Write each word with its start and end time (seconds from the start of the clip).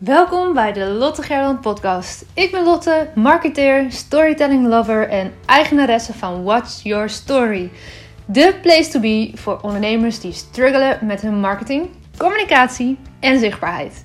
Welkom 0.00 0.52
bij 0.52 0.72
de 0.72 0.84
Lotte 0.84 1.22
Gerland 1.22 1.60
podcast. 1.60 2.24
Ik 2.34 2.50
ben 2.50 2.64
Lotte, 2.64 3.10
marketeer, 3.14 3.92
storytelling 3.92 4.66
lover 4.66 5.08
en 5.08 5.32
eigenaresse 5.46 6.12
van 6.12 6.42
What's 6.42 6.82
Your 6.82 7.08
Story. 7.08 7.70
De 8.24 8.54
place 8.62 8.88
to 8.88 9.00
be 9.00 9.30
voor 9.34 9.58
ondernemers 9.62 10.20
die 10.20 10.32
struggelen 10.32 10.98
met 11.02 11.20
hun 11.20 11.40
marketing, 11.40 11.88
communicatie 12.16 12.98
en 13.18 13.38
zichtbaarheid. 13.38 14.04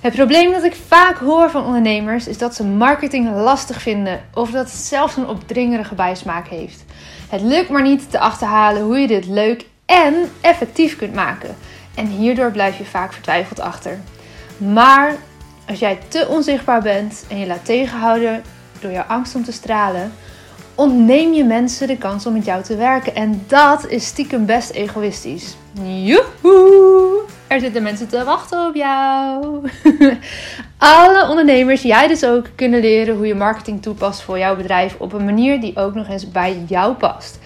Het 0.00 0.14
probleem 0.14 0.52
dat 0.52 0.64
ik 0.64 0.74
vaak 0.86 1.16
hoor 1.16 1.50
van 1.50 1.64
ondernemers 1.64 2.26
is 2.26 2.38
dat 2.38 2.54
ze 2.54 2.64
marketing 2.64 3.34
lastig 3.34 3.82
vinden 3.82 4.20
of 4.34 4.50
dat 4.50 4.64
het 4.64 4.80
zelfs 4.80 5.16
een 5.16 5.28
opdringerige 5.28 5.94
bijsmaak 5.94 6.48
heeft. 6.48 6.84
Het 7.28 7.40
lukt 7.40 7.68
maar 7.68 7.82
niet 7.82 8.10
te 8.10 8.18
achterhalen 8.18 8.82
hoe 8.82 8.98
je 8.98 9.06
dit 9.06 9.26
leuk 9.26 9.66
en 9.86 10.14
effectief 10.40 10.96
kunt 10.96 11.14
maken. 11.14 11.56
En 11.94 12.06
hierdoor 12.06 12.50
blijf 12.50 12.78
je 12.78 12.84
vaak 12.84 13.12
vertwijfeld 13.12 13.60
achter. 13.60 14.00
Maar 14.60 15.16
als 15.68 15.78
jij 15.78 15.98
te 16.08 16.26
onzichtbaar 16.28 16.82
bent 16.82 17.24
en 17.28 17.38
je 17.38 17.46
laat 17.46 17.64
tegenhouden 17.64 18.42
door 18.80 18.90
jouw 18.90 19.04
angst 19.08 19.34
om 19.34 19.44
te 19.44 19.52
stralen, 19.52 20.12
ontneem 20.74 21.32
je 21.32 21.44
mensen 21.44 21.86
de 21.86 21.96
kans 21.96 22.26
om 22.26 22.32
met 22.32 22.44
jou 22.44 22.62
te 22.62 22.76
werken. 22.76 23.14
En 23.14 23.44
dat 23.46 23.86
is 23.86 24.06
stiekem 24.06 24.46
best 24.46 24.70
egoïstisch. 24.70 25.56
Joehoe! 25.82 27.20
Er 27.46 27.60
zitten 27.60 27.82
mensen 27.82 28.08
te 28.08 28.24
wachten 28.24 28.66
op 28.66 28.74
jou. 28.74 29.60
Alle 30.78 31.28
ondernemers, 31.28 31.82
jij 31.82 32.08
dus 32.08 32.24
ook, 32.24 32.46
kunnen 32.54 32.80
leren 32.80 33.16
hoe 33.16 33.26
je 33.26 33.34
marketing 33.34 33.82
toepast 33.82 34.22
voor 34.22 34.38
jouw 34.38 34.56
bedrijf 34.56 34.96
op 34.98 35.12
een 35.12 35.24
manier 35.24 35.60
die 35.60 35.76
ook 35.76 35.94
nog 35.94 36.08
eens 36.08 36.30
bij 36.30 36.62
jou 36.66 36.94
past. 36.94 37.38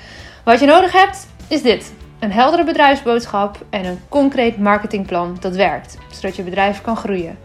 Wat 0.44 0.60
je 0.60 0.66
nodig 0.66 0.92
hebt, 0.92 1.26
is 1.48 1.62
dit. 1.62 1.92
Een 2.24 2.32
heldere 2.32 2.64
bedrijfsboodschap 2.64 3.64
en 3.70 3.84
een 3.84 4.00
concreet 4.08 4.58
marketingplan 4.58 5.36
dat 5.40 5.56
werkt, 5.56 5.98
zodat 6.12 6.36
je 6.36 6.42
bedrijf 6.42 6.80
kan 6.80 6.96
groeien. 6.96 7.38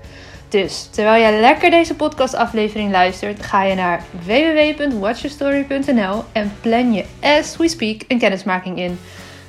Dus 0.50 0.88
terwijl 0.92 1.22
jij 1.22 1.40
lekker 1.40 1.70
deze 1.70 1.96
podcastaflevering 1.96 2.92
luistert, 2.92 3.46
ga 3.46 3.64
je 3.64 3.76
naar 3.76 4.04
www.watchyourstory.nl 4.26 6.24
en 6.32 6.52
plan 6.62 6.94
je 6.94 7.06
as 7.22 7.58
we 7.58 7.68
speak 7.68 8.02
een 8.08 8.20
kennismaking 8.20 8.78
in. 8.78 9.00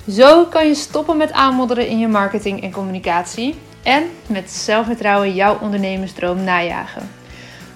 Zo 0.09 0.45
kan 0.45 0.67
je 0.67 0.75
stoppen 0.75 1.17
met 1.17 1.33
aanmodderen 1.33 1.87
in 1.87 1.99
je 1.99 2.09
marketing 2.09 2.63
en 2.63 2.73
communicatie 2.73 3.55
en 3.83 4.03
met 4.27 4.51
zelfvertrouwen 4.51 5.35
jouw 5.35 5.59
ondernemersdroom 5.61 6.45
najagen. 6.45 7.20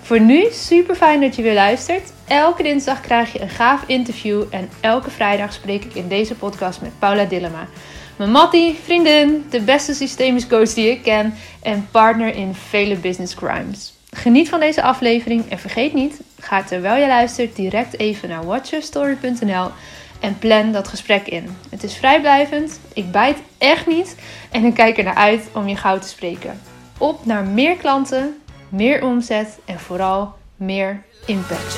Voor 0.05 0.21
nu 0.21 0.47
super 0.51 0.95
fijn 0.95 1.21
dat 1.21 1.37
je 1.37 1.43
weer 1.43 1.55
luistert. 1.55 2.13
Elke 2.29 2.63
dinsdag 2.63 3.01
krijg 3.01 3.33
je 3.33 3.41
een 3.41 3.49
gaaf 3.49 3.83
interview 3.87 4.43
en 4.51 4.69
elke 4.81 5.11
vrijdag 5.11 5.53
spreek 5.53 5.85
ik 5.85 5.95
in 5.95 6.09
deze 6.09 6.35
podcast 6.35 6.81
met 6.81 6.99
Paula 6.99 7.25
Dillema. 7.25 7.67
Mijn 8.17 8.31
mattie, 8.31 8.79
vriendin, 8.83 9.45
de 9.51 9.61
beste 9.61 9.95
systemisch 9.95 10.47
coach 10.47 10.73
die 10.73 10.91
ik 10.91 11.03
ken 11.03 11.35
en 11.63 11.89
partner 11.91 12.35
in 12.35 12.55
vele 12.55 12.97
business 12.97 13.35
crimes. 13.35 13.93
Geniet 14.11 14.49
van 14.49 14.61
deze 14.61 14.83
aflevering 14.83 15.51
en 15.51 15.59
vergeet 15.59 15.95
niet, 15.95 16.21
ga 16.41 16.63
terwijl 16.63 17.01
je 17.01 17.09
luistert 17.09 17.57
direct 17.57 17.99
even 17.99 18.29
naar 18.29 18.45
watchyourstory.nl 18.45 19.71
en 20.21 20.39
plan 20.39 20.73
dat 20.73 20.89
gesprek 20.89 21.27
in. 21.27 21.57
Het 21.71 21.83
is 21.83 21.97
vrijblijvend, 21.97 22.81
ik 22.93 23.11
bijt 23.11 23.39
echt 23.59 23.87
niet 23.87 24.17
en 24.51 24.65
ik 24.65 24.75
kijk 24.75 24.99
er 24.99 25.05
naar 25.05 25.15
uit 25.15 25.49
om 25.53 25.69
je 25.69 25.77
gauw 25.77 25.99
te 25.99 26.09
spreken. 26.09 26.61
Op 26.99 27.27
naar 27.27 27.45
meer 27.45 27.77
klanten, 27.77 28.35
meer 28.75 29.03
omzet 29.03 29.59
en 29.65 29.81
vooral 29.81 30.35
meer 30.57 31.05
impact. 31.27 31.75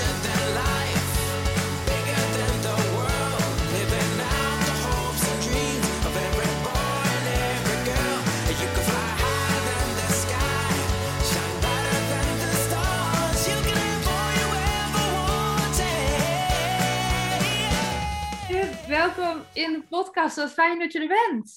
Welkom 18.89 19.43
in 19.53 19.73
de 19.73 19.83
podcast. 19.89 20.37
Wat 20.37 20.53
fijn 20.53 20.79
dat 20.79 20.93
je 20.93 21.01
er 21.01 21.31
bent. 21.31 21.53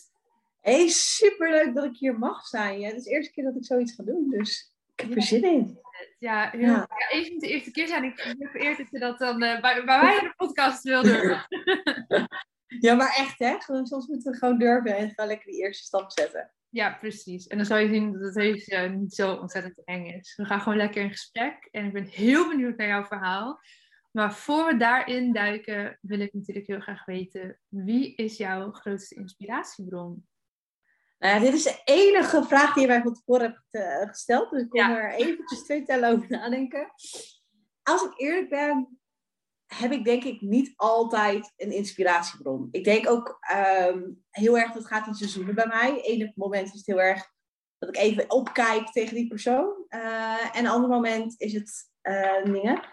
Hey, 0.61 0.87
superleuk 0.87 1.75
dat 1.75 1.83
ik 1.83 1.97
hier 1.97 2.19
mag 2.19 2.45
zijn. 2.45 2.79
Ja, 2.79 2.87
het 2.87 2.97
is 2.97 3.03
de 3.03 3.09
eerste 3.09 3.31
keer 3.31 3.43
dat 3.43 3.55
ik 3.55 3.65
zoiets 3.65 3.93
ga 3.93 4.03
doen, 4.03 4.29
dus 4.29 4.68
ik 4.99 5.07
heb 5.07 5.15
er 5.15 5.23
zin 5.23 5.43
in. 5.43 5.79
Ja, 6.17 6.49
heel, 6.49 6.61
ja. 6.61 6.87
ja 6.89 7.09
even 7.09 7.39
de 7.39 7.47
eerste 7.47 7.71
keer 7.71 7.87
zijn. 7.87 8.03
Ik 8.03 8.35
ben 8.37 8.49
vereerd 8.49 8.77
dat 8.77 8.87
je 8.91 8.99
dat 8.99 9.19
dan 9.19 9.43
uh, 9.43 9.61
bij, 9.61 9.83
bij 9.85 10.01
mij 10.01 10.17
in 10.17 10.23
de 10.23 10.33
podcast 10.35 10.83
wil 10.83 11.03
doen. 11.03 11.37
ja, 12.85 12.93
maar 12.93 13.15
echt 13.17 13.39
hè. 13.39 13.55
Soms 13.59 14.07
moeten 14.07 14.31
we 14.31 14.37
gewoon 14.37 14.57
durven 14.57 14.95
en 14.95 15.09
gewoon 15.09 15.29
lekker 15.29 15.51
die 15.51 15.61
eerste 15.61 15.83
stap 15.83 16.11
zetten. 16.11 16.53
Ja, 16.69 16.93
precies. 16.93 17.47
En 17.47 17.57
dan 17.57 17.65
zal 17.65 17.77
je 17.77 17.89
zien 17.89 18.11
dat 18.11 18.21
het 18.21 18.35
heus, 18.35 18.67
uh, 18.67 18.89
niet 18.89 19.13
zo 19.13 19.33
ontzettend 19.33 19.83
eng 19.83 20.05
is. 20.05 20.35
We 20.35 20.45
gaan 20.45 20.61
gewoon 20.61 20.77
lekker 20.77 21.01
in 21.01 21.11
gesprek. 21.11 21.67
En 21.71 21.85
ik 21.85 21.93
ben 21.93 22.05
heel 22.05 22.49
benieuwd 22.49 22.77
naar 22.77 22.87
jouw 22.87 23.05
verhaal. 23.05 23.59
Maar 24.11 24.33
voor 24.33 24.65
we 24.65 24.77
daarin 24.77 25.33
duiken, 25.33 25.97
wil 26.01 26.19
ik 26.19 26.33
natuurlijk 26.33 26.67
heel 26.67 26.79
graag 26.79 27.05
weten: 27.05 27.59
wie 27.67 28.15
is 28.15 28.37
jouw 28.37 28.71
grootste 28.71 29.15
inspiratiebron? 29.15 30.27
Nou 31.19 31.33
ja, 31.33 31.39
dit 31.39 31.53
is 31.53 31.63
de 31.63 31.81
enige 31.85 32.43
vraag 32.43 32.73
die 32.73 32.81
je 32.81 32.87
mij 32.87 33.01
van 33.01 33.13
tevoren 33.13 33.65
hebt 33.71 34.09
gesteld. 34.09 34.49
Dus 34.49 34.61
ik 34.61 34.69
kon 34.69 34.79
er 34.79 35.13
eventjes 35.13 35.63
twee 35.63 35.83
tellen 35.83 36.11
over 36.11 36.29
nadenken. 36.29 36.91
Als 37.83 38.03
ik 38.03 38.13
eerlijk 38.15 38.49
ben, 38.49 38.99
heb 39.65 39.91
ik 39.91 40.03
denk 40.03 40.23
ik 40.23 40.41
niet 40.41 40.73
altijd 40.75 41.53
een 41.57 41.71
inspiratiebron. 41.71 42.67
Ik 42.71 42.83
denk 42.83 43.09
ook 43.09 43.39
um, 43.87 44.23
heel 44.29 44.57
erg, 44.57 44.71
dat 44.71 44.87
gaat 44.87 45.07
in 45.07 45.13
seizoenen 45.13 45.55
bij 45.55 45.67
mij. 45.67 46.01
Eén 46.03 46.31
moment 46.35 46.67
is 46.67 46.73
het 46.73 46.85
heel 46.85 47.01
erg 47.01 47.31
dat 47.77 47.89
ik 47.89 47.97
even 47.97 48.31
opkijk 48.31 48.87
tegen 48.87 49.15
die 49.15 49.27
persoon. 49.27 49.85
Uh, 49.89 50.55
en 50.55 50.65
een 50.65 50.71
ander 50.71 50.89
moment 50.89 51.33
is 51.37 51.53
het 51.53 51.89
uh, 52.03 52.43
dingen. 52.43 52.87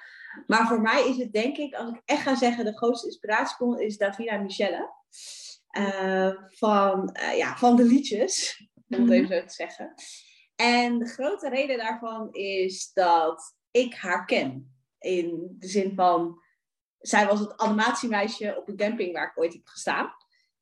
Maar 0.46 0.66
voor 0.66 0.80
mij 0.80 1.08
is 1.08 1.16
het 1.16 1.32
denk 1.32 1.56
ik, 1.56 1.74
als 1.74 1.90
ik 1.90 2.02
echt 2.04 2.22
ga 2.22 2.34
zeggen, 2.34 2.64
de 2.64 2.76
grootste 2.76 3.06
inspiratiebron 3.06 3.80
is 3.80 3.98
Davina 3.98 4.38
Michelle. 4.38 4.94
Uh, 5.78 6.32
van, 6.48 7.16
uh, 7.22 7.36
ja, 7.36 7.56
van 7.56 7.76
de 7.76 7.84
liedjes, 7.84 8.66
om 8.88 9.00
het 9.00 9.10
even 9.10 9.28
zo 9.28 9.46
te 9.46 9.54
zeggen. 9.54 9.94
En 10.56 10.98
de 10.98 11.06
grote 11.06 11.48
reden 11.48 11.78
daarvan 11.78 12.32
is 12.32 12.92
dat 12.92 13.56
ik 13.70 13.94
haar 13.94 14.24
ken. 14.24 14.74
In 14.98 15.56
de 15.58 15.68
zin 15.68 15.94
van, 15.94 16.42
zij 16.98 17.26
was 17.26 17.40
het 17.40 17.56
animatiemeisje 17.56 18.56
op 18.56 18.68
een 18.68 18.76
camping 18.76 19.12
waar 19.12 19.30
ik 19.30 19.38
ooit 19.38 19.52
heb 19.52 19.66
gestaan. 19.66 20.12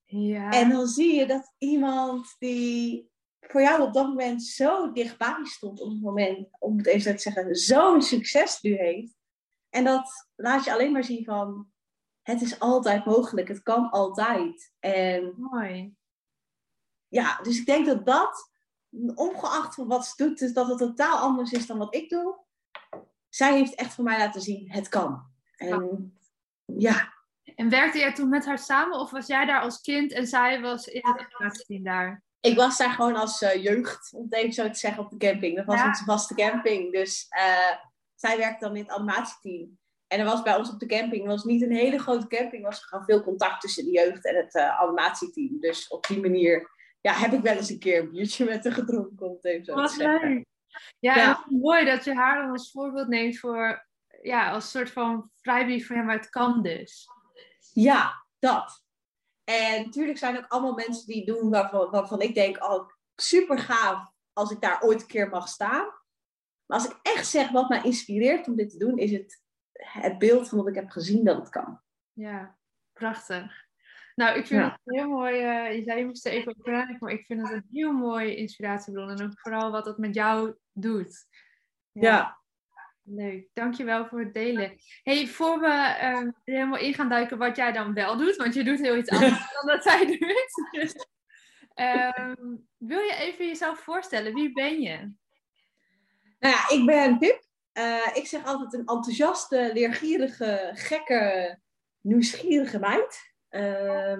Ja. 0.05 0.51
En 0.51 0.69
dan 0.69 0.87
zie 0.87 1.15
je 1.15 1.27
dat 1.27 1.55
iemand 1.59 2.37
die 2.39 3.11
voor 3.41 3.61
jou 3.61 3.83
op 3.83 3.93
dat 3.93 4.07
moment 4.07 4.43
zo 4.43 4.93
dichtbij 4.93 5.39
stond, 5.43 5.81
op 5.81 5.91
het 5.91 6.01
moment, 6.01 6.49
om 6.59 6.77
het 6.77 6.87
even 6.87 7.01
zo 7.01 7.11
te 7.11 7.19
zeggen, 7.19 7.55
zo'n 7.55 8.03
succes 8.03 8.61
nu 8.61 8.77
heeft. 8.77 9.15
En 9.71 9.85
dat 9.85 10.29
laat 10.35 10.65
je 10.65 10.73
alleen 10.73 10.93
maar 10.93 11.05
zien 11.05 11.25
van, 11.25 11.73
het 12.25 12.43
is 12.43 12.61
altijd 12.61 13.05
mogelijk, 13.05 13.49
het 13.49 13.63
kan 13.63 13.91
altijd. 13.91 14.73
En, 14.79 15.35
Mooi. 15.37 15.95
Ja, 17.09 17.39
dus 17.43 17.59
ik 17.59 17.67
denk 17.67 17.87
dat 17.87 18.07
dat, 18.07 18.51
ongeacht 19.15 19.75
van 19.75 19.87
wat 19.87 20.07
ze 20.07 20.25
doet, 20.25 20.39
dus 20.39 20.53
dat 20.53 20.69
het 20.69 20.79
totaal 20.79 21.19
anders 21.19 21.53
is 21.53 21.67
dan 21.67 21.79
wat 21.79 21.95
ik 21.95 22.09
doe. 22.09 22.39
Zij 23.29 23.55
heeft 23.55 23.75
echt 23.75 23.95
voor 23.95 24.05
mij 24.05 24.19
laten 24.19 24.41
zien, 24.41 24.71
het 24.71 24.89
kan. 24.89 25.33
En 25.57 26.19
ja. 26.65 27.13
En 27.55 27.69
werkte 27.69 27.99
jij 27.99 28.13
toen 28.13 28.29
met 28.29 28.45
haar 28.45 28.59
samen 28.59 28.99
of 28.99 29.11
was 29.11 29.27
jij 29.27 29.47
daar 29.47 29.61
als 29.61 29.81
kind 29.81 30.13
en 30.13 30.27
zij 30.27 30.61
was 30.61 30.87
in 30.87 31.07
het 31.07 31.27
animatieteam 31.27 31.83
daar? 31.83 32.23
Ik 32.41 32.57
was 32.57 32.77
daar 32.77 32.91
gewoon 32.91 33.17
als 33.17 33.43
uh, 33.43 33.63
jeugd, 33.63 34.13
om 34.13 34.23
het 34.23 34.35
even 34.35 34.53
zo 34.53 34.71
te 34.71 34.79
zeggen, 34.79 35.05
op 35.05 35.11
de 35.11 35.17
camping. 35.17 35.57
Dat 35.57 35.65
was 35.65 35.79
ja. 35.79 35.87
onze 35.87 36.05
vaste 36.05 36.35
camping. 36.35 36.93
Dus 36.93 37.27
uh, 37.37 37.77
zij 38.15 38.37
werkte 38.37 38.65
dan 38.65 38.77
in 38.77 38.83
het 38.83 38.93
animatieteam. 38.93 39.79
En 40.07 40.19
er 40.19 40.25
was 40.25 40.43
bij 40.43 40.57
ons 40.57 40.71
op 40.71 40.79
de 40.79 40.87
camping, 40.87 41.23
het 41.23 41.31
was 41.31 41.45
niet 41.45 41.63
een 41.63 41.75
hele 41.75 41.99
grote 41.99 42.27
camping, 42.27 42.63
er 42.63 42.71
was 42.71 42.85
gewoon 42.85 43.05
veel 43.05 43.23
contact 43.23 43.61
tussen 43.61 43.85
de 43.85 43.91
jeugd 43.91 44.25
en 44.25 44.37
het 44.37 44.55
uh, 44.55 44.81
animatieteam. 44.81 45.61
Dus 45.61 45.89
op 45.89 46.07
die 46.07 46.21
manier 46.21 46.71
ja, 47.01 47.13
heb 47.13 47.33
ik 47.33 47.41
wel 47.41 47.57
eens 47.57 47.71
een 47.71 47.79
keer 47.79 48.01
een 48.01 48.11
biertje 48.11 48.45
met 48.45 48.65
haar 48.65 48.73
gedronken. 48.73 49.27
Om 49.27 49.33
het 49.33 49.45
even 49.45 49.65
zo 49.65 49.75
Wat 49.75 49.89
te 49.89 49.95
zeggen. 49.95 50.29
leuk. 50.29 50.45
Ja, 50.99 51.17
ja. 51.17 51.45
Mooi 51.49 51.85
dat 51.85 52.05
je 52.05 52.15
haar 52.15 52.43
dan 52.43 52.51
als 52.51 52.71
voorbeeld 52.71 53.09
neemt 53.09 53.39
voor, 53.39 53.87
ja, 54.23 54.51
als 54.51 54.71
soort 54.71 54.91
van 54.91 55.31
vrijbrief 55.37 55.87
van 55.87 55.97
ja, 55.97 56.03
maar 56.03 56.17
het 56.17 56.29
kan 56.29 56.63
dus. 56.63 57.09
Ja, 57.73 58.25
dat. 58.39 58.85
En 59.45 59.85
natuurlijk 59.85 60.19
zijn 60.19 60.37
ook 60.39 60.49
allemaal 60.49 60.75
mensen 60.75 61.07
die 61.07 61.27
doen 61.27 61.51
waarvan, 61.51 61.91
waarvan 61.91 62.21
ik 62.21 62.35
denk, 62.35 62.65
oh, 62.65 62.89
super 63.17 63.59
gaaf 63.59 64.13
als 64.33 64.51
ik 64.51 64.61
daar 64.61 64.83
ooit 64.83 65.01
een 65.01 65.07
keer 65.07 65.29
mag 65.29 65.49
staan. 65.49 65.85
Maar 66.67 66.79
als 66.79 66.87
ik 66.87 66.99
echt 67.03 67.27
zeg 67.27 67.51
wat 67.51 67.69
mij 67.69 67.83
inspireert 67.83 68.49
om 68.49 68.57
dit 68.57 68.71
te 68.71 68.79
doen, 68.79 68.99
is 68.99 69.11
het 69.11 69.43
het 69.75 70.19
beeld 70.19 70.49
van 70.49 70.59
wat 70.59 70.69
ik 70.69 70.75
heb 70.75 70.91
gezien 70.91 71.25
dat 71.25 71.37
het 71.37 71.49
kan. 71.49 71.81
Ja, 72.13 72.57
prachtig. 72.93 73.65
Nou, 74.15 74.39
ik 74.39 74.47
vind 74.47 74.61
ja. 74.61 74.81
het 74.83 74.95
heel 74.95 75.09
mooi. 75.09 75.35
Uh, 75.35 75.75
je 75.77 75.83
zei 75.83 75.99
je 75.99 76.07
moest 76.07 76.27
er 76.27 76.33
even 76.33 76.57
over 76.59 76.73
nadenken, 76.73 77.07
maar 77.07 77.13
ik 77.13 77.27
vind 77.27 77.43
het 77.43 77.51
een 77.51 77.67
heel 77.71 77.93
mooi 77.93 78.35
inspiratiebron. 78.35 79.11
En 79.11 79.23
ook 79.23 79.41
vooral 79.41 79.71
wat 79.71 79.87
het 79.87 79.99
met 79.99 80.15
jou 80.15 80.55
doet. 80.73 81.27
Ja. 81.93 82.11
ja. 82.11 82.43
Leuk, 83.07 83.49
dankjewel 83.53 84.07
voor 84.07 84.21
het 84.21 84.35
delen. 84.35 84.77
hey, 85.03 85.27
voor 85.27 85.61
we 85.61 85.67
uh, 85.67 86.19
er 86.19 86.35
helemaal 86.45 86.79
in 86.79 86.95
gaan 86.95 87.09
duiken 87.09 87.39
wat 87.39 87.57
jij 87.57 87.73
dan 87.73 87.95
wel 87.95 88.17
doet, 88.17 88.37
want 88.37 88.55
je 88.55 88.65
doet 88.65 88.81
heel 88.81 88.97
iets 88.97 89.11
anders 89.11 89.53
dan 89.61 89.67
dat 89.67 89.83
zij 89.83 90.07
doet. 90.07 90.71
Dus, 90.71 90.95
um, 92.37 92.69
wil 92.77 93.01
je 93.01 93.15
even 93.19 93.47
jezelf 93.47 93.79
voorstellen, 93.79 94.35
wie 94.35 94.53
ben 94.53 94.81
je? 94.81 94.97
Nou 96.39 96.55
ja, 96.55 96.69
ik 96.69 96.87
ben 96.87 97.19
Pip. 97.19 97.43
Uh, 97.79 98.17
ik 98.17 98.27
zeg 98.27 98.45
altijd 98.45 98.73
een 98.73 98.87
enthousiaste, 98.87 99.71
leergierige, 99.73 100.71
gekke, 100.75 101.59
nieuwsgierige 102.01 102.79
meid. 102.79 103.33
Uh, 103.51 104.19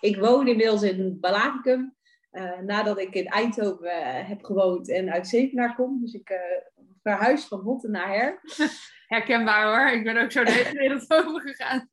ik 0.00 0.16
woon 0.16 0.48
inmiddels 0.48 0.82
in 0.82 1.20
Balaticum. 1.20 1.96
Uh, 2.32 2.58
nadat 2.58 2.98
ik 2.98 3.14
in 3.14 3.26
Eindhoven 3.26 4.26
heb 4.26 4.44
gewoond 4.44 4.90
en 4.90 5.12
uit 5.12 5.28
Zevenaar 5.28 5.74
kom. 5.74 6.00
Dus 6.00 6.12
ik 6.12 6.40
verhuis 7.02 7.44
van 7.44 7.60
Hotten 7.60 7.90
naar 7.90 8.08
Her. 8.08 8.40
Herkenbaar 9.06 9.64
hoor. 9.64 9.96
Ik 9.96 10.04
ben 10.04 10.16
ook 10.16 10.32
zo 10.32 10.44
de 10.44 10.50
hele 10.50 10.78
wereld 10.78 11.10
over 11.24 11.40
gegaan. 11.40 11.90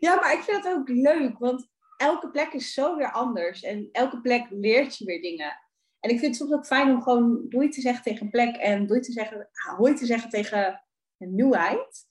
Ja, 0.00 0.14
maar 0.14 0.32
ik 0.32 0.42
vind 0.42 0.64
het 0.64 0.74
ook 0.74 0.88
leuk. 0.88 1.38
Want 1.38 1.68
elke 1.96 2.30
plek 2.30 2.52
is 2.52 2.74
zo 2.74 2.96
weer 2.96 3.12
anders. 3.12 3.62
En 3.62 3.88
elke 3.92 4.20
plek 4.20 4.46
leert 4.50 4.96
je 4.96 5.04
weer 5.04 5.22
dingen. 5.22 5.58
En 6.00 6.10
ik 6.10 6.18
vind 6.18 6.26
het 6.26 6.36
soms 6.36 6.52
ook 6.52 6.66
fijn 6.66 6.90
om 6.90 7.02
gewoon 7.02 7.48
doei 7.48 7.68
te 7.68 7.80
zeggen 7.80 8.02
tegen 8.02 8.22
een 8.22 8.30
plek 8.30 8.56
en 8.56 8.86
doei 8.86 9.00
te 9.00 9.12
zeggen, 9.12 9.48
hoi 9.76 9.94
te 9.94 10.06
zeggen 10.06 10.30
tegen 10.30 10.84
een 11.18 11.34
nieuwheid. 11.34 12.06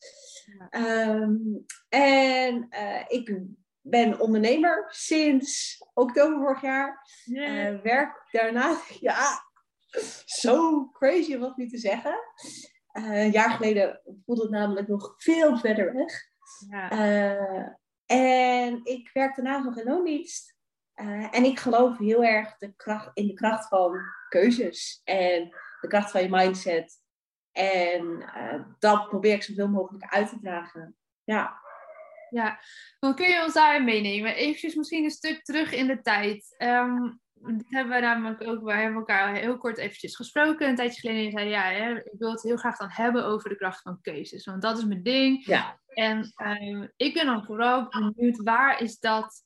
Ehm, 0.70 1.36
en 1.90 2.68
uh, 2.70 3.04
ik 3.08 3.42
ben 3.82 4.20
ondernemer 4.20 4.86
sinds 4.90 5.78
oktober 5.94 6.38
vorig 6.38 6.62
jaar. 6.62 7.08
Uh, 7.26 7.82
werk 7.82 8.28
daarnaast, 8.32 9.00
ja, 9.10 9.44
zo 10.26 10.90
crazy 10.90 11.34
om 11.34 11.42
dat 11.42 11.58
nu 11.58 11.68
te 11.68 11.78
zeggen. 11.78 12.20
Uh, 12.94 13.24
een 13.24 13.32
jaar 13.32 13.50
geleden 13.50 14.02
voelde 14.26 14.42
het 14.42 14.52
namelijk 14.52 14.88
nog 14.88 15.14
veel 15.18 15.58
verder 15.58 15.94
weg. 15.94 16.28
Ja. 16.70 16.90
en 18.06 18.82
ik 18.84 19.10
werk 19.14 19.36
daarnaast 19.36 19.66
nog 19.66 19.78
in 19.78 19.86
loondienst. 19.86 20.58
Uh, 21.02 21.36
en 21.36 21.44
ik 21.44 21.60
geloof 21.60 21.98
heel 21.98 22.24
erg 22.24 22.58
de 22.58 22.74
kracht, 22.76 23.10
in 23.14 23.28
de 23.28 23.34
kracht 23.34 23.68
van 23.68 24.00
keuzes 24.30 25.02
en 25.04 25.50
de 25.82 25.88
kracht 25.88 26.12
van 26.12 26.22
je 26.22 26.30
mindset. 26.30 26.94
En 27.52 28.06
uh, 28.36 28.64
dat 28.80 29.10
probeer 29.10 29.34
ik 29.34 29.44
zoveel 29.44 29.70
mogelijk 29.70 30.14
uit 30.14 30.30
te 30.30 30.40
dragen. 30.40 30.96
Ja. 31.24 31.68
Ja, 32.30 32.60
dan 33.00 33.16
kun 33.16 33.28
je 33.28 33.44
ons 33.44 33.54
daarin 33.54 33.84
meenemen. 33.84 34.36
Even 34.36 34.78
misschien 34.78 35.04
een 35.04 35.10
stuk 35.10 35.44
terug 35.44 35.72
in 35.72 35.88
de 35.88 36.02
tijd. 36.02 36.56
Um, 36.58 37.20
dit 37.34 37.66
hebben 37.70 37.96
we 37.96 38.02
namelijk 38.02 38.48
ook, 38.48 38.64
we 38.64 38.74
hebben 38.74 39.00
elkaar 39.00 39.36
heel 39.36 39.58
kort 39.58 39.78
eventjes 39.78 40.16
gesproken 40.16 40.68
een 40.68 40.76
tijdje 40.76 41.00
geleden. 41.00 41.20
En 41.20 41.26
je 41.26 41.32
zei, 41.32 41.50
ja, 41.50 41.62
hè, 41.62 41.96
ik 41.98 42.20
wil 42.20 42.32
het 42.32 42.44
heel 42.44 42.58
graag 42.58 42.78
dan 42.78 42.90
hebben 42.92 43.26
over 43.26 43.50
de 43.50 43.56
kracht 43.56 43.82
van 43.82 44.02
keuzes. 44.02 44.46
Want 44.46 44.62
dat 44.62 44.78
is 44.78 44.86
mijn 44.86 45.04
ding. 45.04 45.46
Ja. 45.46 45.80
En 45.88 46.34
um, 46.62 46.92
ik 46.96 47.14
ben 47.14 47.26
dan 47.26 47.46
vooral 47.46 47.88
benieuwd, 47.88 48.44
waar 48.44 48.82
is 48.82 49.00
dat 49.00 49.44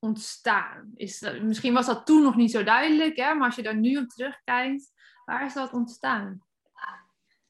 ontstaan? 0.00 0.92
Is 0.94 1.20
misschien 1.42 1.72
was 1.72 1.86
dat 1.86 2.06
toen 2.06 2.22
nog 2.22 2.36
niet 2.36 2.50
zo 2.50 2.62
duidelijk, 2.62 3.16
hè? 3.16 3.34
maar 3.34 3.46
als 3.46 3.56
je 3.56 3.62
daar 3.62 3.76
nu 3.76 3.96
op 3.96 4.08
terugkijkt, 4.08 4.92
waar 5.24 5.46
is 5.46 5.54
dat 5.54 5.72
ontstaan? 5.72 6.44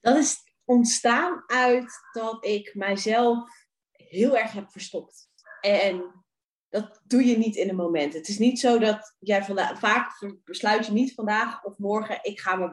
Dat 0.01 0.17
is 0.17 0.37
ontstaan 0.65 1.43
uit 1.47 1.93
dat 2.13 2.45
ik 2.45 2.75
mijzelf 2.75 3.51
heel 3.93 4.39
erg 4.39 4.53
heb 4.53 4.71
verstopt. 4.71 5.29
En 5.61 6.25
dat 6.69 7.01
doe 7.05 7.25
je 7.25 7.39
niet 7.39 7.57
in 7.57 7.69
een 7.69 7.77
moment. 7.77 8.15
Het 8.15 8.29
is 8.29 8.39
niet 8.39 8.61
zo 8.61 8.79
dat 8.79 9.17
jij 9.19 9.45
vandaag, 9.45 9.79
vaak 9.79 10.35
besluit 10.45 10.87
je 10.87 10.93
niet 10.93 11.15
vandaag 11.15 11.65
of 11.65 11.79
morgen, 11.79 12.19
ik 12.23 12.41
ga 12.41 12.57
me, 12.57 12.71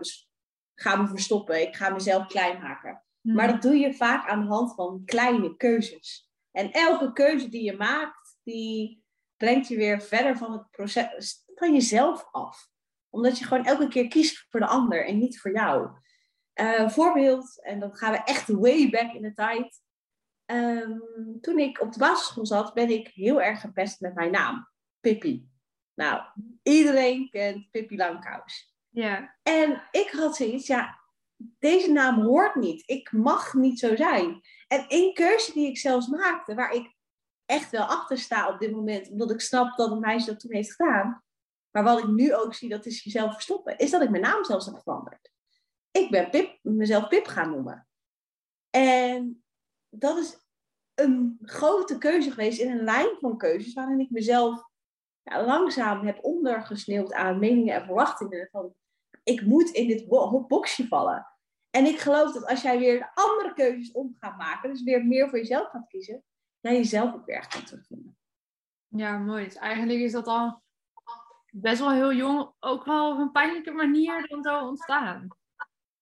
ga 0.75 0.95
me 0.95 1.07
verstoppen, 1.07 1.61
ik 1.61 1.75
ga 1.75 1.89
mezelf 1.89 2.27
klein 2.27 2.61
maken. 2.61 3.03
Hmm. 3.21 3.35
Maar 3.35 3.47
dat 3.47 3.61
doe 3.61 3.75
je 3.75 3.93
vaak 3.93 4.29
aan 4.29 4.41
de 4.41 4.47
hand 4.47 4.75
van 4.75 5.01
kleine 5.05 5.55
keuzes. 5.55 6.31
En 6.51 6.71
elke 6.71 7.13
keuze 7.13 7.49
die 7.49 7.63
je 7.63 7.77
maakt, 7.77 8.37
die 8.43 9.03
brengt 9.37 9.67
je 9.67 9.77
weer 9.77 10.01
verder 10.01 10.37
van 10.37 10.51
het 10.51 10.71
proces, 10.71 11.43
van 11.55 11.73
jezelf 11.73 12.27
af. 12.31 12.69
Omdat 13.09 13.39
je 13.39 13.45
gewoon 13.45 13.65
elke 13.65 13.87
keer 13.87 14.07
kiest 14.07 14.45
voor 14.49 14.59
de 14.59 14.65
ander 14.65 15.05
en 15.05 15.17
niet 15.17 15.39
voor 15.39 15.51
jou. 15.51 15.89
Uh, 16.55 16.89
voorbeeld, 16.89 17.63
en 17.63 17.79
dan 17.79 17.95
gaan 17.95 18.11
we 18.11 18.23
echt 18.23 18.47
way 18.47 18.89
back 18.89 19.13
in 19.13 19.21
de 19.21 19.33
tijd. 19.33 19.81
Um, 20.51 21.01
toen 21.41 21.59
ik 21.59 21.81
op 21.81 21.93
de 21.93 21.99
basisschool 21.99 22.45
zat, 22.45 22.73
ben 22.73 22.89
ik 22.89 23.07
heel 23.07 23.41
erg 23.41 23.61
gepest 23.61 23.99
met 23.99 24.15
mijn 24.15 24.31
naam. 24.31 24.69
Pippi. 24.99 25.49
Nou, 25.93 26.21
iedereen 26.63 27.29
kent 27.29 27.71
Pippi 27.71 27.97
Langkous. 27.97 28.75
Ja. 28.89 29.37
En 29.43 29.83
ik 29.91 30.09
had 30.09 30.35
zoiets, 30.35 30.67
ja, 30.67 30.99
deze 31.59 31.91
naam 31.91 32.21
hoort 32.21 32.55
niet. 32.55 32.83
Ik 32.85 33.11
mag 33.11 33.53
niet 33.53 33.79
zo 33.79 33.95
zijn. 33.95 34.41
En 34.67 34.87
één 34.87 35.13
keuze 35.13 35.53
die 35.53 35.67
ik 35.69 35.77
zelfs 35.77 36.07
maakte, 36.07 36.55
waar 36.55 36.71
ik 36.71 36.95
echt 37.47 37.71
wel 37.71 37.83
achter 37.83 38.17
sta 38.17 38.49
op 38.49 38.59
dit 38.59 38.71
moment. 38.71 39.09
Omdat 39.09 39.31
ik 39.31 39.41
snap 39.41 39.77
dat 39.77 39.91
een 39.91 39.99
meisje 39.99 40.31
dat 40.31 40.39
toen 40.39 40.53
heeft 40.53 40.75
gedaan. 40.75 41.23
Maar 41.71 41.83
wat 41.83 41.99
ik 41.99 42.07
nu 42.07 42.35
ook 42.35 42.53
zie, 42.53 42.69
dat 42.69 42.85
is 42.85 43.03
jezelf 43.03 43.33
verstoppen. 43.33 43.77
Is 43.77 43.91
dat 43.91 44.01
ik 44.01 44.09
mijn 44.09 44.23
naam 44.23 44.43
zelfs 44.43 44.65
heb 44.65 44.79
veranderd. 44.81 45.31
Ik 45.91 46.11
ben 46.11 46.29
Pip, 46.29 46.59
mezelf 46.61 47.07
Pip 47.07 47.25
gaan 47.25 47.49
noemen. 47.49 47.87
En 48.69 49.43
dat 49.89 50.17
is 50.17 50.37
een 50.93 51.37
grote 51.41 51.97
keuze 51.97 52.31
geweest 52.31 52.59
in 52.59 52.71
een 52.71 52.83
lijn 52.83 53.17
van 53.19 53.37
keuzes. 53.37 53.73
Waarin 53.73 53.99
ik 53.99 54.09
mezelf 54.09 54.63
ja, 55.21 55.45
langzaam 55.45 56.05
heb 56.05 56.23
ondergesneeuwd 56.23 57.13
aan 57.13 57.39
meningen 57.39 57.75
en 57.75 57.85
verwachtingen. 57.85 58.49
Van 58.51 58.75
ik 59.23 59.41
moet 59.41 59.69
in 59.69 59.87
dit 59.87 60.07
boxje 60.47 60.87
vallen. 60.87 61.27
En 61.69 61.85
ik 61.85 61.99
geloof 61.99 62.33
dat 62.33 62.45
als 62.45 62.61
jij 62.61 62.79
weer 62.79 63.11
andere 63.13 63.53
keuzes 63.53 63.91
om 63.91 64.15
gaat 64.19 64.37
maken, 64.37 64.69
dus 64.69 64.83
weer 64.83 65.05
meer 65.05 65.29
voor 65.29 65.37
jezelf 65.37 65.69
gaat 65.69 65.87
kiezen, 65.87 66.23
jezelf 66.73 67.13
ook 67.13 67.25
weer 67.25 67.47
kan 67.47 67.63
terugvinden. 67.63 68.17
Ja, 68.87 69.17
mooi. 69.17 69.43
Dus 69.43 69.55
eigenlijk 69.55 69.99
is 69.99 70.11
dat 70.11 70.27
al 70.27 70.61
best 71.51 71.79
wel 71.79 71.91
heel 71.91 72.13
jong 72.13 72.51
ook 72.59 72.85
wel 72.85 73.11
op 73.11 73.19
een 73.19 73.31
pijnlijke 73.31 73.71
manier 73.71 74.27
dan 74.27 74.43
zo 74.43 74.67
ontstaan. 74.67 75.27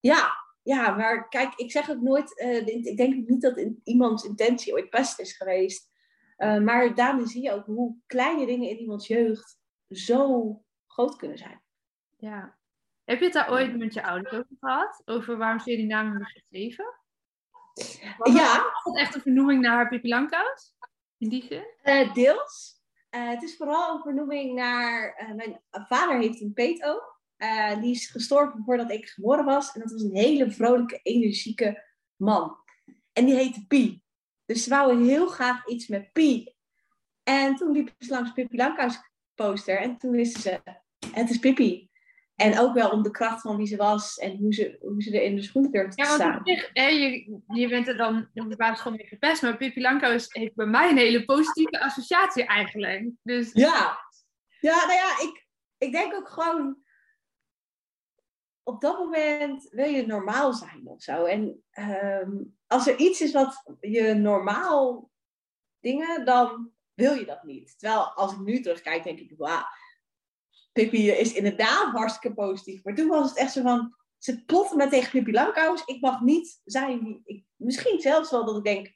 Ja, 0.00 0.36
ja, 0.62 0.96
maar 0.96 1.28
kijk, 1.28 1.54
ik 1.54 1.70
zeg 1.70 1.86
het 1.86 2.02
nooit, 2.02 2.40
uh, 2.40 2.66
ik 2.66 2.96
denk 2.96 3.28
niet 3.28 3.42
dat 3.42 3.70
iemands 3.84 4.24
intentie 4.24 4.72
ooit 4.72 4.90
best 4.90 5.20
is 5.20 5.36
geweest. 5.36 5.94
Uh, 6.38 6.58
maar 6.58 6.94
daarmee 6.94 7.26
zie 7.26 7.42
je 7.42 7.52
ook 7.52 7.66
hoe 7.66 7.96
kleine 8.06 8.46
dingen 8.46 8.68
in 8.68 8.78
iemands 8.78 9.06
jeugd 9.06 9.58
zo 9.88 10.64
groot 10.86 11.16
kunnen 11.16 11.38
zijn. 11.38 11.62
Ja. 12.16 12.58
Heb 13.04 13.18
je 13.18 13.24
het 13.24 13.34
daar 13.34 13.50
ooit 13.50 13.76
met 13.76 13.94
je 13.94 14.02
ouders 14.02 14.32
over 14.32 14.56
gehad? 14.60 15.02
Over 15.04 15.36
waarom 15.36 15.60
ze 15.60 15.70
je 15.70 15.76
die 15.76 15.86
naam 15.86 16.08
hebben 16.10 16.26
gegeven? 16.26 16.94
Ja. 18.32 18.62
Was 18.62 18.84
dat 18.84 18.96
echt 18.96 19.14
een 19.14 19.20
vernoeming 19.20 19.60
naar 19.60 19.74
haar 19.74 19.88
Pippi 19.88 20.08
Langkous? 20.08 20.74
In 21.18 21.28
die 21.28 21.44
zin? 21.44 21.64
Uh, 21.84 22.14
deels. 22.14 22.80
Uh, 23.10 23.28
het 23.28 23.42
is 23.42 23.56
vooral 23.56 23.94
een 23.94 24.02
vernoeming 24.02 24.54
naar... 24.54 25.22
Uh, 25.22 25.34
mijn 25.34 25.62
vader 25.70 26.18
heeft 26.18 26.40
een 26.40 26.52
peto. 26.52 27.00
die 27.80 27.94
is 27.94 28.10
gestorven 28.10 28.62
voordat 28.64 28.90
ik 28.90 29.08
geboren 29.08 29.44
was. 29.44 29.72
En 29.72 29.80
dat 29.80 29.92
was 29.92 30.02
een 30.02 30.16
hele 30.16 30.50
vrolijke, 30.50 31.00
energieke 31.02 31.84
man. 32.16 32.56
En 33.12 33.24
die 33.24 33.34
heette 33.34 33.66
Pi. 33.66 34.02
Dus 34.44 34.64
ze 34.64 34.70
wouden 34.70 35.04
heel 35.04 35.26
graag 35.26 35.66
iets 35.66 35.86
met 35.86 36.12
Pi. 36.12 36.54
En 37.22 37.56
toen 37.56 37.72
liep 37.72 37.94
ze 37.98 38.10
langs 38.10 38.32
Pippi 38.32 38.56
Langkous 38.56 38.98
poster. 39.34 39.78
En 39.78 39.98
toen 39.98 40.10
wisten 40.10 40.40
ze, 40.40 40.60
het 41.12 41.30
is 41.30 41.38
Pippi. 41.38 41.85
En 42.36 42.58
ook 42.58 42.74
wel 42.74 42.90
om 42.90 43.02
de 43.02 43.10
kracht 43.10 43.40
van 43.40 43.56
wie 43.56 43.66
ze 43.66 43.76
was 43.76 44.16
en 44.16 44.36
hoe 44.36 44.54
ze, 44.54 44.78
hoe 44.80 45.02
ze 45.02 45.16
er 45.16 45.22
in 45.22 45.36
de 45.36 45.42
schoenen 45.42 45.70
durfde 45.70 45.94
te 45.94 46.04
staan. 46.04 46.18
Ja, 46.18 46.34
want 46.34 46.46
je, 46.74 47.40
je 47.46 47.68
bent 47.68 47.88
er 47.88 47.96
dan 47.96 48.28
op 48.34 48.50
de 48.50 48.56
basisschool 48.56 48.92
mee 48.92 49.06
gepest, 49.06 49.42
maar 49.42 49.56
Pippi 49.56 49.80
Langkous 49.80 50.26
heeft 50.28 50.54
bij 50.54 50.66
mij 50.66 50.90
een 50.90 50.96
hele 50.96 51.24
positieve 51.24 51.80
associatie 51.80 52.44
eigenlijk. 52.44 53.10
Dus... 53.22 53.52
Ja. 53.52 53.98
ja, 54.60 54.76
nou 54.86 54.92
ja, 54.92 55.20
ik, 55.22 55.46
ik 55.78 55.92
denk 55.92 56.14
ook 56.14 56.28
gewoon, 56.28 56.78
op 58.62 58.80
dat 58.80 58.98
moment 58.98 59.68
wil 59.70 59.88
je 59.88 60.06
normaal 60.06 60.52
zijn 60.52 60.82
of 60.84 61.02
zo. 61.02 61.24
En 61.24 61.62
um, 62.22 62.56
als 62.66 62.86
er 62.86 62.96
iets 62.96 63.20
is 63.20 63.32
wat 63.32 63.76
je 63.80 64.14
normaal 64.14 65.10
dingen, 65.80 66.24
dan 66.24 66.70
wil 66.94 67.14
je 67.14 67.24
dat 67.24 67.42
niet. 67.42 67.78
Terwijl 67.78 68.04
als 68.04 68.32
ik 68.32 68.38
nu 68.38 68.60
terugkijk, 68.60 69.04
denk 69.04 69.18
ik, 69.18 69.32
wauw 69.36 69.64
Pippi 70.76 71.10
is 71.10 71.32
inderdaad 71.32 71.92
hartstikke 71.92 72.36
positief. 72.36 72.84
Maar 72.84 72.94
toen 72.94 73.08
was 73.08 73.28
het 73.28 73.38
echt 73.38 73.52
zo 73.52 73.62
van, 73.62 73.96
ze 74.18 74.44
plotten 74.44 74.76
me 74.76 74.88
tegen 74.88 75.10
Pippi 75.10 75.32
Langkous. 75.32 75.84
Ik 75.84 76.00
mag 76.00 76.20
niet 76.20 76.60
zijn 76.64 77.20
ik, 77.24 77.44
misschien 77.56 78.00
zelfs 78.00 78.30
wel 78.30 78.44
dat 78.44 78.56
ik 78.56 78.64
denk, 78.64 78.94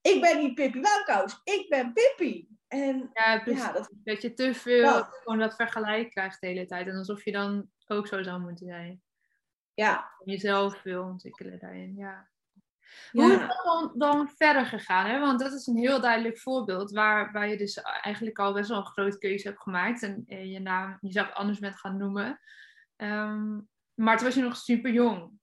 ik 0.00 0.20
ben 0.20 0.38
niet 0.38 0.54
Pippi 0.54 0.80
Langkous, 0.80 1.40
ik 1.44 1.66
ben 1.68 1.92
Pippi. 1.92 2.48
En, 2.68 3.10
ja, 3.12 3.42
ja, 3.44 3.72
dat, 3.72 3.90
dat 4.04 4.22
je 4.22 4.34
te 4.34 4.54
veel 4.54 5.02
gewoon 5.02 5.38
dat 5.38 5.54
vergelijk 5.54 6.10
krijgt 6.10 6.40
de 6.40 6.46
hele 6.46 6.66
tijd. 6.66 6.86
En 6.86 6.96
alsof 6.96 7.24
je 7.24 7.32
dan 7.32 7.70
ook 7.86 8.06
zo 8.06 8.22
zou 8.22 8.40
moeten 8.40 8.66
zijn. 8.66 9.02
Ja. 9.74 10.10
Jezelf 10.24 10.82
wil 10.82 11.02
ontwikkelen 11.02 11.58
daarin, 11.58 11.96
ja. 11.96 12.28
Hoe 13.12 13.32
is 13.32 13.38
dat 13.38 13.60
dan, 13.64 13.92
dan 13.94 14.28
verder 14.28 14.66
gegaan? 14.66 15.06
Hè? 15.06 15.20
Want 15.20 15.40
dat 15.40 15.52
is 15.52 15.66
een 15.66 15.76
heel 15.76 16.00
duidelijk 16.00 16.38
voorbeeld 16.38 16.90
waar, 16.90 17.32
waar 17.32 17.48
je 17.48 17.56
dus 17.56 17.80
eigenlijk 17.80 18.38
al 18.38 18.52
best 18.52 18.68
wel 18.68 18.78
een 18.78 18.86
grote 18.86 19.18
keuze 19.18 19.48
hebt 19.48 19.62
gemaakt 19.62 20.02
en 20.02 20.24
je 20.48 20.60
naam 20.60 20.98
jezelf 21.00 21.32
anders 21.32 21.58
bent 21.58 21.76
gaan 21.76 21.96
noemen. 21.96 22.40
Um, 22.96 23.68
maar 23.94 24.16
toen 24.16 24.26
was 24.26 24.34
je 24.34 24.42
nog 24.42 24.56
super 24.56 24.92
jong. 24.92 25.38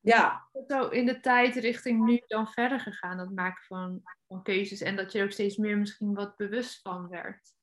Ja. 0.00 0.48
Zo 0.66 0.88
in 0.88 1.06
de 1.06 1.20
tijd 1.20 1.54
richting 1.54 2.04
nu 2.04 2.22
dan 2.26 2.48
verder 2.48 2.80
gegaan, 2.80 3.16
dat 3.16 3.30
maken 3.30 3.64
van, 3.64 4.02
van 4.26 4.42
keuzes 4.42 4.80
en 4.80 4.96
dat 4.96 5.12
je 5.12 5.18
er 5.18 5.24
ook 5.24 5.30
steeds 5.30 5.56
meer 5.56 5.78
misschien 5.78 6.14
wat 6.14 6.36
bewust 6.36 6.80
van 6.80 7.08
werd. 7.08 7.56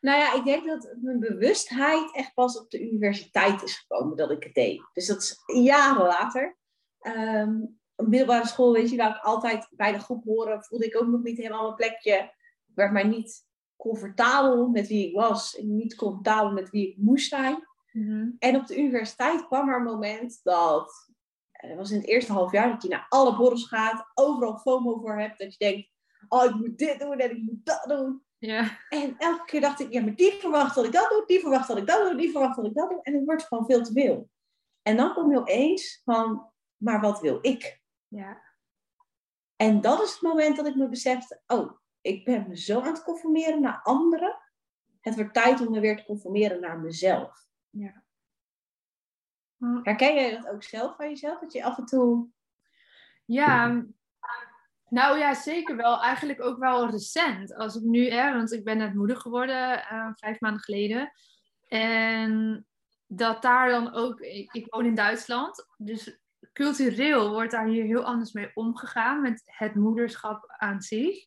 Nou 0.00 0.18
ja, 0.18 0.34
ik 0.34 0.44
denk 0.44 0.66
dat 0.66 0.94
mijn 1.00 1.20
bewustheid 1.20 2.14
echt 2.14 2.34
pas 2.34 2.58
op 2.58 2.70
de 2.70 2.82
universiteit 2.82 3.62
is 3.62 3.78
gekomen 3.78 4.16
dat 4.16 4.30
ik 4.30 4.42
het 4.42 4.54
deed. 4.54 4.82
Dus 4.92 5.06
dat 5.06 5.22
is 5.22 5.42
jaren 5.64 6.06
later. 6.06 6.56
Um, 7.00 7.62
op 7.62 7.70
middelbare 7.96 8.46
school, 8.46 8.72
weet 8.72 8.90
je, 8.90 8.96
waar 8.96 9.16
ik 9.16 9.22
altijd 9.22 9.68
bij 9.70 9.92
de 9.92 9.98
groep 9.98 10.24
horen, 10.24 10.64
voelde 10.64 10.86
ik 10.86 11.00
ook 11.00 11.06
nog 11.06 11.22
niet 11.22 11.36
helemaal 11.36 11.62
mijn 11.62 11.74
plekje. 11.74 12.32
Ik 12.66 12.74
werd 12.74 12.92
mij 12.92 13.04
niet 13.04 13.46
comfortabel 13.76 14.68
met 14.68 14.88
wie 14.88 15.08
ik 15.08 15.14
was 15.14 15.56
en 15.56 15.76
niet 15.76 15.94
comfortabel 15.94 16.52
met 16.52 16.70
wie 16.70 16.88
ik 16.88 16.96
moest 16.96 17.28
zijn. 17.28 17.68
Mhm. 17.92 18.30
En 18.38 18.56
op 18.56 18.66
de 18.66 18.78
universiteit 18.78 19.46
kwam 19.46 19.68
er 19.68 19.76
een 19.76 19.82
moment 19.82 20.40
dat, 20.42 21.10
dat 21.50 21.76
was 21.76 21.90
in 21.90 21.98
het 21.98 22.06
eerste 22.06 22.32
half 22.32 22.52
jaar, 22.52 22.70
dat 22.70 22.82
je 22.82 22.88
naar 22.88 23.06
alle 23.08 23.36
borrels 23.36 23.68
gaat, 23.68 24.10
overal 24.14 24.58
FOMO 24.58 24.98
voor 25.00 25.18
hebt, 25.18 25.38
dat 25.38 25.52
je 25.52 25.58
denkt, 25.58 25.88
oh 26.28 26.44
ik 26.44 26.54
moet 26.54 26.78
dit 26.78 27.00
doen 27.00 27.18
en 27.18 27.30
ik 27.30 27.42
moet 27.42 27.64
dat 27.64 27.84
doen. 27.86 28.22
Ja. 28.38 28.78
En 28.88 29.14
elke 29.18 29.44
keer 29.44 29.60
dacht 29.60 29.80
ik, 29.80 29.92
ja, 29.92 30.02
maar 30.02 30.14
die 30.14 30.32
verwacht 30.32 30.74
dat 30.74 30.84
ik 30.84 30.92
dat 30.92 31.10
doe, 31.10 31.24
die 31.26 31.40
verwacht 31.40 31.68
dat 31.68 31.76
ik 31.76 31.86
dat 31.86 32.08
doe, 32.08 32.16
die 32.16 32.30
verwacht 32.30 32.56
dat 32.56 32.66
ik 32.66 32.74
dat 32.74 32.90
doe. 32.90 33.02
En 33.02 33.14
het 33.14 33.24
wordt 33.24 33.42
gewoon 33.42 33.66
veel 33.66 33.82
te 33.82 33.92
veel. 33.92 34.28
En 34.82 34.96
dan 34.96 35.14
kom 35.14 35.30
je 35.30 35.38
opeens 35.38 36.00
van, 36.04 36.50
maar 36.76 37.00
wat 37.00 37.20
wil 37.20 37.38
ik? 37.40 37.82
Ja. 38.14 38.42
En 39.56 39.80
dat 39.80 40.02
is 40.02 40.12
het 40.12 40.20
moment 40.20 40.56
dat 40.56 40.66
ik 40.66 40.74
me 40.74 40.88
besefte, 40.88 41.40
oh, 41.46 41.78
ik 42.00 42.24
ben 42.24 42.48
me 42.48 42.56
zo 42.56 42.80
aan 42.80 42.92
het 42.92 43.02
conformeren 43.02 43.60
naar 43.60 43.80
anderen. 43.82 44.38
Het 45.00 45.14
wordt 45.14 45.34
tijd 45.34 45.60
om 45.60 45.70
me 45.70 45.80
weer 45.80 45.96
te 45.96 46.04
conformeren 46.04 46.60
naar 46.60 46.78
mezelf. 46.78 47.46
Ja. 47.70 48.02
Herken 49.82 50.14
jij 50.14 50.30
dat 50.30 50.48
ook 50.48 50.62
zelf 50.62 50.96
van 50.96 51.08
jezelf? 51.08 51.40
Dat 51.40 51.52
je 51.52 51.64
af 51.64 51.78
en 51.78 51.84
toe... 51.84 52.28
Ja, 53.24 53.84
nou 54.88 55.18
ja, 55.18 55.34
zeker 55.34 55.76
wel. 55.76 56.02
Eigenlijk 56.02 56.42
ook 56.42 56.58
wel 56.58 56.90
recent. 56.90 57.54
Als 57.54 57.76
ik 57.76 57.82
nu, 57.82 58.10
hè, 58.10 58.32
want 58.32 58.52
ik 58.52 58.64
ben 58.64 58.76
net 58.76 58.94
moeder 58.94 59.16
geworden 59.16 59.78
uh, 59.78 60.10
vijf 60.14 60.40
maanden 60.40 60.62
geleden. 60.62 61.12
En 61.68 62.66
dat 63.06 63.42
daar 63.42 63.68
dan 63.68 63.92
ook, 63.92 64.20
ik, 64.20 64.52
ik, 64.52 64.66
woon 64.68 64.86
in 64.86 64.94
Duitsland, 64.94 65.66
dus 65.76 66.18
cultureel 66.54 67.30
wordt 67.30 67.50
daar 67.50 67.66
hier 67.66 67.84
heel 67.84 68.04
anders 68.04 68.32
mee 68.32 68.50
omgegaan 68.54 69.22
met 69.22 69.42
het 69.44 69.74
moederschap 69.74 70.54
aan 70.58 70.80
zich. 70.80 71.26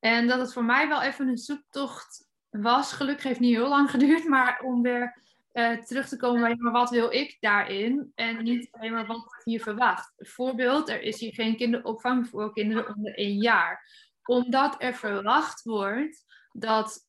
En 0.00 0.26
dat 0.26 0.38
het 0.38 0.52
voor 0.52 0.64
mij 0.64 0.88
wel 0.88 1.02
even 1.02 1.28
een 1.28 1.38
zoektocht 1.38 2.28
was. 2.50 2.92
Gelukkig 2.92 3.24
heeft 3.24 3.40
niet 3.40 3.54
heel 3.54 3.68
lang 3.68 3.90
geduurd, 3.90 4.24
maar 4.24 4.60
om 4.60 4.82
weer 4.82 5.22
uh, 5.52 5.78
terug 5.78 6.08
te 6.08 6.16
komen 6.16 6.40
bij 6.40 6.56
maar 6.56 6.72
wat 6.72 6.90
wil 6.90 7.12
ik 7.12 7.36
daarin 7.40 8.12
en 8.14 8.42
niet 8.42 8.68
alleen 8.70 8.92
maar 8.92 9.06
wat 9.06 9.24
wordt 9.24 9.44
hier 9.44 9.62
verwacht. 9.62 10.12
Voorbeeld, 10.16 10.88
er 10.88 11.00
is 11.00 11.20
hier 11.20 11.34
geen 11.34 11.56
kinderopvang 11.56 12.28
voor 12.28 12.52
kinderen 12.52 12.94
onder 12.96 13.14
één 13.14 13.36
jaar. 13.40 13.88
Omdat 14.22 14.82
er 14.82 14.94
verwacht 14.94 15.62
wordt 15.62 16.24
dat 16.52 17.08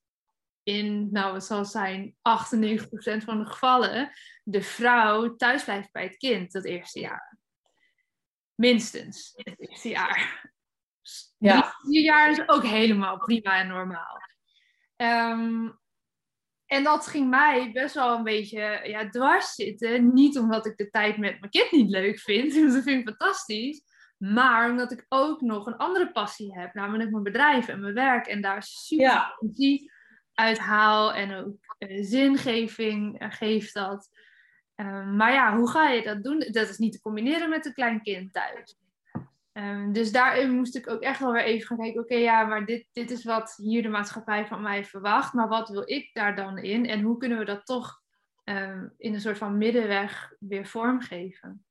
in, 0.63 1.11
nou 1.11 1.33
het 1.33 1.43
zal 1.43 1.65
zijn, 1.65 2.15
98% 2.15 2.15
van 3.23 3.39
de 3.39 3.45
gevallen 3.45 4.11
de 4.43 4.61
vrouw 4.61 5.35
thuis 5.35 5.63
blijft 5.63 5.91
bij 5.91 6.03
het 6.03 6.17
kind 6.17 6.51
dat 6.51 6.65
eerste 6.65 6.99
jaar. 6.99 7.37
Minstens 8.55 9.31
het 9.35 9.69
eerste 9.69 9.89
jaar. 9.89 10.51
Ja. 11.37 11.75
Vier 11.77 12.03
jaar 12.03 12.29
is 12.29 12.47
ook 12.47 12.63
helemaal 12.63 13.17
prima 13.17 13.59
en 13.59 13.67
normaal. 13.67 14.21
Um, 14.97 15.79
en 16.65 16.83
dat 16.83 17.07
ging 17.07 17.29
mij 17.29 17.71
best 17.71 17.95
wel 17.95 18.17
een 18.17 18.23
beetje 18.23 18.81
ja, 18.83 19.09
dwars 19.09 19.53
zitten. 19.53 20.13
Niet 20.13 20.37
omdat 20.37 20.65
ik 20.65 20.77
de 20.77 20.89
tijd 20.89 21.17
met 21.17 21.39
mijn 21.39 21.51
kind 21.51 21.71
niet 21.71 21.89
leuk 21.89 22.19
vind, 22.19 22.53
dat 22.73 22.83
vind 22.83 22.99
ik 22.99 23.07
fantastisch. 23.07 23.81
Maar 24.17 24.69
omdat 24.69 24.91
ik 24.91 25.05
ook 25.09 25.41
nog 25.41 25.65
een 25.65 25.77
andere 25.77 26.11
passie 26.11 26.59
heb, 26.59 26.73
namelijk 26.73 27.11
mijn 27.11 27.23
bedrijf 27.23 27.67
en 27.67 27.81
mijn 27.81 27.93
werk. 27.93 28.27
En 28.27 28.41
daar 28.41 28.63
super 28.63 29.05
ja. 29.05 29.37
energie 29.39 29.91
uit 30.33 30.57
haal 30.57 31.13
en 31.13 31.33
ook 31.33 31.55
uh, 31.79 32.03
zingeving 32.03 33.21
uh, 33.21 33.31
geeft 33.31 33.73
dat. 33.73 34.09
Uh, 34.75 35.07
maar 35.11 35.33
ja, 35.33 35.57
hoe 35.57 35.69
ga 35.69 35.89
je 35.89 36.03
dat 36.03 36.23
doen? 36.23 36.39
Dat 36.39 36.69
is 36.69 36.77
niet 36.77 36.91
te 36.91 37.01
combineren 37.01 37.49
met 37.49 37.65
een 37.65 37.73
klein 37.73 38.01
kind 38.01 38.33
thuis. 38.33 38.79
Um, 39.57 39.93
dus 39.93 40.11
daarin 40.11 40.55
moest 40.55 40.75
ik 40.75 40.89
ook 40.89 41.01
echt 41.01 41.19
wel 41.19 41.31
weer 41.31 41.43
even 41.43 41.67
gaan 41.67 41.77
kijken, 41.77 42.01
oké, 42.01 42.15
ja, 42.15 42.43
maar 42.43 42.65
dit, 42.65 42.87
dit 42.91 43.11
is 43.11 43.23
wat 43.23 43.55
hier 43.57 43.81
de 43.81 43.89
maatschappij 43.89 44.47
van 44.47 44.61
mij 44.61 44.85
verwacht, 44.85 45.33
maar 45.33 45.47
wat 45.47 45.69
wil 45.69 45.89
ik 45.89 46.09
daar 46.13 46.35
dan 46.35 46.57
in 46.57 46.85
en 46.85 47.01
hoe 47.01 47.17
kunnen 47.17 47.37
we 47.37 47.45
dat 47.45 47.65
toch 47.65 48.01
um, 48.43 48.93
in 48.97 49.13
een 49.13 49.21
soort 49.21 49.37
van 49.37 49.57
middenweg 49.57 50.33
weer 50.39 50.67
vormgeven? 50.67 51.65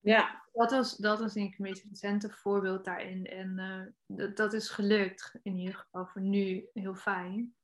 Ja. 0.00 0.44
Dat 0.52 0.70
was, 0.70 0.96
dat 0.96 1.20
was 1.20 1.32
denk 1.32 1.46
ik 1.46 1.56
het 1.56 1.66
meest 1.66 1.84
recente 1.88 2.30
voorbeeld 2.30 2.84
daarin 2.84 3.26
en 3.26 3.54
uh, 3.56 4.16
dat, 4.16 4.36
dat 4.36 4.52
is 4.52 4.68
gelukt, 4.68 5.38
in 5.42 5.58
ieder 5.58 5.74
geval 5.74 6.06
voor 6.06 6.22
nu 6.22 6.66
heel 6.72 6.94
fijn. 6.94 7.54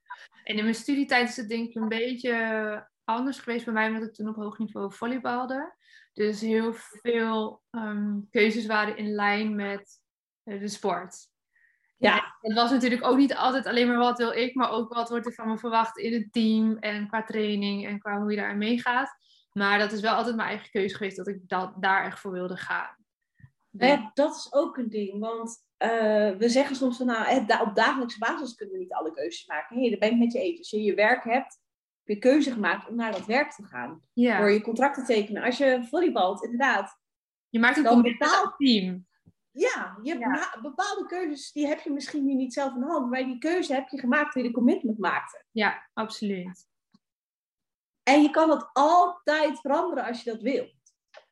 En 0.45 0.57
in 0.57 0.62
mijn 0.62 0.75
studietijd 0.75 1.29
is 1.29 1.37
het 1.37 1.49
denk 1.49 1.69
ik 1.69 1.75
een 1.75 1.88
beetje 1.88 2.87
anders 3.04 3.38
geweest 3.38 3.64
bij 3.64 3.75
mij, 3.75 3.87
omdat 3.87 4.02
ik 4.02 4.14
toen 4.14 4.28
op 4.28 4.37
hoog 4.37 4.59
niveau 4.59 4.92
volleybalde. 4.92 5.75
Dus 6.12 6.40
heel 6.40 6.73
veel 6.73 7.62
ehm, 7.71 8.21
keuzes 8.30 8.66
waren 8.66 8.97
in 8.97 9.11
lijn 9.11 9.54
met 9.54 10.00
eh, 10.42 10.61
de 10.61 10.68
sport. 10.68 11.30
Ja. 11.97 12.37
Het 12.40 12.54
was 12.54 12.71
natuurlijk 12.71 13.04
ook 13.04 13.16
niet 13.16 13.35
altijd 13.35 13.66
alleen 13.66 13.88
maar 13.88 13.99
wat 13.99 14.18
wil 14.18 14.32
ik, 14.32 14.54
maar 14.54 14.71
ook 14.71 14.94
wat 14.94 15.09
wordt 15.09 15.26
er 15.26 15.35
van 15.35 15.49
me 15.49 15.59
verwacht 15.59 15.99
in 15.99 16.12
het 16.12 16.32
team 16.32 16.76
en 16.76 17.09
qua 17.09 17.23
training 17.23 17.87
en 17.87 17.99
qua 17.99 18.21
hoe 18.21 18.30
je 18.30 18.37
daarin 18.37 18.59
meegaat. 18.59 19.16
Maar 19.52 19.78
dat 19.78 19.92
is 19.92 20.00
wel 20.00 20.14
altijd 20.14 20.37
mijn 20.37 20.49
eigen 20.49 20.71
keuze 20.71 20.97
geweest 20.97 21.16
dat 21.16 21.28
ik 21.28 21.49
dat, 21.49 21.75
daar 21.80 22.04
echt 22.04 22.21
voor 22.21 22.32
wilde 22.32 22.56
gaan. 22.56 22.97
Ja. 23.71 24.11
dat 24.14 24.37
is 24.37 24.52
ook 24.52 24.76
een 24.76 24.88
ding, 24.88 25.18
want 25.18 25.66
uh, 25.78 26.37
we 26.37 26.49
zeggen 26.49 26.76
soms 26.76 26.97
van 26.97 27.06
nou, 27.06 27.47
op 27.61 27.75
dagelijkse 27.75 28.18
basis 28.18 28.54
kunnen 28.54 28.75
we 28.75 28.80
niet 28.80 28.92
alle 28.92 29.12
keuzes 29.12 29.47
maken. 29.47 29.76
Hé, 29.76 29.80
hey, 29.80 29.90
daar 29.90 29.99
ben 29.99 30.11
ik 30.11 30.18
met 30.18 30.32
je 30.32 30.38
eens. 30.38 30.59
Als 30.59 30.71
je 30.71 30.82
je 30.82 30.94
werk 30.94 31.25
hebt, 31.25 31.62
je 32.04 32.18
keuze 32.18 32.52
gemaakt 32.52 32.88
om 32.88 32.94
naar 32.97 33.12
dat 33.12 33.26
werk 33.26 33.50
te 33.52 33.64
gaan. 33.64 34.02
Ja. 34.12 34.38
Door 34.38 34.50
je 34.50 34.62
contract 34.62 34.94
te 34.94 35.04
tekenen. 35.04 35.42
Als 35.42 35.59
je 35.59 35.87
volleybalt, 35.90 36.42
inderdaad. 36.42 36.99
Je 37.49 37.59
maakt 37.59 37.76
een 37.76 38.02
bepaald 38.02 38.54
team. 38.56 39.06
Ja, 39.50 39.99
je 40.02 40.11
hebt 40.11 40.62
bepaalde 40.62 41.06
keuzes 41.06 41.52
die 41.52 41.66
heb 41.66 41.80
je 41.80 41.90
misschien 41.90 42.25
nu 42.25 42.35
niet 42.35 42.52
zelf 42.52 42.75
in 42.75 42.80
de 42.80 42.87
hand. 42.87 43.11
Maar 43.11 43.25
die 43.25 43.38
keuze 43.38 43.75
heb 43.75 43.88
je 43.88 43.99
gemaakt 43.99 44.32
toen 44.32 44.42
je 44.42 44.49
de 44.49 44.54
commitment 44.54 44.99
maakte. 44.99 45.44
Ja, 45.50 45.88
absoluut. 45.92 46.66
En 48.02 48.23
je 48.23 48.30
kan 48.30 48.49
dat 48.49 48.71
altijd 48.73 49.61
veranderen 49.61 50.04
als 50.04 50.23
je 50.23 50.30
dat 50.30 50.42
wilt. 50.42 50.80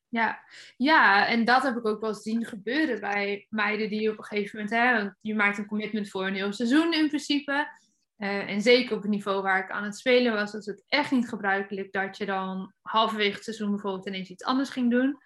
Ja. 0.08 0.40
ja, 0.76 1.26
en 1.26 1.44
dat 1.44 1.62
heb 1.62 1.76
ik 1.76 1.86
ook 1.86 2.00
wel 2.00 2.14
zien 2.14 2.44
gebeuren 2.44 3.00
bij 3.00 3.46
meiden 3.50 3.88
die 3.88 4.10
op 4.10 4.18
een 4.18 4.24
gegeven 4.24 4.60
moment, 4.60 4.76
hè, 4.76 5.10
je 5.20 5.34
maakt 5.34 5.58
een 5.58 5.66
commitment 5.66 6.08
voor 6.08 6.26
een 6.26 6.34
heel 6.34 6.52
seizoen 6.52 6.92
in 6.92 7.08
principe. 7.08 7.68
Uh, 8.20 8.50
en 8.50 8.60
zeker 8.60 8.96
op 8.96 9.02
het 9.02 9.10
niveau 9.10 9.42
waar 9.42 9.64
ik 9.64 9.70
aan 9.70 9.84
het 9.84 9.96
spelen 9.96 10.32
was, 10.32 10.52
was 10.52 10.66
het 10.66 10.84
echt 10.88 11.10
niet 11.10 11.28
gebruikelijk 11.28 11.92
dat 11.92 12.16
je 12.16 12.26
dan 12.26 12.72
halverwege 12.82 13.34
het 13.34 13.44
seizoen 13.44 13.70
bijvoorbeeld 13.70 14.06
ineens 14.06 14.28
iets 14.28 14.44
anders 14.44 14.70
ging 14.70 14.90
doen. 14.90 15.18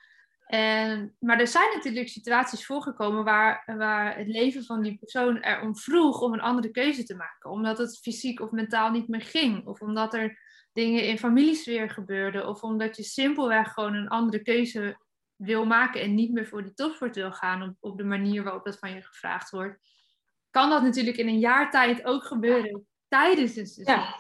En, 0.46 1.16
maar 1.18 1.40
er 1.40 1.46
zijn 1.46 1.74
natuurlijk 1.74 2.08
situaties 2.08 2.66
voorgekomen 2.66 3.24
waar, 3.24 3.62
waar 3.76 4.16
het 4.16 4.26
leven 4.26 4.64
van 4.64 4.82
die 4.82 4.98
persoon 4.98 5.36
erom 5.36 5.76
vroeg 5.76 6.20
om 6.20 6.32
een 6.32 6.40
andere 6.40 6.70
keuze 6.70 7.04
te 7.04 7.16
maken. 7.16 7.50
Omdat 7.50 7.78
het 7.78 7.98
fysiek 7.98 8.40
of 8.40 8.50
mentaal 8.50 8.90
niet 8.90 9.08
meer 9.08 9.22
ging. 9.22 9.66
Of 9.66 9.80
omdat 9.80 10.14
er 10.14 10.38
dingen 10.72 11.06
in 11.06 11.18
familiesfeer 11.18 11.90
gebeurden. 11.90 12.48
Of 12.48 12.62
omdat 12.62 12.96
je 12.96 13.02
simpelweg 13.02 13.72
gewoon 13.72 13.94
een 13.94 14.08
andere 14.08 14.42
keuze 14.42 14.98
wil 15.36 15.64
maken 15.64 16.00
en 16.00 16.14
niet 16.14 16.32
meer 16.32 16.46
voor 16.46 16.62
die 16.62 16.74
topsport 16.74 17.14
wil 17.14 17.32
gaan 17.32 17.76
op 17.80 17.98
de 17.98 18.04
manier 18.04 18.42
waarop 18.42 18.64
dat 18.64 18.78
van 18.78 18.94
je 18.94 19.02
gevraagd 19.02 19.50
wordt 19.50 19.78
kan 20.54 20.70
dat 20.70 20.82
natuurlijk 20.82 21.16
in 21.16 21.28
een 21.28 21.38
jaar 21.38 21.70
tijd 21.70 22.04
ook 22.04 22.25
gebeuren 22.25 22.87
tijdens 23.08 23.56
een 23.56 23.66
seizoen. 23.66 23.94
Ja. 23.94 24.14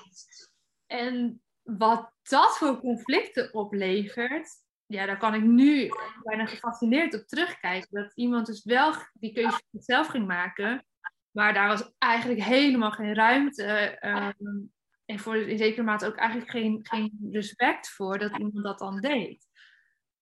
En 0.86 1.42
wat 1.62 2.12
dat 2.22 2.58
voor 2.58 2.80
conflicten 2.80 3.54
oplevert, 3.54 4.48
ja, 4.86 5.06
daar 5.06 5.18
kan 5.18 5.34
ik 5.34 5.42
nu 5.42 5.88
bijna 6.22 6.46
gefascineerd 6.46 7.14
op 7.14 7.26
terugkijken. 7.26 7.88
Dat 7.90 8.12
iemand 8.14 8.46
dus 8.46 8.64
wel 8.64 8.94
die 9.12 9.32
keuze 9.32 9.50
voor 9.50 9.68
zichzelf 9.70 10.06
ging 10.06 10.26
maken, 10.26 10.86
maar 11.30 11.54
daar 11.54 11.68
was 11.68 11.90
eigenlijk 11.98 12.42
helemaal 12.42 12.90
geen 12.90 13.14
ruimte. 13.14 13.98
Um, 14.40 14.72
en 15.04 15.18
voor 15.18 15.36
in 15.36 15.58
zekere 15.58 15.82
mate 15.82 16.06
ook 16.06 16.16
eigenlijk 16.16 16.50
geen, 16.50 16.78
geen 16.82 17.28
respect 17.32 17.88
voor 17.90 18.18
dat 18.18 18.38
iemand 18.38 18.64
dat 18.64 18.78
dan 18.78 19.00
deed. 19.00 19.46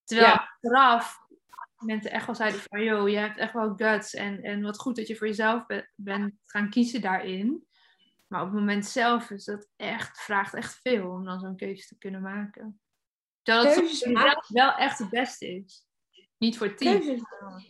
Terwijl 0.04 0.28
ja. 0.28 0.34
achteraf 0.34 1.16
mensen 1.82 2.10
echt 2.10 2.26
wel 2.26 2.34
zeiden 2.34 2.60
van, 2.60 2.82
joh, 2.82 3.08
je 3.08 3.16
hebt 3.16 3.38
echt 3.38 3.52
wel 3.52 3.74
guts 3.76 4.14
en, 4.14 4.42
en 4.42 4.62
wat 4.62 4.78
goed 4.78 4.96
dat 4.96 5.06
je 5.06 5.16
voor 5.16 5.26
jezelf 5.26 5.66
bent 5.94 6.34
gaan 6.44 6.70
kiezen 6.70 7.00
daarin. 7.00 7.66
Maar 8.26 8.40
op 8.40 8.50
het 8.50 8.58
moment 8.58 8.86
zelf 8.86 9.30
is 9.30 9.44
dat 9.44 9.68
echt, 9.76 10.20
vraagt 10.20 10.54
echt 10.54 10.78
veel 10.82 11.10
om 11.10 11.24
dan 11.24 11.40
zo'n 11.40 11.56
keuze 11.56 11.86
te 11.86 11.98
kunnen 11.98 12.22
maken. 12.22 12.80
Terwijl 13.42 13.74
het 13.74 14.48
wel 14.48 14.74
echt 14.74 14.98
het 14.98 15.10
beste 15.10 15.54
is. 15.54 15.86
Niet 16.38 16.58
voor 16.58 16.66
het 16.66 16.78
team. 16.78 17.00
Keuzes, 17.00 17.22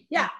ja. 0.09 0.33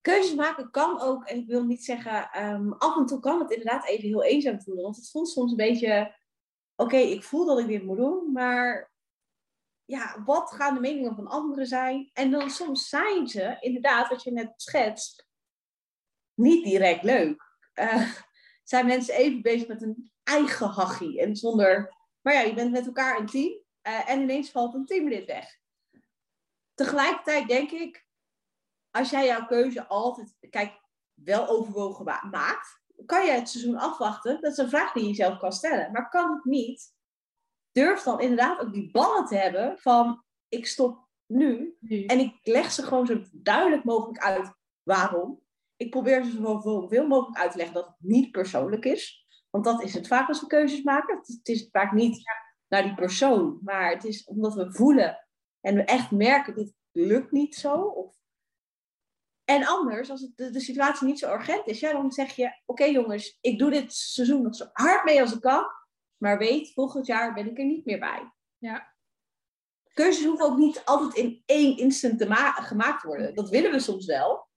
Keuzes 0.00 0.34
maken 0.34 0.70
kan 0.70 1.00
ook, 1.00 1.24
en 1.24 1.36
ik 1.36 1.46
wil 1.46 1.64
niet 1.64 1.84
zeggen, 1.84 2.44
um, 2.48 2.72
af 2.72 2.96
en 2.96 3.06
toe 3.06 3.20
kan 3.20 3.40
het 3.40 3.50
inderdaad 3.50 3.86
even 3.86 4.08
heel 4.08 4.22
eenzaam 4.22 4.62
voelen. 4.62 4.82
Want 4.82 4.96
het 4.96 5.10
voelt 5.10 5.28
soms 5.28 5.50
een 5.50 5.56
beetje, 5.56 6.16
oké, 6.76 6.96
ik 6.96 7.24
voel 7.24 7.46
dat 7.46 7.58
ik 7.58 7.66
dit 7.66 7.82
moet 7.82 7.96
doen, 7.96 8.32
maar 8.32 8.91
ja, 9.84 10.22
wat 10.24 10.52
gaan 10.52 10.74
de 10.74 10.80
meningen 10.80 11.14
van 11.14 11.26
anderen 11.26 11.66
zijn? 11.66 12.10
En 12.12 12.30
dan 12.30 12.50
soms 12.50 12.88
zijn 12.88 13.28
ze, 13.28 13.56
inderdaad, 13.60 14.08
wat 14.08 14.22
je 14.22 14.32
net 14.32 14.52
schetst, 14.56 15.26
niet 16.34 16.64
direct 16.64 17.02
leuk. 17.02 17.56
Uh, 17.74 18.12
zijn 18.62 18.86
mensen 18.86 19.14
even 19.14 19.42
bezig 19.42 19.68
met 19.68 19.82
een 19.82 20.12
eigen 20.22 20.68
hachie 20.68 21.20
en 21.20 21.36
zonder... 21.36 22.00
Maar 22.20 22.34
ja, 22.34 22.40
je 22.40 22.54
bent 22.54 22.70
met 22.70 22.86
elkaar 22.86 23.18
een 23.18 23.26
team 23.26 23.62
uh, 23.82 24.10
en 24.10 24.20
ineens 24.20 24.50
valt 24.50 24.74
een 24.74 24.86
teamlid 24.86 25.26
weg. 25.26 25.58
Tegelijkertijd 26.74 27.48
denk 27.48 27.70
ik, 27.70 28.06
als 28.90 29.10
jij 29.10 29.26
jouw 29.26 29.46
keuze 29.46 29.86
altijd, 29.86 30.36
kijk, 30.50 30.80
wel 31.14 31.48
overwogen 31.48 32.04
maakt, 32.30 32.80
kan 33.06 33.26
je 33.26 33.32
het 33.32 33.48
seizoen 33.48 33.76
afwachten? 33.76 34.40
Dat 34.40 34.52
is 34.52 34.58
een 34.58 34.68
vraag 34.68 34.92
die 34.92 35.02
je 35.02 35.08
jezelf 35.08 35.38
kan 35.38 35.52
stellen. 35.52 35.92
Maar 35.92 36.08
kan 36.08 36.34
het 36.34 36.44
niet? 36.44 36.94
Durf 37.72 38.02
dan 38.02 38.20
inderdaad 38.20 38.60
ook 38.60 38.72
die 38.72 38.90
ballen 38.90 39.26
te 39.26 39.36
hebben 39.36 39.78
van, 39.78 40.24
ik 40.48 40.66
stop 40.66 41.08
nu. 41.26 41.76
En 42.06 42.18
ik 42.18 42.38
leg 42.42 42.72
ze 42.72 42.82
gewoon 42.82 43.06
zo 43.06 43.22
duidelijk 43.32 43.84
mogelijk 43.84 44.18
uit 44.18 44.54
waarom. 44.82 45.40
Ik 45.76 45.90
probeer 45.90 46.24
ze 46.24 46.30
zoveel 46.30 47.06
mogelijk 47.06 47.38
uit 47.38 47.50
te 47.50 47.56
leggen 47.56 47.74
dat 47.74 47.86
het 47.86 47.96
niet 47.98 48.30
persoonlijk 48.30 48.84
is. 48.84 49.26
Want 49.50 49.64
dat 49.64 49.82
is 49.82 49.94
het 49.94 50.06
vaak 50.06 50.28
als 50.28 50.40
we 50.40 50.46
keuzes 50.46 50.82
maken. 50.82 51.16
Het 51.16 51.48
is 51.48 51.68
vaak 51.70 51.92
niet 51.92 52.22
naar 52.68 52.82
die 52.82 52.94
persoon, 52.94 53.58
maar 53.62 53.90
het 53.90 54.04
is 54.04 54.24
omdat 54.24 54.54
we 54.54 54.72
voelen 54.72 55.26
en 55.60 55.74
we 55.74 55.84
echt 55.84 56.10
merken, 56.10 56.54
dit 56.54 56.74
lukt 56.92 57.30
niet 57.30 57.54
zo. 57.54 57.74
Of... 57.74 58.14
En 59.44 59.66
anders, 59.66 60.10
als 60.10 60.20
het 60.20 60.36
de, 60.36 60.50
de, 60.50 60.60
situatie 60.60 61.06
niet 61.06 61.18
zo 61.18 61.32
urgent 61.32 61.66
is, 61.66 61.80
ja, 61.80 61.92
dan 61.92 62.12
zeg 62.12 62.36
je, 62.36 62.60
oké 62.66 62.84
jongens, 62.84 63.38
ik 63.40 63.58
doe 63.58 63.70
dit 63.70 63.92
seizoen 63.92 64.42
nog 64.42 64.54
zo 64.54 64.68
hard 64.72 65.04
mee 65.04 65.20
als 65.20 65.34
ik 65.34 65.40
kan. 65.40 65.64
Maar 66.22 66.38
weet, 66.38 66.72
volgend 66.72 67.06
jaar 67.06 67.34
ben 67.34 67.50
ik 67.50 67.58
er 67.58 67.64
niet 67.64 67.84
meer 67.84 67.98
bij. 67.98 68.32
Ja 68.58 68.92
keuzes 69.94 70.24
hoeven 70.24 70.46
ook 70.46 70.56
niet 70.56 70.82
altijd 70.84 71.14
in 71.14 71.42
één 71.46 71.76
instant 71.76 72.18
te 72.18 72.52
gemaakt 72.54 73.02
worden. 73.02 73.34
Dat 73.34 73.48
willen 73.48 73.70
we 73.70 73.78
soms 73.78 74.06
wel. 74.06 74.48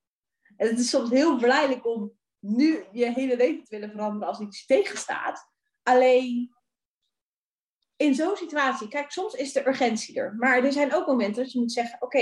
En 0.57 0.67
het 0.67 0.79
is 0.79 0.89
soms 0.89 1.09
heel 1.09 1.39
verleidelijk 1.39 1.85
om 1.85 2.11
nu 2.39 2.85
je 2.91 3.11
hele 3.11 3.37
leven 3.37 3.63
te 3.63 3.69
willen 3.69 3.91
veranderen 3.91 4.27
als 4.27 4.39
iets 4.39 4.65
tegenstaat. 4.65 5.49
Alleen 5.83 6.55
in 7.95 8.15
zo'n 8.15 8.35
situatie, 8.35 8.87
kijk, 8.87 9.11
soms 9.11 9.33
is 9.33 9.53
de 9.53 9.67
urgentie 9.67 10.19
er. 10.19 10.35
Maar 10.35 10.63
er 10.63 10.71
zijn 10.71 10.93
ook 10.93 11.07
momenten 11.07 11.43
dat 11.43 11.51
je 11.51 11.59
moet 11.59 11.71
zeggen: 11.71 12.01
Oké, 12.01 12.19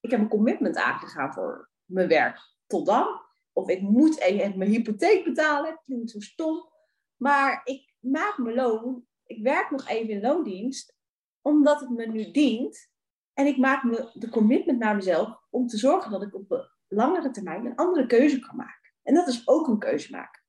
ik 0.00 0.10
heb 0.10 0.20
een 0.20 0.28
commitment 0.28 0.76
aangegaan 0.76 1.32
voor 1.32 1.70
mijn 1.84 2.08
werk. 2.08 2.54
Tot 2.66 2.86
dan. 2.86 3.24
Of 3.52 3.68
ik 3.68 3.80
moet 3.80 4.20
even 4.20 4.58
mijn 4.58 4.70
hypotheek 4.70 5.24
betalen. 5.24 5.70
Het 5.70 5.82
klinkt 5.84 6.10
zo 6.10 6.20
stom. 6.20 6.70
Maar 7.16 7.60
ik 7.64 7.94
maak 8.06 8.38
mijn 8.38 8.54
loon. 8.54 9.04
Ik 9.26 9.42
werk 9.42 9.70
nog 9.70 9.88
even 9.88 10.08
in 10.08 10.20
loondienst 10.20 10.94
omdat 11.42 11.80
het 11.80 11.90
me 11.90 12.06
nu 12.06 12.30
dient. 12.30 12.90
En 13.32 13.46
ik 13.46 13.56
maak 13.56 13.82
me 13.82 14.10
de 14.12 14.28
commitment 14.28 14.78
naar 14.78 14.94
mezelf 14.94 15.40
om 15.50 15.66
te 15.66 15.76
zorgen 15.76 16.10
dat 16.10 16.22
ik 16.22 16.34
op 16.34 16.48
de 16.48 16.68
langere 16.88 17.30
termijn 17.30 17.66
een 17.66 17.76
andere 17.76 18.06
keuze 18.06 18.38
kan 18.38 18.56
maken. 18.56 18.92
En 19.02 19.14
dat 19.14 19.28
is 19.28 19.48
ook 19.48 19.68
een 19.68 19.78
keuze 19.78 20.10
maken. 20.10 20.42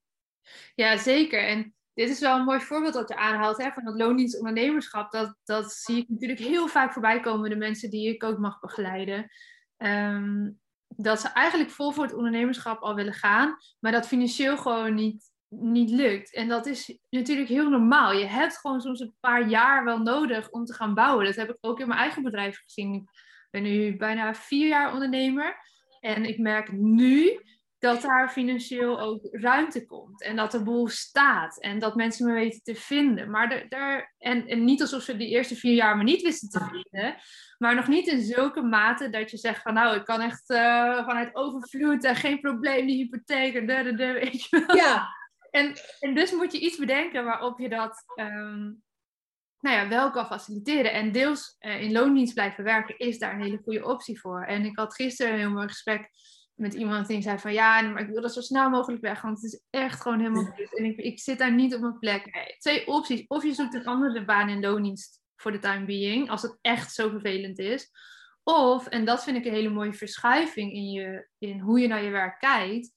Ja, 0.75 0.97
zeker. 0.97 1.47
En 1.47 1.75
dit 1.93 2.09
is 2.09 2.19
wel 2.19 2.37
een 2.37 2.45
mooi 2.45 2.59
voorbeeld 2.59 2.93
dat 2.93 3.09
je 3.09 3.15
aanhaalt 3.15 3.57
hè, 3.57 3.71
van 3.71 3.83
dat 3.83 3.97
loondienstondernemerschap. 3.97 5.11
Dat, 5.11 5.35
dat 5.43 5.71
zie 5.71 5.97
ik 5.97 6.09
natuurlijk 6.09 6.39
heel 6.39 6.67
vaak 6.67 6.93
voorbij 6.93 7.19
komen, 7.19 7.49
de 7.49 7.55
mensen 7.55 7.89
die 7.89 8.13
ik 8.13 8.23
ook 8.23 8.37
mag 8.37 8.59
begeleiden. 8.59 9.29
Ehm, 9.77 10.49
dat 10.87 11.21
ze 11.21 11.27
eigenlijk 11.27 11.71
vol 11.71 11.91
voor 11.91 12.03
het 12.03 12.13
ondernemerschap 12.13 12.81
al 12.81 12.95
willen 12.95 13.13
gaan, 13.13 13.57
maar 13.79 13.91
dat 13.91 14.07
financieel 14.07 14.57
gewoon 14.57 14.93
niet 14.93 15.31
niet 15.49 15.89
lukt. 15.89 16.33
En 16.33 16.47
dat 16.47 16.65
is 16.65 16.97
natuurlijk 17.09 17.49
heel 17.49 17.69
normaal. 17.69 18.13
Je 18.13 18.25
hebt 18.25 18.57
gewoon 18.57 18.81
soms 18.81 18.99
een 18.99 19.15
paar 19.19 19.49
jaar 19.49 19.83
wel 19.83 19.99
nodig 19.99 20.49
om 20.49 20.65
te 20.65 20.73
gaan 20.73 20.93
bouwen. 20.93 21.25
Dat 21.25 21.35
heb 21.35 21.49
ik 21.49 21.57
ook 21.61 21.79
in 21.79 21.87
mijn 21.87 21.99
eigen 21.99 22.23
bedrijf 22.23 22.59
gezien. 22.65 22.93
Ik 22.95 23.47
ben 23.49 23.63
nu 23.63 23.97
bijna 23.97 24.33
vier 24.33 24.67
jaar 24.67 24.93
ondernemer. 24.93 25.57
En 25.99 26.25
ik 26.25 26.37
merk 26.37 26.71
nu 26.71 27.41
dat 27.79 28.01
daar 28.01 28.29
financieel 28.29 28.99
ook 28.99 29.27
ruimte 29.31 29.85
komt. 29.85 30.23
En 30.23 30.35
dat 30.35 30.51
de 30.51 30.63
boel 30.63 30.87
staat. 30.87 31.59
En 31.61 31.79
dat 31.79 31.95
mensen 31.95 32.27
me 32.27 32.33
weten 32.33 32.61
te 32.63 32.75
vinden. 32.75 33.29
Maar 33.29 33.65
er, 33.69 34.13
en, 34.17 34.63
niet 34.63 34.81
alsof 34.81 35.01
ze 35.01 35.17
die 35.17 35.27
eerste 35.27 35.55
vier 35.55 35.73
jaar 35.73 35.97
me 35.97 36.03
niet 36.03 36.21
wisten 36.21 36.49
te 36.49 36.59
vinden. 36.71 37.15
Maar 37.57 37.75
nog 37.75 37.87
niet 37.87 38.07
in 38.07 38.21
zulke 38.21 38.61
mate 38.61 39.09
dat 39.09 39.31
je 39.31 39.37
zegt 39.37 39.61
van 39.61 39.73
nou, 39.73 39.95
ik 39.95 40.05
kan 40.05 40.21
echt 40.21 40.49
uh, 40.49 41.05
vanuit 41.05 41.35
overvloed 41.35 42.03
en 42.03 42.15
geen 42.15 42.39
probleem 42.39 42.87
die 42.87 42.97
hypotheek 42.97 43.53
en 43.53 43.67
de, 43.67 43.83
de, 43.83 43.93
de, 43.93 44.11
weet 44.11 44.43
je 44.43 44.63
wel. 44.67 44.75
Ja, 44.75 45.07
en, 45.49 45.73
en 45.99 46.15
dus 46.15 46.31
moet 46.31 46.51
je 46.51 46.59
iets 46.59 46.77
bedenken 46.77 47.25
waarop 47.25 47.59
je 47.59 47.69
dat 47.69 48.03
um, 48.15 48.83
nou 49.59 49.75
ja, 49.75 49.87
wel 49.87 50.11
kan 50.11 50.25
faciliteren. 50.25 50.93
En 50.93 51.11
deels 51.11 51.55
uh, 51.59 51.81
in 51.81 51.91
loondienst 51.91 52.33
blijven 52.33 52.63
werken 52.63 52.97
is 52.97 53.19
daar 53.19 53.33
een 53.33 53.43
hele 53.43 53.61
goede 53.63 53.85
optie 53.85 54.19
voor. 54.19 54.43
En 54.43 54.65
ik 54.65 54.77
had 54.77 54.95
gisteren 54.95 55.33
een 55.33 55.39
heel 55.39 55.49
mooi 55.49 55.67
gesprek 55.67 56.09
met 56.53 56.73
iemand 56.73 57.07
die 57.07 57.21
zei 57.21 57.39
van 57.39 57.53
ja, 57.53 57.81
maar 57.81 58.01
ik 58.01 58.09
wil 58.09 58.21
dat 58.21 58.33
zo 58.33 58.41
snel 58.41 58.69
mogelijk 58.69 59.01
weg, 59.01 59.21
want 59.21 59.41
het 59.41 59.53
is 59.53 59.61
echt 59.69 60.01
gewoon 60.01 60.19
helemaal 60.19 60.45
goed. 60.45 60.77
En 60.77 60.85
ik, 60.85 60.97
ik 60.97 61.19
zit 61.19 61.37
daar 61.37 61.53
niet 61.53 61.75
op 61.75 61.81
mijn 61.81 61.99
plek. 61.99 62.33
Nee, 62.33 62.55
twee 62.57 62.87
opties. 62.87 63.27
Of 63.27 63.43
je 63.43 63.53
zoekt 63.53 63.73
een 63.73 63.85
andere 63.85 64.25
baan 64.25 64.49
in 64.49 64.59
loondienst 64.59 65.21
voor 65.35 65.51
de 65.51 65.59
time 65.59 65.85
being, 65.85 66.29
als 66.29 66.41
het 66.41 66.57
echt 66.61 66.93
zo 66.93 67.09
vervelend 67.09 67.59
is. 67.59 67.91
Of, 68.43 68.87
en 68.87 69.05
dat 69.05 69.23
vind 69.23 69.37
ik 69.37 69.45
een 69.45 69.53
hele 69.53 69.69
mooie 69.69 69.93
verschuiving 69.93 70.73
in, 70.73 70.91
je, 70.91 71.27
in 71.37 71.59
hoe 71.59 71.79
je 71.79 71.87
naar 71.87 72.03
je 72.03 72.09
werk 72.09 72.39
kijkt, 72.39 72.91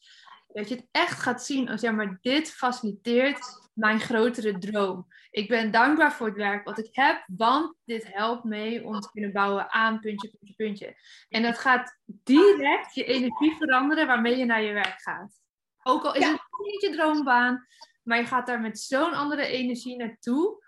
dat 0.52 0.68
je 0.68 0.74
het 0.74 0.86
echt 0.90 1.20
gaat 1.20 1.44
zien 1.44 1.68
als, 1.68 1.80
ja, 1.80 1.90
maar 1.90 2.18
dit 2.20 2.52
faciliteert 2.52 3.68
mijn 3.72 4.00
grotere 4.00 4.58
droom. 4.58 5.06
Ik 5.30 5.48
ben 5.48 5.70
dankbaar 5.70 6.12
voor 6.12 6.26
het 6.26 6.36
werk 6.36 6.64
wat 6.64 6.78
ik 6.78 6.88
heb, 6.90 7.24
want 7.26 7.76
dit 7.84 8.12
helpt 8.12 8.44
mee 8.44 8.84
om 8.84 9.00
te 9.00 9.10
kunnen 9.10 9.32
bouwen 9.32 9.70
aan 9.70 10.00
puntje, 10.00 10.28
puntje, 10.28 10.54
puntje. 10.54 10.96
En 11.28 11.42
dat 11.42 11.58
gaat 11.58 11.98
direct 12.04 12.94
je 12.94 13.04
energie 13.04 13.56
veranderen 13.56 14.06
waarmee 14.06 14.36
je 14.36 14.44
naar 14.44 14.62
je 14.62 14.72
werk 14.72 15.02
gaat. 15.02 15.40
Ook 15.82 16.04
al 16.04 16.14
is 16.14 16.26
het 16.26 16.40
niet 16.64 16.80
je 16.80 16.90
droombaan, 16.90 17.66
maar 18.02 18.18
je 18.18 18.26
gaat 18.26 18.46
daar 18.46 18.60
met 18.60 18.78
zo'n 18.78 19.12
andere 19.12 19.46
energie 19.46 19.96
naartoe, 19.96 20.64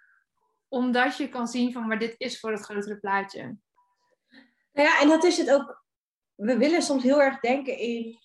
omdat 0.68 1.16
je 1.16 1.28
kan 1.28 1.46
zien 1.46 1.72
van, 1.72 1.86
maar 1.86 1.98
dit 1.98 2.14
is 2.18 2.40
voor 2.40 2.50
het 2.50 2.60
grotere 2.60 2.98
plaatje. 2.98 3.56
Nou 4.72 4.88
ja, 4.88 5.00
en 5.00 5.08
dat 5.08 5.24
is 5.24 5.38
het 5.38 5.50
ook. 5.50 5.84
We 6.34 6.56
willen 6.56 6.82
soms 6.82 7.02
heel 7.02 7.22
erg 7.22 7.40
denken 7.40 7.78
in 7.78 8.18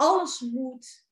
alles 0.00 0.40
moet 0.40 1.06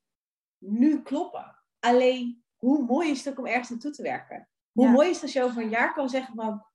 nu 0.57 1.01
kloppen. 1.01 1.55
Alleen, 1.79 2.43
hoe 2.57 2.83
mooi 2.83 3.09
is 3.09 3.25
het 3.25 3.33
ook 3.33 3.39
om 3.39 3.45
ergens 3.45 3.69
naartoe 3.69 3.91
te 3.91 4.01
werken? 4.01 4.49
Hoe 4.71 4.89
mooi 4.89 5.09
is 5.09 5.13
het 5.13 5.23
als 5.23 5.33
je 5.33 5.43
over 5.43 5.61
een 5.61 5.69
jaar 5.69 5.93
kan 5.93 6.09
zeggen 6.09 6.35
van... 6.35 6.65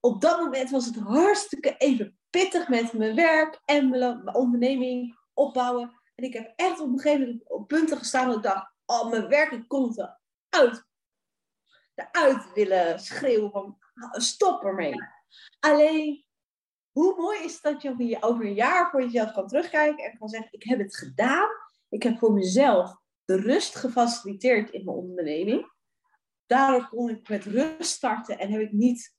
Op 0.00 0.20
dat 0.20 0.38
moment 0.38 0.70
was 0.70 0.86
het 0.86 0.96
hartstikke 0.96 1.76
even 1.76 2.18
pittig 2.30 2.68
met 2.68 2.92
mijn 2.92 3.14
werk 3.14 3.60
en 3.64 3.88
mijn 3.88 4.34
onderneming 4.34 5.18
opbouwen. 5.34 6.00
En 6.14 6.24
ik 6.24 6.32
heb 6.32 6.52
echt 6.56 6.80
op 6.80 6.88
een 6.88 7.00
gegeven 7.00 7.26
moment 7.26 7.50
op 7.50 7.68
punten 7.68 7.98
gestaan 7.98 8.26
dat 8.26 8.36
ik 8.36 8.42
dacht... 8.42 8.72
Oh, 8.86 9.10
mijn 9.10 9.28
werk 9.28 9.68
komt 9.68 9.98
eruit. 9.98 10.84
Eruit 11.94 12.52
willen 12.52 13.00
schreeuwen 13.00 13.50
van... 13.50 13.78
Stop 14.10 14.64
ermee. 14.64 14.94
Alleen, 15.60 16.24
hoe 16.98 17.14
mooi 17.16 17.44
is 17.44 17.52
het 17.52 17.62
dat 17.62 17.82
je 17.82 18.22
over 18.22 18.44
een 18.44 18.54
jaar 18.54 18.90
voor 18.90 19.02
jezelf 19.02 19.32
kan 19.32 19.46
terugkijken 19.46 20.04
en 20.04 20.18
kan 20.18 20.28
zeggen: 20.28 20.52
Ik 20.52 20.62
heb 20.62 20.78
het 20.78 20.96
gedaan. 20.96 21.48
Ik 21.88 22.02
heb 22.02 22.18
voor 22.18 22.32
mezelf 22.32 22.96
de 23.24 23.36
rust 23.36 23.76
gefaciliteerd 23.76 24.70
in 24.70 24.84
mijn 24.84 24.96
onderneming. 24.96 25.72
Daardoor 26.46 26.88
kon 26.88 27.08
ik 27.08 27.28
met 27.28 27.44
rust 27.44 27.90
starten 27.90 28.38
en 28.38 28.50
heb 28.50 28.60
ik 28.60 28.72
niet 28.72 29.14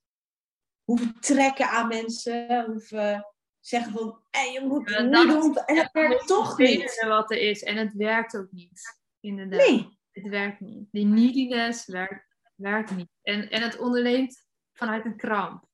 hoeven 0.84 1.20
trekken 1.20 1.70
aan 1.70 1.88
mensen, 1.88 2.65
hoeven 2.65 3.34
zeggen 3.60 3.92
van, 3.92 4.24
hey, 4.30 4.52
je 4.52 4.62
moet 4.65 4.89
ja, 4.89 5.02
nu 5.02 5.28
doen. 5.28 5.56
En 5.56 5.78
het 5.78 5.92
werkt 5.92 6.28
toch 6.28 6.58
niet. 6.58 7.06
wat 7.08 7.32
er 7.32 7.38
is. 7.38 7.63
En 7.63 7.78
het 7.78 7.94
werkt 7.94 8.38
ook 8.38 8.52
niet. 8.52 9.02
Inderdaad. 9.20 9.68
Nee. 9.68 10.00
Het 10.12 10.28
werkt 10.28 10.60
niet. 10.60 10.88
Die 10.92 11.06
neediness 11.06 11.86
werkt, 11.86 12.36
werkt 12.56 12.92
niet. 12.92 13.10
En, 13.22 13.50
en 13.50 13.62
het 13.62 13.78
onderneemt 13.78 14.48
vanuit 14.74 15.06
een 15.06 15.18
kramp. 15.18 15.68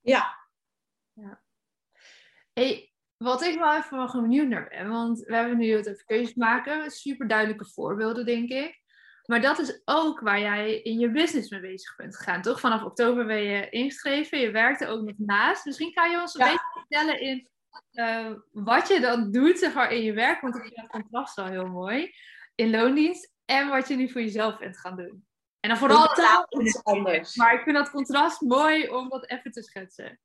Ja. 0.00 0.39
Hey, 2.60 2.92
wat 3.16 3.42
ik 3.42 3.58
wel 3.58 3.76
even 3.76 3.96
wel 3.96 4.22
benieuwd 4.22 4.48
naar 4.48 4.68
ben, 4.68 4.88
want 4.88 5.20
we 5.20 5.34
hebben 5.34 5.58
nu 5.58 5.70
het 5.70 5.88
over 5.88 6.04
keuzes 6.04 6.34
maken, 6.34 6.90
super 6.90 7.28
duidelijke 7.28 7.64
voorbeelden, 7.64 8.26
denk 8.26 8.48
ik. 8.48 8.80
Maar 9.26 9.40
dat 9.40 9.58
is 9.58 9.82
ook 9.84 10.20
waar 10.20 10.40
jij 10.40 10.80
in 10.80 10.98
je 10.98 11.10
business 11.10 11.50
mee 11.50 11.60
bezig 11.60 11.96
bent 11.96 12.16
gegaan, 12.16 12.42
toch? 12.42 12.60
Vanaf 12.60 12.84
oktober 12.84 13.26
ben 13.26 13.42
je 13.42 13.68
ingeschreven, 13.68 14.38
je 14.38 14.50
werkte 14.50 14.86
ook 14.86 15.02
nog 15.02 15.14
naast. 15.16 15.64
Misschien 15.64 15.92
kan 15.92 16.10
je 16.10 16.20
ons 16.20 16.34
een 16.34 16.46
beetje 16.46 16.70
vertellen 16.72 17.20
in 17.20 17.48
uh, 17.92 18.30
wat 18.52 18.88
je 18.88 19.00
dan 19.00 19.30
doet 19.30 19.58
zeg 19.58 19.74
maar, 19.74 19.92
in 19.92 20.02
je 20.02 20.12
werk, 20.12 20.40
want 20.40 20.54
ik 20.54 20.62
vind 20.62 20.76
het 20.76 20.90
contrast 20.90 21.36
wel 21.36 21.46
heel 21.46 21.66
mooi, 21.66 22.14
in 22.54 22.70
loondienst, 22.70 23.32
en 23.44 23.68
wat 23.68 23.88
je 23.88 23.96
nu 23.96 24.10
voor 24.10 24.20
jezelf 24.20 24.58
bent 24.58 24.78
gaan 24.78 24.96
doen. 24.96 25.26
En 25.60 25.68
dan 25.68 25.78
vooral 25.78 26.08
iets 26.48 26.84
anders. 26.84 27.36
Maar 27.36 27.54
ik 27.54 27.62
vind 27.62 27.76
dat 27.76 27.90
contrast 27.90 28.40
mooi 28.40 28.88
om 28.88 29.08
dat 29.08 29.30
even 29.30 29.50
te 29.50 29.62
schetsen. 29.62 30.20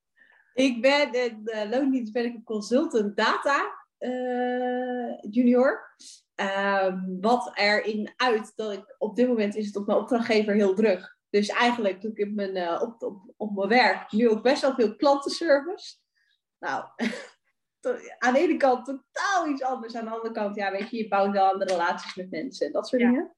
Ik 0.56 0.82
ben 0.82 1.12
in 1.12 1.40
de 1.44 1.66
loondienst 1.70 2.12
ben 2.12 2.24
ik 2.24 2.34
een 2.34 2.44
consultant 2.44 3.16
data 3.16 3.86
uh, 3.98 5.18
junior. 5.30 5.94
Uh, 6.40 6.94
wat 7.20 7.50
erin 7.54 8.12
uit 8.16 8.52
dat 8.54 8.72
ik 8.72 8.94
op 8.98 9.16
dit 9.16 9.28
moment 9.28 9.54
is 9.54 9.66
het 9.66 9.76
op 9.76 9.86
mijn 9.86 9.98
opdrachtgever 9.98 10.54
heel 10.54 10.74
druk. 10.74 11.16
Dus 11.30 11.48
eigenlijk 11.48 12.00
doe 12.00 12.10
ik 12.10 12.18
in 12.18 12.34
mijn, 12.34 12.56
uh, 12.56 12.82
op, 12.82 13.02
op, 13.02 13.32
op 13.36 13.54
mijn 13.54 13.68
werk 13.68 14.12
nu 14.12 14.28
ook 14.28 14.42
best 14.42 14.62
wel 14.62 14.74
veel 14.74 14.96
klantenservice. 14.96 15.96
Nou, 16.58 16.84
aan 18.18 18.32
de 18.32 18.38
ene 18.38 18.56
kant 18.56 18.84
totaal 18.84 19.48
iets 19.48 19.62
anders. 19.62 19.94
Aan 19.94 20.04
de 20.04 20.10
andere 20.10 20.32
kant, 20.32 20.56
ja, 20.56 20.70
weet 20.70 20.90
je, 20.90 20.96
je 20.96 21.08
bouwt 21.08 21.32
wel 21.32 21.52
aan 21.52 21.58
de 21.58 21.64
relaties 21.64 22.14
met 22.14 22.30
mensen 22.30 22.66
en 22.66 22.72
dat 22.72 22.88
soort 22.88 23.02
dingen. 23.02 23.34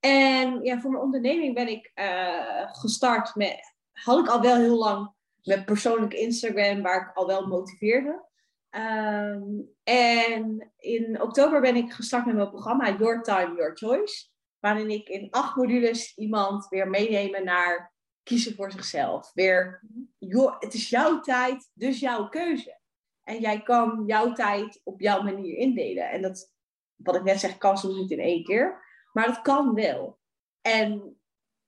En 0.00 0.62
ja, 0.62 0.80
voor 0.80 0.90
mijn 0.90 1.02
onderneming 1.02 1.54
ben 1.54 1.68
ik 1.68 1.92
uh, 1.94 2.72
gestart 2.72 3.34
met, 3.34 3.74
had 3.92 4.18
ik 4.18 4.28
al 4.28 4.40
wel 4.40 4.56
heel 4.56 4.78
lang 4.78 5.14
met 5.44 5.64
persoonlijk 5.64 6.12
Instagram, 6.12 6.82
waar 6.82 7.00
ik 7.00 7.16
al 7.16 7.26
wel 7.26 7.46
motiveerde. 7.46 8.24
Um, 8.70 9.68
en 9.82 10.72
in 10.76 11.22
oktober 11.22 11.60
ben 11.60 11.76
ik 11.76 11.92
gestart 11.92 12.26
met 12.26 12.34
mijn 12.34 12.50
programma 12.50 12.96
Your 12.96 13.22
Time, 13.22 13.56
Your 13.56 13.76
Choice. 13.76 14.28
Waarin 14.58 14.90
ik 14.90 15.08
in 15.08 15.30
acht 15.30 15.56
modules 15.56 16.16
iemand 16.16 16.68
weer 16.68 16.88
meenemen 16.88 17.44
naar 17.44 17.94
kiezen 18.22 18.54
voor 18.54 18.72
zichzelf. 18.72 19.30
Weer, 19.32 19.82
joh, 20.18 20.60
het 20.60 20.74
is 20.74 20.88
jouw 20.88 21.20
tijd, 21.20 21.70
dus 21.74 22.00
jouw 22.00 22.28
keuze. 22.28 22.80
En 23.22 23.40
jij 23.40 23.62
kan 23.62 24.02
jouw 24.06 24.32
tijd 24.32 24.80
op 24.84 25.00
jouw 25.00 25.22
manier 25.22 25.56
indelen. 25.56 26.10
En 26.10 26.22
dat, 26.22 26.52
wat 26.94 27.14
ik 27.14 27.22
net 27.22 27.40
zeg, 27.40 27.58
kan 27.58 27.78
soms 27.78 27.96
niet 27.96 28.10
in 28.10 28.20
één 28.20 28.44
keer. 28.44 28.84
Maar 29.12 29.26
het 29.26 29.42
kan 29.42 29.74
wel. 29.74 30.18
En 30.60 31.13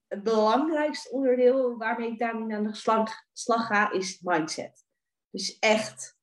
het 0.09 0.23
belangrijkste 0.23 1.11
onderdeel 1.11 1.77
waarmee 1.77 2.11
ik 2.11 2.19
daarmee 2.19 2.57
aan 2.57 2.65
de 2.65 2.75
slag, 2.75 3.67
ga, 3.67 3.91
is 3.91 4.21
mindset. 4.21 4.85
Dus 5.31 5.59
echt, 5.59 6.19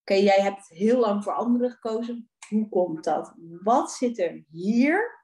oké, 0.00 0.14
jij 0.14 0.40
hebt 0.40 0.68
heel 0.68 0.98
lang 0.98 1.24
voor 1.24 1.32
anderen 1.32 1.70
gekozen. 1.70 2.30
Hoe 2.48 2.68
komt 2.68 3.04
dat? 3.04 3.34
Wat 3.62 3.92
zit 3.92 4.18
er 4.18 4.44
hier 4.50 5.20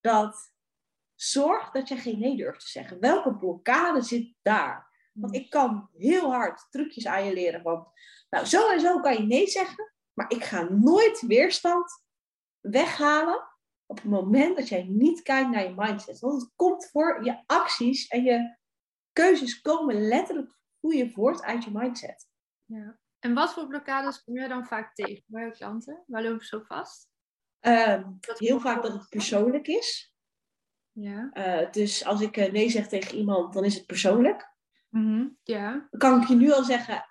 dat 0.00 0.52
zorgt 1.14 1.72
dat 1.72 1.88
je 1.88 1.96
geen 1.96 2.18
nee 2.18 2.36
durft 2.36 2.60
te 2.60 2.70
zeggen? 2.70 3.00
Welke 3.00 3.36
blokkade 3.36 4.02
zit 4.02 4.34
daar? 4.42 4.90
Want 5.12 5.34
ik 5.34 5.50
kan 5.50 5.88
heel 5.92 6.32
hard 6.32 6.66
trucjes 6.70 7.06
aan 7.06 7.24
je 7.24 7.32
leren. 7.32 7.62
Want 7.62 7.88
nou, 8.30 8.46
zo 8.46 8.70
en 8.70 8.80
zo 8.80 9.00
kan 9.00 9.12
je 9.14 9.22
nee 9.22 9.46
zeggen, 9.46 9.92
maar 10.12 10.30
ik 10.30 10.44
ga 10.44 10.62
nooit 10.62 11.20
weerstand 11.20 12.04
weghalen 12.60 13.51
op 13.92 14.02
het 14.02 14.10
moment 14.10 14.56
dat 14.56 14.68
jij 14.68 14.82
niet 14.82 15.22
kijkt 15.22 15.50
naar 15.50 15.62
je 15.62 15.74
mindset. 15.76 16.18
Want 16.18 16.42
het 16.42 16.52
komt 16.56 16.90
voor 16.90 17.24
je 17.24 17.42
acties 17.46 18.06
en 18.06 18.22
je 18.22 18.56
keuzes 19.12 19.60
komen 19.60 20.08
letterlijk 20.08 20.56
je 20.80 21.10
voort 21.10 21.42
uit 21.42 21.64
je 21.64 21.70
mindset. 21.72 22.28
Ja. 22.64 22.98
En 23.18 23.34
wat 23.34 23.52
voor 23.52 23.66
blokkades 23.66 24.22
kom 24.22 24.38
je 24.38 24.48
dan 24.48 24.66
vaak 24.66 24.94
tegen 24.94 25.24
bij 25.26 25.44
je 25.44 25.50
klanten? 25.50 26.04
Waar 26.06 26.22
lopen 26.22 26.46
ze 26.46 26.56
zo 26.56 26.62
vast? 26.66 27.08
Uh, 27.60 28.02
heel 28.20 28.60
vaak 28.60 28.82
dat 28.82 28.92
het 28.92 29.08
persoonlijk 29.08 29.66
is. 29.66 30.14
Ja. 30.92 31.30
Uh, 31.34 31.70
dus 31.70 32.04
als 32.04 32.20
ik 32.20 32.52
nee 32.52 32.70
zeg 32.70 32.88
tegen 32.88 33.18
iemand, 33.18 33.52
dan 33.52 33.64
is 33.64 33.74
het 33.74 33.86
persoonlijk. 33.86 34.54
Mm 34.88 35.38
ja. 35.42 35.88
Dan 35.90 36.00
kan 36.00 36.20
ik 36.20 36.28
je 36.28 36.34
nu 36.34 36.52
al 36.52 36.64
zeggen, 36.64 37.04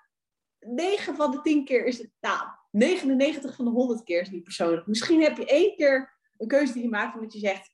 9 0.58 1.16
van 1.16 1.30
de 1.30 1.40
10 1.40 1.64
keer 1.64 1.84
is 1.84 1.98
het, 1.98 2.10
nou, 2.20 2.48
99 2.70 3.56
van 3.56 3.64
de 3.64 3.70
100 3.70 4.02
keer 4.02 4.20
is 4.20 4.26
het 4.26 4.34
niet 4.34 4.44
persoonlijk. 4.44 4.86
Misschien 4.86 5.22
heb 5.22 5.36
je 5.36 5.46
één 5.46 5.76
keer 5.76 6.11
een 6.42 6.48
keuze 6.48 6.72
die 6.72 6.82
je 6.82 6.88
maakt 6.88 7.14
omdat 7.14 7.32
je 7.32 7.38
zegt, 7.38 7.70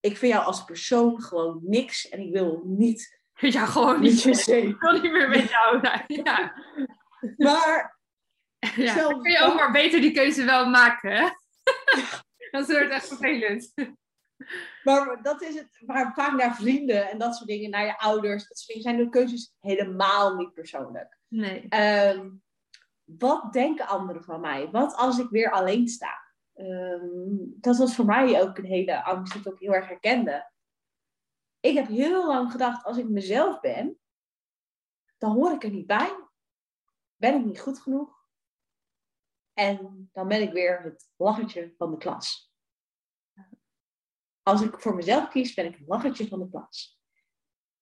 ik 0.00 0.16
vind 0.16 0.32
jou 0.32 0.44
als 0.44 0.64
persoon 0.64 1.22
gewoon 1.22 1.60
niks 1.62 2.08
en 2.08 2.20
ik 2.20 2.32
wil 2.32 2.62
niet. 2.64 3.18
Ja, 3.40 3.66
gewoon 3.66 4.00
niet. 4.00 4.24
Ik 4.48 4.80
wil 4.80 4.92
niet 4.92 5.12
meer 5.12 5.28
met 5.28 5.48
jou 5.48 5.80
zijn. 5.82 6.04
Ja. 6.24 6.54
Maar. 7.36 7.98
Ja, 8.76 8.94
dan 8.94 9.22
kun 9.22 9.32
je 9.32 9.40
ook 9.42 9.54
maar 9.54 9.72
beter 9.72 10.00
die 10.00 10.12
keuze 10.12 10.44
wel 10.44 10.68
maken. 10.68 11.12
Hè? 11.12 11.28
dat 12.50 12.66
wordt 12.66 12.90
echt 12.90 13.08
vervelend. 13.08 13.72
Maar 14.82 15.22
dat 15.22 15.42
is 15.42 15.54
het, 15.54 15.82
maar 15.86 16.12
vaak 16.14 16.32
naar 16.32 16.56
vrienden 16.56 17.10
en 17.10 17.18
dat 17.18 17.36
soort 17.36 17.48
dingen, 17.48 17.70
naar 17.70 17.86
je 17.86 17.98
ouders, 17.98 18.48
dat 18.48 18.58
soort 18.58 18.68
dingen, 18.68 18.82
zijn 18.82 18.96
de 18.96 19.08
keuzes 19.08 19.52
helemaal 19.58 20.36
niet 20.36 20.52
persoonlijk. 20.52 21.18
Nee. 21.28 21.68
Um, 22.14 22.42
wat 23.04 23.52
denken 23.52 23.86
anderen 23.86 24.24
van 24.24 24.40
mij? 24.40 24.70
Wat 24.70 24.94
als 24.94 25.18
ik 25.18 25.28
weer 25.30 25.50
alleen 25.50 25.88
sta? 25.88 26.29
Um, 26.60 27.56
dat 27.60 27.76
was 27.76 27.94
voor 27.94 28.04
mij 28.04 28.42
ook 28.42 28.58
een 28.58 28.64
hele 28.64 29.04
angst 29.04 29.32
die 29.32 29.42
ik 29.42 29.48
ook 29.48 29.60
heel 29.60 29.74
erg 29.74 29.88
herkende. 29.88 30.52
Ik 31.60 31.74
heb 31.74 31.86
heel 31.86 32.26
lang 32.26 32.50
gedacht, 32.50 32.84
als 32.84 32.96
ik 32.96 33.08
mezelf 33.08 33.60
ben, 33.60 33.98
dan 35.18 35.32
hoor 35.32 35.52
ik 35.52 35.64
er 35.64 35.70
niet 35.70 35.86
bij. 35.86 36.28
Ben 37.16 37.34
ik 37.34 37.44
niet 37.44 37.60
goed 37.60 37.78
genoeg? 37.78 38.26
En 39.52 40.08
dan 40.12 40.28
ben 40.28 40.42
ik 40.42 40.52
weer 40.52 40.82
het 40.82 41.10
lachertje 41.16 41.74
van 41.76 41.90
de 41.90 41.96
klas. 41.96 42.52
Als 44.42 44.62
ik 44.62 44.80
voor 44.80 44.94
mezelf 44.94 45.28
kies, 45.28 45.54
ben 45.54 45.66
ik 45.66 45.76
het 45.78 45.88
lachertje 45.88 46.28
van 46.28 46.38
de 46.38 46.48
klas. 46.48 47.00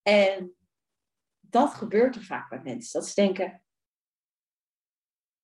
En 0.02 0.56
dat 1.40 1.74
gebeurt 1.74 2.16
er 2.16 2.24
vaak 2.24 2.48
bij 2.48 2.62
mensen. 2.62 3.00
Dat 3.00 3.08
ze 3.08 3.14
denken, 3.14 3.64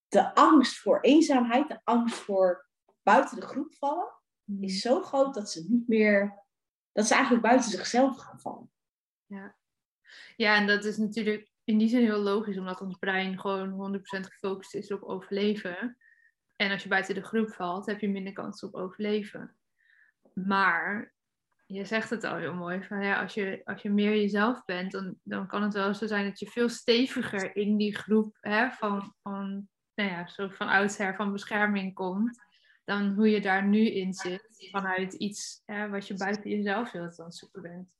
de 0.08 0.34
angst 0.34 0.78
voor 0.78 1.00
eenzaamheid, 1.00 1.68
de 1.68 1.80
angst 1.84 2.16
voor 2.16 2.72
buiten 3.04 3.40
de 3.40 3.46
groep 3.46 3.74
vallen, 3.74 4.22
Hmm. 4.44 4.62
is 4.62 4.80
zo 4.80 5.02
groot 5.02 5.34
dat 5.34 5.50
ze 5.50 5.64
niet 5.68 5.88
meer, 5.88 6.44
dat 6.92 7.06
ze 7.06 7.14
eigenlijk 7.14 7.42
buiten 7.44 7.70
zichzelf 7.70 8.16
gaan 8.16 8.40
vallen. 8.40 8.70
Ja. 9.26 9.56
ja, 10.36 10.56
en 10.56 10.66
dat 10.66 10.84
is 10.84 10.96
natuurlijk 10.96 11.50
in 11.64 11.78
die 11.78 11.88
zin 11.88 12.02
heel 12.02 12.20
logisch, 12.20 12.58
omdat 12.58 12.80
ons 12.80 12.98
brein 12.98 13.40
gewoon 13.40 13.70
100% 13.70 14.26
gefocust 14.26 14.74
is 14.74 14.92
op 14.92 15.02
overleven. 15.02 15.98
En 16.56 16.70
als 16.70 16.82
je 16.82 16.88
buiten 16.88 17.14
de 17.14 17.22
groep 17.22 17.50
valt, 17.50 17.86
heb 17.86 18.00
je 18.00 18.08
minder 18.08 18.32
kans 18.32 18.62
op 18.62 18.74
overleven. 18.74 19.56
Maar 20.34 21.14
je 21.66 21.84
zegt 21.84 22.10
het 22.10 22.24
al 22.24 22.36
heel 22.36 22.54
mooi, 22.54 22.82
van 22.82 23.04
ja, 23.04 23.20
als, 23.20 23.34
je, 23.34 23.60
als 23.64 23.82
je 23.82 23.90
meer 23.90 24.10
jezelf 24.10 24.64
bent, 24.64 24.92
dan, 24.92 25.18
dan 25.22 25.46
kan 25.46 25.62
het 25.62 25.74
wel 25.74 25.94
zo 25.94 26.06
zijn 26.06 26.28
dat 26.28 26.38
je 26.38 26.46
veel 26.46 26.68
steviger 26.68 27.56
in 27.56 27.76
die 27.76 27.96
groep 27.96 28.36
hè, 28.40 28.70
van, 28.70 29.14
van, 29.22 29.68
nou 29.94 30.10
ja, 30.10 30.26
zo 30.26 30.48
van 30.48 30.68
oudsher 30.68 31.14
van 31.14 31.32
bescherming 31.32 31.94
komt, 31.94 32.42
dan 32.84 33.14
hoe 33.14 33.30
je 33.30 33.40
daar 33.40 33.66
nu 33.66 33.90
in 33.90 34.12
zit, 34.12 34.68
vanuit 34.70 35.12
iets 35.12 35.62
hè, 35.64 35.88
wat 35.88 36.06
je 36.06 36.14
buiten 36.14 36.50
jezelf 36.50 36.94
aan 36.94 37.02
het 37.02 37.34
zoeken 37.36 37.62
bent. 37.62 37.96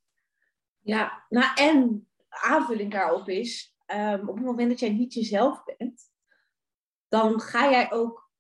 Ja, 0.81 1.25
nou 1.29 1.55
en 1.55 2.09
aanvulling 2.29 2.93
daarop 2.93 3.29
is, 3.29 3.77
um, 3.87 4.29
op 4.29 4.37
het 4.37 4.45
moment 4.45 4.71
dat 4.71 4.81
jij 4.81 4.93
niet 4.93 5.15
jezelf 5.15 5.65
bent, 5.65 6.11
dan 7.09 7.41
ga 7.41 7.71
jij 7.71 7.93
ook 7.93 8.31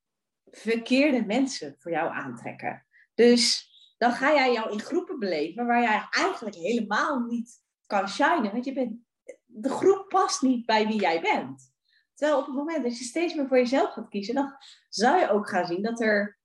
verkeerde 0.45 1.25
mensen 1.25 1.77
voor 1.79 1.91
jou 1.91 2.13
aantrekken. 2.13 2.87
Dus 3.15 3.73
dan 3.99 4.13
ga 4.13 4.33
jij 4.33 4.53
jou 4.53 4.73
in 4.73 4.81
groepen 4.81 5.19
beleven 5.19 5.67
waar 5.67 5.83
jij 5.83 6.07
eigenlijk 6.11 6.57
helemaal 6.57 7.21
niet 7.21 7.63
kan 7.87 8.09
shinen. 8.09 8.53
Want 8.53 8.65
je 8.65 8.73
bent, 8.73 8.97
de 9.45 9.69
groep 9.69 10.09
past 10.09 10.43
niet 10.43 10.67
bij 10.67 10.87
wie 10.87 11.01
jij 11.01 11.21
bent. 11.21 11.74
Terwijl 12.15 12.39
op 12.39 12.47
het 12.47 12.55
moment 12.55 12.83
dat 12.83 12.99
je 12.99 13.05
steeds 13.05 13.35
meer 13.35 13.49
voor 13.49 13.57
jezelf 13.57 13.93
gaat 13.93 14.09
kiezen, 14.09 14.35
dan 14.35 14.57
zou 14.89 15.19
je 15.19 15.31
ook 15.31 15.49
gaan 15.49 15.67
zien 15.67 15.83
dat 15.83 16.01
er 16.01 16.39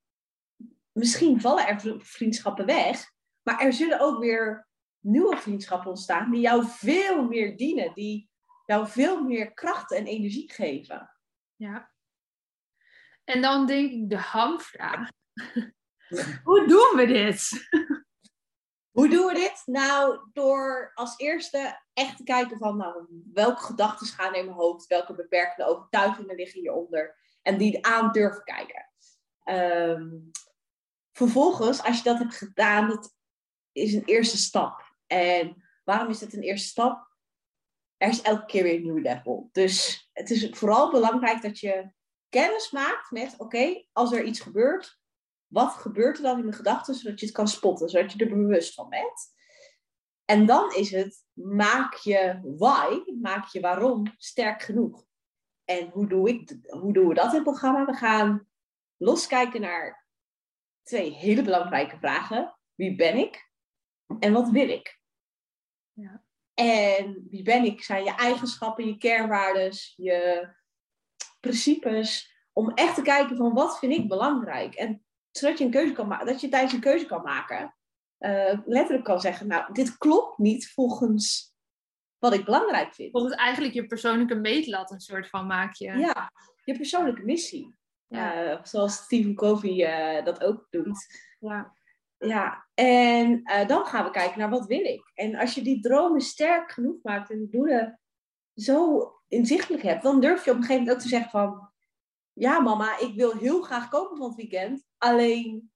misschien 0.91 1.41
vallen 1.41 1.67
er 1.67 1.95
vriendschappen 1.99 2.65
weg, 2.65 3.11
maar 3.41 3.59
er 3.59 3.73
zullen 3.73 3.99
ook 3.99 4.19
weer 4.19 4.67
nieuwe 4.99 5.37
vriendschappen 5.37 5.89
ontstaan 5.89 6.31
die 6.31 6.41
jou 6.41 6.65
veel 6.67 7.27
meer 7.27 7.57
dienen, 7.57 7.93
die 7.93 8.29
jou 8.65 8.87
veel 8.87 9.23
meer 9.23 9.53
kracht 9.53 9.91
en 9.91 10.05
energie 10.05 10.51
geven. 10.53 11.15
Ja. 11.55 11.91
En 13.23 13.41
dan 13.41 13.65
denk 13.65 13.91
ik 13.91 14.09
de 14.09 14.17
hamvraag. 14.17 15.09
Hoe 16.43 16.67
doen 16.67 16.93
we 16.95 17.05
dit? 17.05 17.69
Hoe 18.99 19.09
doen 19.09 19.25
we 19.25 19.33
dit? 19.33 19.61
Nou, 19.65 20.19
door 20.33 20.91
als 20.93 21.17
eerste 21.17 21.79
echt 21.93 22.17
te 22.17 22.23
kijken 22.23 22.57
van 22.57 22.77
nou, 22.77 23.05
welke 23.33 23.61
gedachten 23.61 24.07
gaan 24.07 24.35
in 24.35 24.45
mijn 24.45 24.57
hoofd, 24.57 24.87
welke 24.87 25.15
beperkende 25.15 25.71
overtuigingen 25.71 26.35
liggen 26.35 26.59
hieronder 26.59 27.17
en 27.41 27.57
die 27.57 27.85
aan 27.85 28.11
durven 28.11 28.43
kijken. 28.43 28.89
Um, 29.45 30.31
vervolgens, 31.11 31.83
als 31.83 31.97
je 31.97 32.03
dat 32.03 32.17
hebt 32.17 32.35
gedaan, 32.35 32.87
dat 32.87 33.15
is 33.71 33.93
een 33.93 34.05
eerste 34.05 34.37
stap. 34.37 34.95
En 35.07 35.63
waarom 35.83 36.09
is 36.09 36.19
dat 36.19 36.33
een 36.33 36.43
eerste 36.43 36.67
stap? 36.67 37.07
Er 37.97 38.09
is 38.09 38.21
elke 38.21 38.45
keer 38.45 38.63
weer 38.63 38.75
een 38.75 38.83
nieuw 38.83 39.01
level. 39.01 39.49
Dus 39.51 40.09
het 40.13 40.29
is 40.29 40.49
vooral 40.51 40.91
belangrijk 40.91 41.41
dat 41.41 41.59
je 41.59 41.91
kennis 42.29 42.71
maakt 42.71 43.11
met, 43.11 43.35
oké, 43.37 43.85
als 43.91 44.11
er 44.11 44.23
iets 44.23 44.39
gebeurt, 44.39 44.98
wat 45.49 45.71
gebeurt 45.71 46.17
er 46.17 46.23
dan 46.23 46.37
in 46.37 46.43
mijn 46.43 46.55
gedachten, 46.55 46.95
zodat 46.95 47.19
je 47.19 47.25
het 47.25 47.35
kan 47.35 47.47
spotten, 47.47 47.89
zodat 47.89 48.11
je 48.11 48.19
er 48.25 48.29
bewust 48.29 48.73
van 48.73 48.89
bent. 48.89 49.37
En 50.25 50.45
dan 50.45 50.73
is 50.75 50.91
het, 50.91 51.25
maak 51.33 51.93
je 51.93 52.39
why, 52.43 53.13
maak 53.21 53.47
je 53.47 53.59
waarom 53.59 54.13
sterk 54.17 54.61
genoeg. 54.61 55.05
En 55.65 55.89
hoe, 55.89 56.07
doe 56.07 56.29
ik, 56.29 56.57
hoe 56.67 56.93
doen 56.93 57.07
we 57.07 57.13
dat 57.13 57.29
in 57.29 57.33
het 57.33 57.43
programma? 57.43 57.85
We 57.85 57.93
gaan 57.93 58.47
loskijken 58.97 59.61
naar 59.61 60.07
twee 60.83 61.11
hele 61.11 61.43
belangrijke 61.43 61.97
vragen. 61.97 62.57
Wie 62.75 62.95
ben 62.95 63.17
ik? 63.17 63.51
En 64.19 64.33
wat 64.33 64.49
wil 64.49 64.69
ik? 64.69 65.01
Ja. 65.93 66.23
En 66.53 67.27
wie 67.29 67.43
ben 67.43 67.63
ik? 67.63 67.83
Zijn 67.83 68.03
je 68.03 68.15
eigenschappen, 68.15 68.87
je 68.87 68.97
kernwaardes, 68.97 69.93
je 69.97 70.49
principes. 71.39 72.37
Om 72.53 72.69
echt 72.69 72.95
te 72.95 73.01
kijken 73.01 73.37
van 73.37 73.53
wat 73.53 73.79
vind 73.79 73.93
ik 73.93 74.07
belangrijk. 74.07 74.75
En 74.75 75.05
zodat 75.39 75.57
je 75.57 75.65
een 75.65 75.71
keuze 75.71 75.93
kan 75.93 76.07
maken, 76.07 76.25
dat 76.25 76.41
je 76.41 76.49
tijdens 76.49 76.73
een 76.73 76.79
keuze 76.79 77.05
kan 77.05 77.21
maken, 77.21 77.75
uh, 78.19 78.59
letterlijk 78.65 79.03
kan 79.03 79.19
zeggen, 79.19 79.47
nou, 79.47 79.73
dit 79.73 79.97
klopt 79.97 80.37
niet 80.37 80.71
volgens 80.71 81.53
wat 82.17 82.33
ik 82.33 82.45
belangrijk 82.45 82.93
vind. 82.93 83.11
Volgens 83.11 83.33
eigenlijk 83.33 83.73
je 83.73 83.85
persoonlijke 83.85 84.35
meetlat 84.35 84.91
een 84.91 84.99
soort 84.99 85.29
van 85.29 85.47
maak 85.47 85.73
je. 85.73 85.97
Ja, 85.97 86.31
je 86.63 86.77
persoonlijke 86.77 87.23
missie. 87.23 87.75
Ja. 88.07 88.51
Uh, 88.51 88.63
zoals 88.63 88.95
Stephen 88.95 89.35
Covey 89.35 90.17
uh, 90.19 90.25
dat 90.25 90.43
ook 90.43 90.67
doet. 90.69 91.05
Ja. 91.39 91.77
Ja, 92.17 92.67
en 92.73 93.43
eh, 93.43 93.67
dan 93.67 93.85
gaan 93.85 94.05
we 94.05 94.11
kijken 94.11 94.39
naar 94.39 94.49
wat 94.49 94.65
wil 94.65 94.83
ik. 94.83 95.11
En 95.13 95.35
als 95.35 95.53
je 95.53 95.61
die 95.61 95.81
dromen 95.81 96.21
sterk 96.21 96.71
genoeg 96.71 97.03
maakt 97.03 97.29
en 97.29 97.37
die 97.37 97.49
doelen 97.49 97.99
zo 98.55 99.11
inzichtelijk 99.27 99.83
hebt, 99.83 100.03
dan 100.03 100.21
durf 100.21 100.45
je 100.45 100.51
op 100.51 100.57
een 100.57 100.63
gegeven 100.63 100.83
moment 100.83 100.97
ook 100.97 101.03
te 101.03 101.09
zeggen 101.09 101.29
van, 101.29 101.71
ja 102.33 102.59
mama, 102.59 102.99
ik 102.99 103.15
wil 103.15 103.37
heel 103.37 103.61
graag 103.61 103.89
kopen 103.89 104.17
van 104.17 104.27
het 104.27 104.35
weekend, 104.35 104.85
alleen 104.99 105.71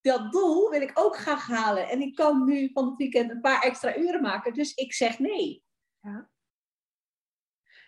dat 0.00 0.32
doel 0.32 0.70
wil 0.70 0.80
ik 0.80 0.90
ook 0.94 1.16
graag 1.16 1.46
halen. 1.46 1.88
En 1.88 2.00
ik 2.00 2.14
kan 2.14 2.44
nu 2.44 2.70
van 2.72 2.86
het 2.86 2.96
weekend 2.96 3.30
een 3.30 3.40
paar 3.40 3.62
extra 3.62 3.96
uren 3.96 4.22
maken, 4.22 4.52
dus 4.52 4.74
ik 4.74 4.92
zeg 4.92 5.18
nee. 5.18 5.62
Ja, 6.00 6.30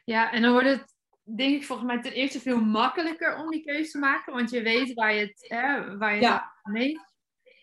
ja 0.05 0.33
en 0.33 0.43
dan 0.43 0.53
wordt 0.53 0.69
het 0.69 0.95
denk 1.37 1.55
ik 1.55 1.65
volgens 1.65 1.89
mij 1.89 2.03
ten 2.03 2.13
eerste 2.13 2.41
veel 2.41 2.61
makkelijker 2.61 3.37
om 3.37 3.51
die 3.51 3.65
keuze 3.65 3.91
te 3.91 3.99
maken, 3.99 4.33
want 4.33 4.51
je 4.51 4.63
weet 4.63 4.95
waar 4.95 5.15
je 5.15 5.27
het, 5.27 5.49
hè, 5.49 5.97
waar 5.97 6.15
je 6.15 6.21
Ja. 6.21 6.53
mee. 6.63 6.99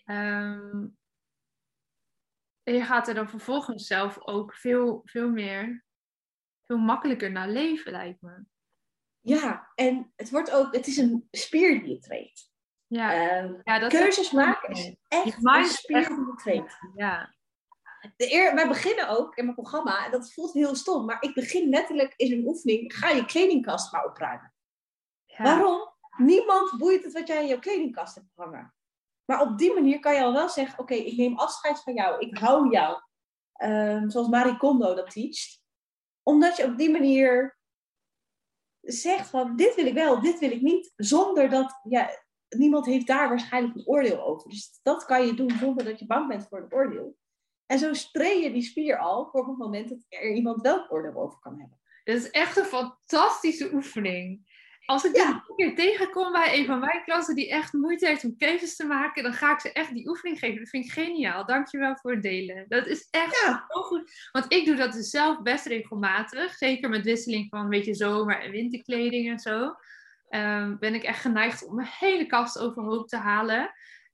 Ehm, 0.05 0.87
en 2.63 2.73
je 2.73 2.83
gaat 2.83 3.07
er 3.07 3.13
dan 3.13 3.29
vervolgens 3.29 3.87
zelf 3.87 4.19
ook 4.19 4.53
veel, 4.53 5.01
veel 5.05 5.29
meer, 5.29 5.85
veel 6.65 6.77
makkelijker 6.77 7.31
naar 7.31 7.49
leven, 7.49 7.91
lijkt 7.91 8.21
me. 8.21 8.45
Ja, 9.19 9.71
en 9.75 10.13
het 10.15 10.29
wordt 10.29 10.51
ook, 10.51 10.73
het 10.73 10.87
is 10.87 10.97
een 10.97 11.27
spier 11.31 11.83
die 11.83 11.89
je 11.93 11.99
traint. 11.99 12.48
Ja, 12.89 13.13
Ehm, 13.13 13.53
ja 13.63 13.79
dat 13.79 13.91
keuzes 13.91 14.31
maken 14.31 14.69
is 14.69 14.95
echt 15.07 15.23
Je 15.25 15.33
een 15.41 15.65
spier 15.65 16.53
je. 16.53 16.63
Ja, 16.95 17.35
De 18.17 18.33
eer, 18.33 18.55
wij 18.55 18.67
beginnen 18.67 19.09
ook 19.09 19.35
in 19.35 19.43
mijn 19.43 19.55
programma, 19.55 20.05
en 20.05 20.11
dat 20.11 20.33
voelt 20.33 20.53
heel 20.53 20.75
stom, 20.75 21.05
maar 21.05 21.21
ik 21.23 21.33
begin 21.33 21.69
letterlijk 21.69 22.13
in 22.15 22.31
een 22.31 22.47
oefening, 22.47 22.95
ga 22.95 23.09
je 23.09 23.25
kledingkast 23.25 23.91
maar 23.91 24.05
opruimen. 24.05 24.53
ja. 25.25 25.43
Waarom? 25.43 25.87
Niemand 26.17 26.77
boeit 26.77 27.03
het 27.03 27.13
wat 27.13 27.27
jij 27.27 27.41
in 27.41 27.47
jouw 27.47 27.59
kledingkast 27.59 28.15
hebt 28.15 28.27
hangen. 28.35 28.73
Maar 29.25 29.41
op 29.41 29.57
die 29.57 29.73
manier 29.73 29.99
kan 29.99 30.13
je 30.13 30.23
al 30.23 30.33
wel 30.33 30.49
zeggen, 30.49 30.79
oké, 30.79 30.93
ik 30.93 31.17
neem 31.17 31.37
afscheid 31.37 31.83
van 31.83 31.93
jou, 31.93 32.19
ik 32.19 32.37
hou 32.37 32.69
jou. 32.71 33.01
Ehm, 33.53 34.09
zoals 34.09 34.27
Marie 34.27 34.57
Kondo 34.57 34.93
dat 34.95 35.11
teacht. 35.11 35.61
Omdat 36.23 36.57
je 36.57 36.63
op 36.63 36.77
die 36.77 36.89
manier 36.89 37.57
zegt 38.81 39.29
van, 39.29 39.55
dit 39.55 39.75
wil 39.75 39.85
ik 39.85 39.93
wel, 39.93 40.21
dit 40.21 40.39
wil 40.39 40.51
ik 40.51 40.61
niet. 40.61 40.93
Zonder 40.95 41.49
dat, 41.49 41.79
ja, 41.83 42.09
niemand 42.49 42.85
heeft 42.85 43.07
daar 43.07 43.29
waarschijnlijk 43.29 43.75
een 43.75 43.87
oordeel 43.87 44.23
over. 44.23 44.49
Dus 44.49 44.79
dat 44.83 45.05
kan 45.05 45.25
je 45.25 45.33
doen 45.33 45.51
zonder 45.59 45.85
dat 45.85 45.99
je 45.99 46.05
bang 46.05 46.27
bent 46.27 46.47
voor 46.47 46.59
een 46.59 46.73
oordeel. 46.73 47.17
En 47.65 47.79
zo 47.79 47.91
train 48.11 48.41
je 48.41 48.51
die 48.51 48.61
spier 48.61 48.97
al 48.97 49.29
voor 49.31 49.47
het 49.47 49.57
moment 49.57 49.89
dat 49.89 50.05
er 50.09 50.31
iemand 50.33 50.61
wel 50.61 50.77
een 50.77 50.89
oordeel 50.91 51.21
over 51.21 51.39
kan 51.39 51.59
hebben. 51.59 51.79
Dat 52.03 52.15
is 52.15 52.29
echt 52.29 52.57
een 52.57 52.65
fantastische 52.65 53.73
oefening. 53.73 54.47
Als 54.85 55.03
ik 55.03 55.15
Ja. 55.15 55.25
dit 55.33 55.49
een 55.49 55.55
keer 55.55 55.75
tegenkom 55.75 56.31
bij 56.31 56.59
een 56.59 56.65
van 56.65 56.79
mijn 56.79 57.03
klanten 57.03 57.35
die 57.35 57.49
echt 57.49 57.73
moeite 57.73 58.07
heeft 58.07 58.23
om 58.23 58.37
keuzes 58.37 58.75
te 58.75 58.85
maken, 58.85 59.23
dan 59.23 59.33
ga 59.33 59.53
ik 59.53 59.59
ze 59.59 59.71
echt 59.71 59.93
die 59.93 60.07
oefening 60.09 60.39
geven. 60.39 60.59
Dat 60.59 60.69
vind 60.69 60.85
ik 60.85 60.91
geniaal. 60.91 61.45
Dankjewel 61.45 61.97
voor 61.97 62.11
het 62.11 62.21
delen. 62.21 62.65
Dat 62.67 62.87
is 62.87 63.07
echt 63.11 63.39
Ja, 63.45 63.65
zo 63.67 63.81
goed. 63.81 64.29
Want 64.31 64.53
ik 64.53 64.65
doe 64.65 64.75
dat 64.75 64.93
dus 64.93 65.09
zelf 65.09 65.41
best 65.41 65.65
regelmatig. 65.65 66.53
Zeker 66.53 66.89
met 66.89 67.05
wisseling 67.05 67.47
van 67.49 67.59
een 67.59 67.69
beetje 67.69 67.95
zomer- 67.95 68.41
en 68.41 68.51
winterkleding 68.51 69.29
en 69.29 69.39
zo. 69.39 69.75
Ehm, 70.29 70.77
ben 70.79 70.93
ik 70.93 71.03
echt 71.03 71.21
geneigd 71.21 71.67
om 71.67 71.75
mijn 71.75 71.89
hele 71.99 72.25
kast 72.25 72.59
overhoop 72.59 73.07
te 73.07 73.17
halen. 73.17 73.71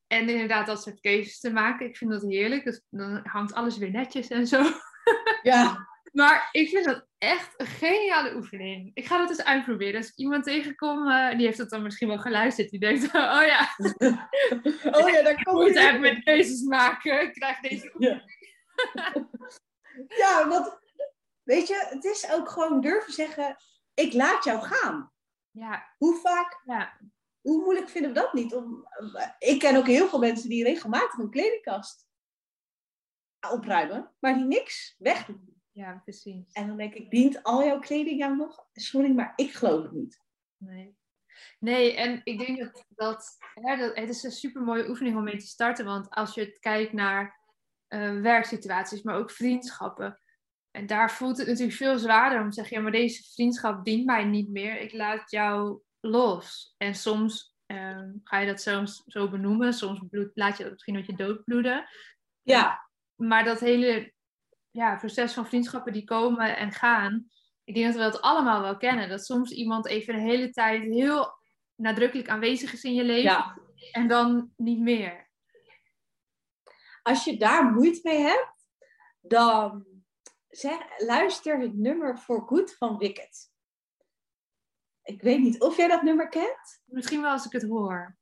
En 0.07 0.29
inderdaad 0.29 0.65
dat 0.65 0.83
soort 0.83 0.99
keuzes 0.99 1.39
te 1.39 1.51
maken. 1.51 1.87
Ik 1.87 1.97
vind 1.97 2.11
dat 2.11 2.21
heerlijk. 2.21 2.63
Dus 2.63 2.81
dan 2.89 3.19
hangt 3.23 3.53
alles 3.53 3.77
weer 3.77 3.91
netjes 3.91 4.27
en 4.27 4.47
zo. 4.47 4.63
ja. 5.43 5.87
Maar 6.11 6.49
ik 6.51 6.69
vind 6.69 6.85
dat 6.85 7.05
echt 7.17 7.53
een 7.57 7.65
geniale 7.65 8.35
oefening. 8.35 8.91
Ik 8.93 9.05
ga 9.05 9.17
dat 9.17 9.29
eens 9.29 9.43
uitproberen. 9.43 9.95
Als 9.95 10.09
ik 10.09 10.15
iemand 10.15 10.43
tegenkom, 10.43 11.09
eh, 11.09 11.37
die 11.37 11.45
heeft 11.45 11.57
dat 11.57 11.69
dan 11.69 11.81
misschien 11.81 12.07
wel 12.07 12.19
geluisterd. 12.19 12.69
Die 12.69 12.79
denkt, 12.79 13.03
oh 13.15 13.43
ja, 13.45 13.69
Oh 14.97 15.09
ja, 15.09 15.21
daar 15.21 15.39
ik 15.39 15.43
kom 15.43 15.53
moet 15.53 15.73
je 15.73 15.79
echt 15.79 15.99
met 15.99 16.23
keuzes 16.23 16.61
maken. 16.61 17.21
Ik 17.21 17.33
krijg 17.33 17.59
deze 17.59 17.93
Ja. 17.97 18.21
ja, 20.07 20.47
want 20.47 20.79
weet 21.43 21.67
je, 21.67 21.87
het 21.89 22.03
is 22.03 22.31
ook 22.31 22.49
gewoon 22.49 22.81
durven 22.81 23.13
zeggen, 23.13 23.55
ik 23.93 24.13
laat 24.13 24.43
jou 24.43 24.61
gaan. 24.61 25.13
Ja, 25.55 25.93
Hoe 25.97 26.15
vaak, 26.15 26.61
ja, 26.65 26.99
hoe 27.41 27.63
moeilijk 27.63 27.89
vinden 27.89 28.13
we 28.13 28.19
dat 28.19 28.33
niet? 28.33 28.53
Om, 28.55 28.87
ik 29.39 29.59
ken 29.59 29.75
ook 29.75 29.87
heel 29.87 30.07
veel 30.07 30.19
mensen 30.19 30.49
die 30.49 30.63
regelmatig 30.63 31.17
een 31.17 31.29
kledingkast 31.29 32.07
opruimen, 33.51 34.11
maar 34.19 34.33
die 34.33 34.43
niks 34.43 34.95
wegdoen. 34.97 35.61
ja, 35.71 36.01
precies. 36.03 36.51
En 36.51 36.67
dan 36.67 36.77
denk 36.77 36.93
ik, 36.93 37.09
dient 37.09 37.43
al 37.43 37.63
jouw 37.63 37.79
kleding 37.79 38.19
jou 38.19 38.35
nog? 38.35 38.67
Sorry, 38.73 39.11
maar 39.11 39.33
ik 39.35 39.51
geloof 39.51 39.83
het 39.83 39.91
niet. 39.91 40.19
Nee. 40.57 40.97
Nee, 41.59 41.95
en 41.95 42.21
ik 42.23 42.39
denk 42.39 42.57
dat, 42.59 42.85
dat, 42.89 43.37
hè, 43.53 43.77
dat 43.77 43.95
het 43.95 44.09
is 44.09 44.23
een 44.23 44.31
super 44.31 44.61
mooie 44.61 44.89
oefening 44.89 45.17
om 45.17 45.23
mee 45.23 45.37
te 45.37 45.47
starten. 45.47 45.85
Want 45.85 46.09
als 46.09 46.33
je 46.33 46.59
kijkt 46.59 46.93
naar 46.93 47.39
eh, 47.87 48.21
werksituaties, 48.21 49.01
maar 49.01 49.15
ook 49.15 49.31
vriendschappen. 49.31 50.19
En 50.75 50.87
daar 50.87 51.11
voelt 51.11 51.37
het 51.37 51.47
natuurlijk 51.47 51.77
veel 51.77 51.97
zwaarder 51.97 52.41
om 52.41 52.49
te 52.49 52.55
zeggen, 52.55 52.77
ja, 52.77 52.83
maar 52.83 52.91
deze 52.91 53.23
vriendschap 53.33 53.85
dient 53.85 54.05
mij 54.05 54.23
niet 54.23 54.49
meer. 54.49 54.79
Ik 54.79 54.93
laat 54.93 55.31
jou 55.31 55.81
los. 55.99 56.75
En 56.77 56.95
soms 56.95 57.55
ehm, 57.65 58.11
ga 58.23 58.39
je 58.39 58.47
dat 58.47 58.61
zo, 58.61 58.83
zo 59.07 59.29
benoemen. 59.29 59.73
Soms 59.73 59.99
bloed, 60.09 60.31
laat 60.33 60.57
je 60.57 60.63
dat 60.63 60.71
misschien 60.71 60.95
uit 60.95 61.05
je 61.05 61.15
doodbloeden. 61.15 61.87
Ja, 62.41 62.89
Maar 63.15 63.43
dat 63.43 63.59
hele 63.59 64.13
ja, 64.71 64.95
proces 64.95 65.33
van 65.33 65.47
vriendschappen 65.47 65.93
die 65.93 66.03
komen 66.03 66.57
en 66.57 66.71
gaan, 66.71 67.29
ik 67.63 67.73
denk 67.75 67.85
dat 67.85 67.95
we 67.95 68.11
dat 68.11 68.21
allemaal 68.21 68.61
wel 68.61 68.77
kennen. 68.77 69.09
Dat 69.09 69.25
soms 69.25 69.51
iemand 69.51 69.87
even 69.87 70.13
de 70.13 70.21
hele 70.21 70.49
tijd 70.49 70.83
heel 70.83 71.39
nadrukkelijk 71.75 72.29
aanwezig 72.29 72.73
is 72.73 72.83
in 72.83 72.93
je 72.93 73.03
leven 73.03 73.31
ja. 73.31 73.57
en 73.91 74.07
dan 74.07 74.51
niet 74.57 74.79
meer. 74.79 75.29
Als 77.01 77.23
je 77.23 77.37
daar 77.37 77.71
moeite 77.71 77.99
mee 78.03 78.19
hebt, 78.19 78.67
dan 79.21 79.94
zeg, 80.57 80.79
luister 80.97 81.59
het 81.59 81.75
nummer 81.75 82.17
For 82.17 82.47
Good 82.47 82.75
van 82.77 82.97
Wicked. 82.97 83.51
Ik 85.03 85.21
weet 85.21 85.39
niet 85.39 85.61
of 85.61 85.77
jij 85.77 85.87
dat 85.87 86.01
nummer 86.01 86.29
kent. 86.29 86.81
Misschien 86.85 87.21
wel 87.21 87.31
als 87.31 87.45
ik 87.45 87.51
het 87.51 87.63
hoor. 87.63 88.17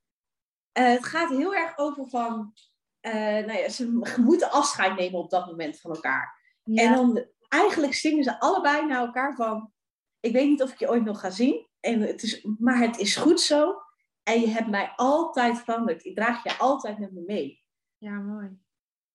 Eh, 0.71 0.89
het 0.89 1.05
gaat 1.05 1.29
heel 1.29 1.55
erg 1.55 1.77
over 1.77 2.09
van, 2.09 2.53
eh, 2.99 3.13
nou 3.13 3.53
ja, 3.53 3.69
ze 3.69 3.91
moeten 4.21 4.51
afscheid 4.51 4.95
nemen 4.95 5.19
op 5.19 5.29
dat 5.29 5.45
moment 5.45 5.79
van 5.79 5.91
elkaar. 5.91 6.41
En 6.63 6.93
dan 6.93 7.25
eigenlijk 7.47 7.93
zingen 7.93 8.23
ze 8.23 8.39
allebei 8.39 8.85
naar 8.85 8.99
elkaar 8.99 9.35
van, 9.35 9.73
ik 10.19 10.33
weet 10.33 10.47
niet 10.47 10.61
of 10.61 10.71
ik 10.71 10.79
je 10.79 10.89
ooit 10.89 11.03
nog 11.03 11.19
ga 11.19 11.29
zien, 11.29 11.67
en 11.79 12.01
het 12.01 12.23
is, 12.23 12.47
maar 12.59 12.79
het 12.79 12.97
is 12.97 13.15
goed 13.15 13.41
zo. 13.41 13.81
En 14.23 14.39
je 14.39 14.47
hebt 14.47 14.69
mij 14.69 14.93
altijd 14.95 15.59
veranderd. 15.59 16.05
Ik 16.05 16.15
draag 16.15 16.43
je 16.43 16.57
altijd 16.57 16.99
met 16.99 17.11
me 17.11 17.21
mee. 17.21 17.63
ja, 17.97 18.19
mooi. 18.19 18.62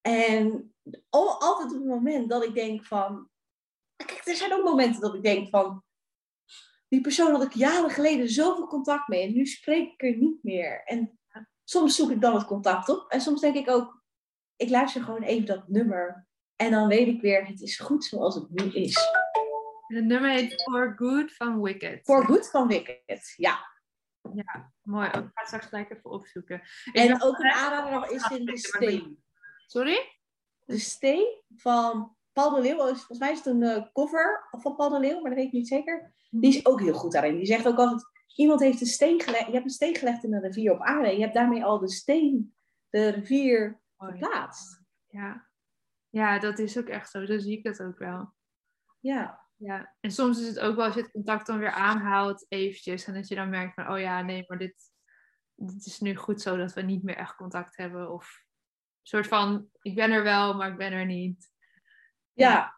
En 0.08 0.74
al, 1.08 1.40
altijd 1.40 1.72
op 1.72 1.78
het 1.78 1.88
moment 1.88 2.28
dat 2.28 2.44
ik 2.44 2.54
denk 2.54 2.84
van, 2.84 3.28
kijk, 3.96 4.26
er 4.26 4.34
zijn 4.34 4.52
ook 4.52 4.64
momenten 4.64 5.00
dat 5.00 5.14
ik 5.14 5.22
denk 5.22 5.48
van, 5.48 5.84
die 6.88 7.00
persoon 7.00 7.30
had 7.30 7.42
ik 7.42 7.52
jaren 7.52 7.90
geleden 7.90 8.28
zoveel 8.28 8.66
contact 8.66 9.08
mee 9.08 9.22
en 9.22 9.32
nu 9.32 9.46
spreek 9.46 9.92
ik 9.92 10.02
er 10.02 10.16
niet 10.16 10.42
meer. 10.42 10.82
En 10.84 11.18
soms 11.64 11.96
zoek 11.96 12.10
ik 12.10 12.20
dan 12.20 12.34
het 12.34 12.44
contact 12.44 12.88
op 12.88 13.10
en 13.10 13.20
soms 13.20 13.40
denk 13.40 13.54
ik 13.54 13.70
ook, 13.70 14.02
ik 14.56 14.68
luister 14.68 15.02
gewoon 15.02 15.22
even 15.22 15.46
dat 15.46 15.68
nummer 15.68 16.26
en 16.56 16.70
dan 16.70 16.88
weet 16.88 17.08
ik 17.08 17.20
weer, 17.20 17.46
het 17.46 17.60
is 17.60 17.78
goed 17.78 18.04
zoals 18.04 18.34
het 18.34 18.50
nu 18.50 18.72
is. 18.72 18.96
Het 19.86 20.04
nummer 20.04 20.30
heet 20.30 20.62
For 20.62 20.94
Good 20.96 21.32
van 21.32 21.62
Wicked. 21.62 22.00
Voor 22.04 22.24
goed 22.24 22.50
van 22.50 22.68
Wicked, 22.68 23.34
ja. 23.36 23.58
Mooi, 24.82 25.08
ook. 25.08 25.14
ik 25.14 25.30
ga 25.34 25.40
het 25.40 25.46
straks 25.46 25.66
gelijk 25.66 25.90
even 25.90 26.10
opzoeken. 26.10 26.60
Ik 26.84 26.94
En 26.94 27.22
ook 27.22 27.38
een 27.38 27.50
aanrader 27.50 28.10
is 28.10 28.30
in 28.30 28.44
de 28.44 28.58
steen. 28.58 29.26
Sorry? 29.70 29.98
De 30.64 30.78
steen 30.78 31.42
van 31.56 32.16
Paul 32.32 32.50
de 32.50 32.60
Leeuw, 32.60 32.76
volgens 32.76 33.18
mij 33.18 33.32
is 33.32 33.38
het 33.38 33.46
een 33.46 33.62
eh, 33.62 33.92
cover 33.92 34.48
van 34.50 34.76
Paul 34.76 34.88
de 34.88 34.98
Leeuw, 35.00 35.20
maar 35.20 35.30
dat 35.30 35.38
weet 35.38 35.46
ik 35.46 35.52
niet 35.52 35.68
zeker. 35.68 36.14
Die 36.30 36.56
is 36.56 36.66
ook 36.66 36.80
heel 36.80 36.94
goed 36.94 37.12
daarin. 37.12 37.36
Die 37.36 37.46
zegt 37.46 37.66
ook 37.66 37.78
altijd, 37.78 38.04
iemand 38.34 38.60
heeft 38.60 38.80
een 38.80 38.86
steen 38.86 39.20
gelegd, 39.20 39.46
je 39.46 39.52
hebt 39.52 39.64
een 39.64 39.70
steen 39.70 39.96
gelegd 39.96 40.24
in 40.24 40.34
een 40.34 40.40
rivier 40.40 40.72
op 40.72 40.80
aarde. 40.80 41.12
Je 41.12 41.20
hebt 41.20 41.34
daarmee 41.34 41.64
al 41.64 41.78
de 41.78 41.90
steen, 41.90 42.54
de 42.90 43.08
rivier 43.08 43.80
verplaatst. 43.96 44.82
Ja. 45.06 45.48
ja, 46.08 46.38
dat 46.38 46.58
is 46.58 46.78
ook 46.78 46.88
echt 46.88 47.10
zo. 47.10 47.24
Zo 47.24 47.38
zie 47.38 47.56
ik 47.56 47.64
dat 47.64 47.82
ook 47.82 47.98
wel. 47.98 48.34
Ja, 49.00 49.46
Ja, 49.56 49.94
en 50.00 50.10
soms 50.10 50.40
is 50.40 50.46
het 50.46 50.60
ook 50.60 50.76
wel 50.76 50.84
als 50.84 50.94
je 50.94 51.00
het 51.00 51.10
contact 51.10 51.46
dan 51.46 51.58
weer 51.58 51.72
aanhaalt, 51.72 52.46
eventjes, 52.48 53.04
en 53.04 53.14
dat 53.14 53.28
je 53.28 53.34
dan 53.34 53.50
merkt 53.50 53.74
van, 53.74 53.92
oh 53.92 54.00
ja, 54.00 54.22
nee, 54.22 54.44
maar 54.46 54.58
dit, 54.58 54.92
dit 55.54 55.86
is 55.86 56.00
nu 56.00 56.16
goed 56.16 56.42
zo 56.42 56.56
dat 56.56 56.72
we 56.72 56.82
niet 56.82 57.02
meer 57.02 57.16
echt 57.16 57.36
contact 57.36 57.76
hebben. 57.76 58.12
Of 58.12 58.46
soort 59.08 59.26
van, 59.26 59.68
ik 59.82 59.94
ben 59.94 60.10
er 60.10 60.22
wel, 60.22 60.54
maar 60.54 60.70
ik 60.70 60.76
ben 60.76 60.92
er 60.92 61.06
niet. 61.06 61.50
ja. 62.32 62.76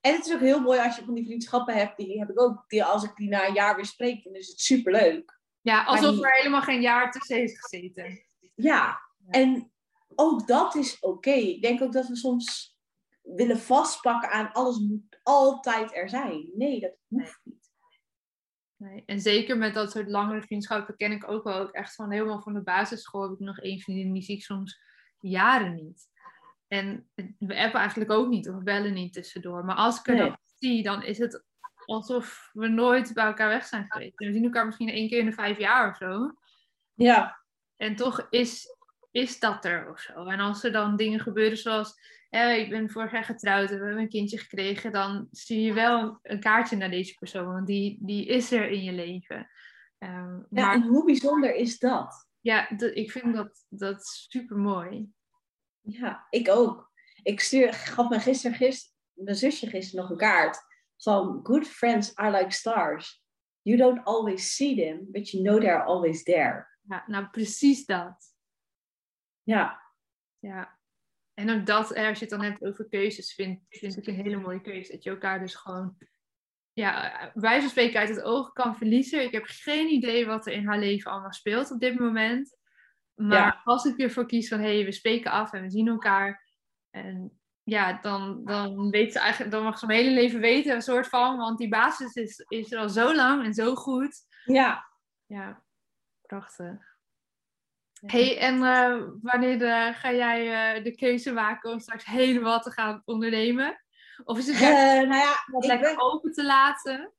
En 0.00 0.14
het 0.14 0.26
is 0.26 0.34
ook 0.34 0.40
heel 0.40 0.60
mooi 0.60 0.80
als 0.80 0.96
je 0.96 1.04
van 1.04 1.14
die 1.14 1.24
vriendschappen 1.24 1.74
hebt, 1.74 1.96
die 1.96 2.18
heb 2.18 2.30
ik 2.30 2.40
ook, 2.40 2.64
die, 2.68 2.84
als 2.84 3.04
ik 3.04 3.16
die 3.16 3.28
na 3.28 3.46
een 3.46 3.54
jaar 3.54 3.76
weer 3.76 3.84
spreek, 3.84 4.24
dan 4.24 4.34
is 4.34 4.48
het 4.48 4.60
superleuk. 4.60 5.40
Ja, 5.60 5.84
alsof 5.84 6.14
die- 6.14 6.24
er 6.24 6.32
helemaal 6.36 6.62
geen 6.62 6.80
jaar 6.80 7.10
tussen 7.12 7.36
heeft 7.36 7.60
gezeten. 7.60 8.24
Ja, 8.54 9.00
en 9.28 9.72
ook 10.14 10.46
dat 10.46 10.74
is 10.74 10.98
oké. 11.00 11.30
Ik 11.30 11.62
denk 11.62 11.82
ook 11.82 11.92
dat 11.92 12.08
we 12.08 12.16
soms 12.16 12.78
willen 13.22 13.58
vastpakken 13.58 14.30
aan 14.30 14.52
alles 14.52 14.78
moet 14.78 15.20
altijd 15.22 15.94
er 15.94 16.08
zijn. 16.08 16.50
Nee, 16.54 16.80
dat 16.80 16.92
hoeft 17.08 17.40
niet. 17.44 17.70
Nee. 18.76 19.02
En 19.06 19.20
zeker 19.20 19.56
met 19.58 19.74
dat 19.74 19.90
soort 19.90 20.08
langere 20.08 20.42
vriendschappen 20.42 20.96
ken 20.96 21.12
ik 21.12 21.30
ook 21.30 21.44
wel 21.44 21.58
ook 21.58 21.70
echt 21.72 21.94
van 21.94 22.10
helemaal 22.10 22.42
van 22.42 22.54
de 22.54 22.62
basisschool 22.62 23.22
heb 23.22 23.32
ik 23.32 23.38
nog 23.38 23.58
één 23.58 23.80
vriendin 23.80 24.12
die 24.12 24.22
zie 24.22 24.36
ik 24.36 24.42
soms 24.42 24.80
jaren 25.20 25.74
niet. 25.74 26.08
En 26.68 27.10
we 27.38 27.56
appen 27.56 27.80
eigenlijk 27.80 28.10
ook 28.10 28.28
niet, 28.28 28.48
of 28.48 28.62
bellen 28.62 28.94
niet 28.94 29.12
tussendoor. 29.12 29.64
Maar 29.64 29.76
als 29.76 29.98
ik 29.98 30.06
er 30.06 30.16
dan 30.16 30.38
zie, 30.58 30.82
dan 30.82 31.02
is 31.02 31.18
het 31.18 31.44
alsof 31.86 32.50
we 32.52 32.68
nooit 32.68 33.14
bij 33.14 33.24
elkaar 33.24 33.48
weg 33.48 33.64
zijn 33.64 33.86
geweest. 33.88 34.18
we 34.18 34.32
zien 34.32 34.44
elkaar 34.44 34.66
misschien 34.66 34.88
één 34.88 35.08
keer 35.08 35.18
in 35.18 35.26
de 35.26 35.32
vijf 35.32 35.58
jaar 35.58 35.90
of 35.90 35.96
zo. 35.96 36.34
Ja. 36.94 37.40
En 37.76 37.96
toch 37.96 38.26
is, 38.30 38.76
is 39.10 39.38
dat 39.38 39.64
er 39.64 39.90
of 39.90 40.00
zo. 40.00 40.24
En 40.24 40.40
als 40.40 40.64
er 40.64 40.72
dan 40.72 40.96
dingen 40.96 41.20
gebeuren 41.20 41.58
zoals, 41.58 41.94
ik 42.30 42.70
ben 42.70 42.90
vorig 42.90 43.12
jaar 43.12 43.24
getrouwd 43.24 43.70
en 43.70 43.78
we 43.78 43.84
hebben 43.84 44.02
een 44.02 44.08
kindje 44.08 44.38
gekregen, 44.38 44.92
dan 44.92 45.28
zie 45.30 45.62
je 45.62 45.72
wel 45.72 46.18
een 46.22 46.40
kaartje 46.40 46.76
naar 46.76 46.90
deze 46.90 47.14
persoon, 47.14 47.52
want 47.52 47.66
die, 47.66 47.98
die 48.00 48.26
is 48.26 48.52
er 48.52 48.68
in 48.68 48.82
je 48.82 48.92
leven. 48.92 49.50
Um, 49.98 50.46
ja, 50.50 50.66
maar, 50.66 50.74
en 50.74 50.82
hoe 50.82 51.04
bijzonder 51.04 51.54
is 51.54 51.78
dat? 51.78 52.29
Ja, 52.40 52.70
ik 52.78 53.10
vind 53.10 53.34
dat, 53.34 53.64
dat 53.68 54.06
super 54.06 54.56
mooi. 54.56 55.10
Ja, 55.80 56.26
ik 56.30 56.48
ook. 56.48 56.90
Ik 57.22 57.40
stuur, 57.40 57.72
gaf 57.72 58.08
mijn, 58.08 58.20
gisteren, 58.20 58.78
mijn 59.12 59.36
zusje 59.36 59.66
gisteren 59.66 60.00
nog 60.00 60.10
een 60.10 60.16
kaart 60.16 60.60
van 60.96 61.40
Good 61.42 61.66
friends 61.66 62.14
are 62.14 62.38
like 62.38 62.50
stars. 62.52 63.22
You 63.62 63.76
don't 63.76 64.04
always 64.04 64.54
see 64.56 64.76
them, 64.76 65.10
but 65.10 65.30
you 65.30 65.42
know 65.42 65.60
they're 65.60 65.82
always 65.82 66.22
there. 66.22 66.68
Ja, 66.80 67.04
nou 67.06 67.28
precies 67.28 67.86
dat. 67.86 68.34
Ja. 69.42 69.82
Ja. 70.38 70.78
En 71.34 71.50
ook 71.50 71.66
dat, 71.66 71.94
als 71.94 72.18
je 72.18 72.24
het 72.24 72.28
dan 72.28 72.42
hebt 72.42 72.64
over 72.64 72.88
keuzes, 72.88 73.34
vind, 73.34 73.60
vind 73.68 73.96
ik 73.96 74.06
een 74.06 74.14
hele 74.14 74.36
mooie 74.36 74.60
keuze. 74.60 74.92
Dat 74.92 75.02
je 75.02 75.10
elkaar 75.10 75.40
dus 75.40 75.54
gewoon, 75.54 75.96
ja, 76.72 77.30
wij 77.34 77.60
van 77.60 77.70
spreken 77.70 78.00
uit 78.00 78.08
het 78.08 78.22
oog 78.22 78.52
kan 78.52 78.76
verliezen. 78.76 79.22
Ik 79.22 79.32
heb 79.32 79.44
geen 79.46 79.88
idee 79.88 80.26
wat 80.26 80.46
er 80.46 80.52
in 80.52 80.66
haar 80.66 80.78
leven 80.78 81.10
allemaal 81.10 81.32
speelt 81.32 81.70
op 81.70 81.80
dit 81.80 81.98
moment. 81.98 82.58
Maar 83.14 83.60
als 83.64 83.84
ik 83.84 83.98
ervoor 83.98 84.26
kies 84.26 84.48
van, 84.48 84.58
hé, 84.58 84.74
hey, 84.74 84.84
we 84.84 84.92
spreken 84.92 85.30
af 85.30 85.52
en 85.52 85.62
we 85.62 85.70
zien 85.70 85.88
elkaar. 85.88 86.48
En 86.90 87.40
ja, 87.62 87.98
dan, 88.00 88.44
dan 88.44 88.90
weet 88.90 89.12
ze 89.12 89.18
eigenlijk, 89.18 89.52
dan 89.52 89.62
mag 89.62 89.78
ze 89.78 89.86
mijn 89.86 89.98
hele 89.98 90.14
leven 90.14 90.40
weten, 90.40 90.74
een 90.74 90.82
soort 90.82 91.08
van, 91.08 91.36
want 91.36 91.58
die 91.58 91.68
basis 91.68 92.14
is, 92.14 92.44
is 92.48 92.72
er 92.72 92.78
al 92.78 92.88
zo 92.88 93.14
lang 93.14 93.44
en 93.44 93.54
zo 93.54 93.74
goed. 93.74 94.16
Ja. 94.44 94.88
Ja, 95.26 95.62
prachtig. 96.26 96.96
hey, 98.06 98.38
en 98.38 98.56
uh, 98.56 99.02
wanneer 99.22 99.60
uh, 99.60 99.94
ga 99.94 100.12
jij 100.12 100.76
uh, 100.76 100.84
de 100.84 100.94
keuze 100.94 101.32
maken 101.32 101.70
om 101.70 101.80
straks 101.80 102.04
helemaal 102.04 102.60
te 102.60 102.70
gaan 102.70 103.02
ondernemen? 103.04 103.84
Of 104.24 104.38
is 104.38 104.46
het 104.46 104.58
nou 105.08 105.14
ja, 105.14 105.34
wat 105.46 105.66
lekker 105.66 105.94
ben... 105.94 106.04
open 106.04 106.32
te 106.32 106.44
laten? 106.44 107.12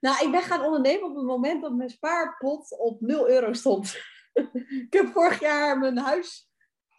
Nou, 0.00 0.24
ik 0.24 0.30
ben 0.30 0.42
gaan 0.42 0.64
ondernemen 0.64 1.10
op 1.10 1.16
het 1.16 1.24
moment 1.24 1.62
dat 1.62 1.74
mijn 1.74 1.90
spaarpot 1.90 2.78
op 2.78 3.00
0 3.00 3.28
euro 3.28 3.52
stond. 3.52 3.96
ik 4.86 4.92
heb 4.92 5.12
vorig 5.12 5.40
jaar 5.40 5.78
mijn 5.78 5.98
huis 5.98 6.50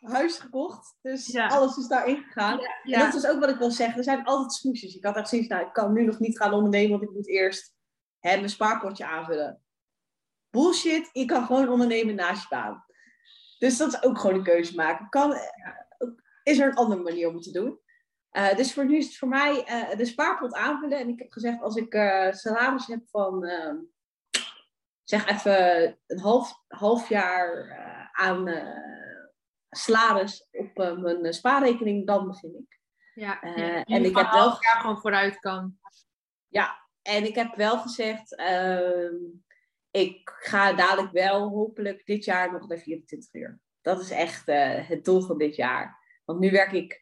huis 0.02 0.38
gekocht. 0.38 0.98
Dus 1.02 1.36
alles 1.36 1.78
is 1.78 1.88
daarin 1.88 2.18
gegaan. 2.18 2.60
En 2.84 3.00
dat 3.00 3.14
is 3.14 3.28
ook 3.28 3.40
wat 3.40 3.50
ik 3.50 3.58
wil 3.58 3.72
zeggen. 3.72 3.98
Er 3.98 4.04
zijn 4.04 4.24
altijd 4.24 4.54
smoesjes. 4.54 4.96
Ik 4.96 5.06
had 5.06 5.16
echt 5.16 5.30
zoiets, 5.30 5.48
nou, 5.48 5.66
ik 5.66 5.74
kan 5.74 5.94
nu 5.94 6.06
nog 6.06 6.20
niet 6.20 6.38
gaan 6.38 6.54
ondernemen, 6.54 6.90
want 6.90 7.04
ik 7.04 7.16
moet 7.16 7.28
eerst 7.28 7.74
hè, 8.20 8.36
mijn 8.36 8.50
spaarpotje 8.50 9.06
aanvullen. 9.06 9.62
Bullshit, 10.50 11.10
je 11.12 11.26
kan 11.26 11.46
gewoon 11.46 11.70
ondernemen 11.70 12.16
naast 12.16 12.42
je 12.42 12.48
baan. 12.50 12.86
Dus 13.58 13.78
dat 13.78 13.94
is 13.94 14.04
ook 14.04 14.20
gewoon 14.20 14.36
een 14.36 14.44
keuze 14.44 14.76
maken. 14.76 15.10
Kan, 15.10 15.36
is 16.44 16.60
er 16.60 16.68
een 16.68 16.76
andere 16.76 17.02
manier 17.02 17.28
om 17.28 17.34
het 17.34 17.44
te 17.44 17.52
doen? 17.52 17.80
Uh, 18.32 18.56
dus 18.56 18.74
voor 18.74 18.86
nu 18.86 18.98
is 18.98 19.06
het 19.06 19.18
voor 19.18 19.28
mij 19.28 19.68
uh, 19.70 19.98
de 19.98 20.06
spaarpot 20.06 20.54
aanvullen. 20.54 21.00
En 21.00 21.10
ik 21.10 21.20
heb 21.20 21.32
gezegd, 21.32 21.62
als 21.62 21.76
ik 21.76 21.94
uh, 21.94 22.32
salaris 22.32 22.88
heb 22.88 23.02
van, 23.10 23.46
ehm, 23.46 23.76
zeg 25.04 25.28
even 25.28 25.98
een 26.08 26.20
half, 26.20 26.64
half 26.68 27.10
jaar 27.10 27.70
aan 28.12 28.50
salaris 29.70 30.48
op 30.52 30.98
mijn 31.00 31.34
spaarrekening, 31.34 32.08
dan 32.08 32.28
begin 32.28 32.56
ik. 32.56 32.80
Ja, 33.14 33.42
en 33.42 34.06
ik 34.06 34.18
heb 34.18 34.32
wel 34.32 34.58
jaar 34.60 34.80
gewoon 34.80 35.02
vooruit 35.02 35.40
kan. 35.40 35.78
Ja, 36.48 36.88
en 37.02 37.26
ik 37.26 37.36
heb 37.36 37.56
wel 37.56 37.78
gezegd, 37.78 38.40
uh, 38.40 39.12
ik 39.92 40.32
ga 40.40 40.74
dadelijk 40.74 41.12
wel 41.12 41.50
hopelijk 41.50 42.06
dit 42.06 42.26
jaar 42.26 42.52
nog 42.52 42.68
naar 42.68 42.78
24 42.78 43.34
uur. 43.34 43.60
Dat 43.82 44.02
is 44.02 44.10
echt 44.10 44.46
het 44.88 45.06
doel 45.06 45.22
van 45.22 45.38
dit 45.38 45.56
jaar. 45.56 46.00
Want 46.26 46.40
nu 46.40 46.52
werk 46.52 46.72
ik, 46.72 47.01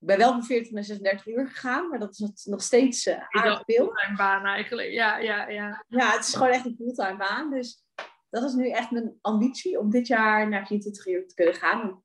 ik 0.00 0.06
ben 0.06 0.18
wel 0.18 0.32
van 0.32 0.44
40 0.44 0.72
naar 0.72 0.84
36 0.84 1.26
uur 1.26 1.48
gegaan, 1.48 1.88
maar 1.88 1.98
dat 1.98 2.18
is 2.18 2.44
nog 2.44 2.62
steeds 2.62 3.06
uh, 3.06 3.14
aardig 3.28 3.62
veel. 3.64 3.84
Een 3.84 3.86
fulltime 3.86 4.16
baan 4.16 4.44
eigenlijk, 4.44 4.90
ja, 4.90 5.18
ja, 5.18 5.48
ja. 5.48 5.84
Ja, 5.88 6.10
het 6.10 6.26
is 6.26 6.34
gewoon 6.34 6.52
echt 6.52 6.64
een 6.64 6.76
fulltime 6.76 7.16
baan. 7.16 7.50
Dus 7.50 7.84
dat 8.30 8.42
is 8.42 8.54
nu 8.54 8.70
echt 8.70 8.90
mijn 8.90 9.18
ambitie 9.20 9.78
om 9.78 9.90
dit 9.90 10.06
jaar 10.06 10.48
naar 10.48 10.66
24 10.66 11.06
uur 11.06 11.28
te 11.28 11.34
kunnen 11.34 11.54
gaan 11.54 12.02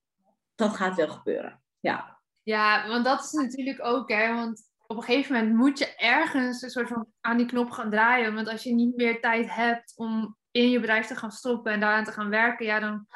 dat 0.56 0.76
gaat 0.76 0.96
wel 0.96 1.08
gebeuren. 1.08 1.62
Ja. 1.80 2.20
Ja, 2.44 2.88
want 2.88 3.06
dat 3.06 3.24
is 3.24 3.32
natuurlijk 3.32 3.86
ook, 3.86 4.10
hè, 4.10 4.34
want 4.34 4.62
op 4.88 4.98
een 4.98 5.04
gegeven 5.04 5.34
moment 5.34 5.56
moet 5.56 5.80
je 5.80 5.96
ergens 5.96 6.62
een 6.62 6.70
soort 6.70 6.88
van 6.88 7.08
aan 7.22 7.38
die 7.38 7.46
knop 7.46 7.70
gaan 7.70 7.90
draaien. 7.90 8.34
Want 8.34 8.48
als 8.48 8.64
je 8.64 8.74
niet 8.74 8.96
meer 8.96 9.22
tijd 9.22 9.54
hebt 9.54 9.94
om 9.96 10.38
in 10.52 10.70
je 10.70 10.80
bedrijf 10.80 11.08
te 11.08 11.16
gaan 11.16 11.32
stoppen 11.32 11.72
en 11.72 11.80
daaraan 11.80 12.04
te 12.04 12.12
gaan 12.12 12.30
werken, 12.30 12.66
ja, 12.66 12.80
dan 12.80 13.08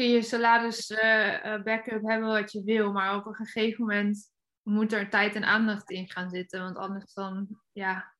kun 0.00 0.08
je 0.08 0.22
salaris 0.22 0.90
uh, 0.90 1.62
backup 1.62 2.02
hebben 2.02 2.28
wat 2.28 2.52
je 2.52 2.64
wil. 2.64 2.92
Maar 2.92 3.16
op 3.16 3.26
een 3.26 3.34
gegeven 3.34 3.84
moment 3.84 4.30
moet 4.62 4.92
er 4.92 5.10
tijd 5.10 5.34
en 5.34 5.44
aandacht 5.44 5.90
in 5.90 6.10
gaan 6.10 6.30
zitten. 6.30 6.62
Want 6.62 6.76
anders 6.76 7.12
dan, 7.12 7.48
ja. 7.72 8.14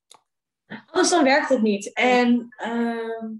Anders 0.86 1.10
dan 1.10 1.24
werkt 1.24 1.48
het 1.48 1.62
niet. 1.62 1.92
En 1.92 2.54
uh, 2.64 3.30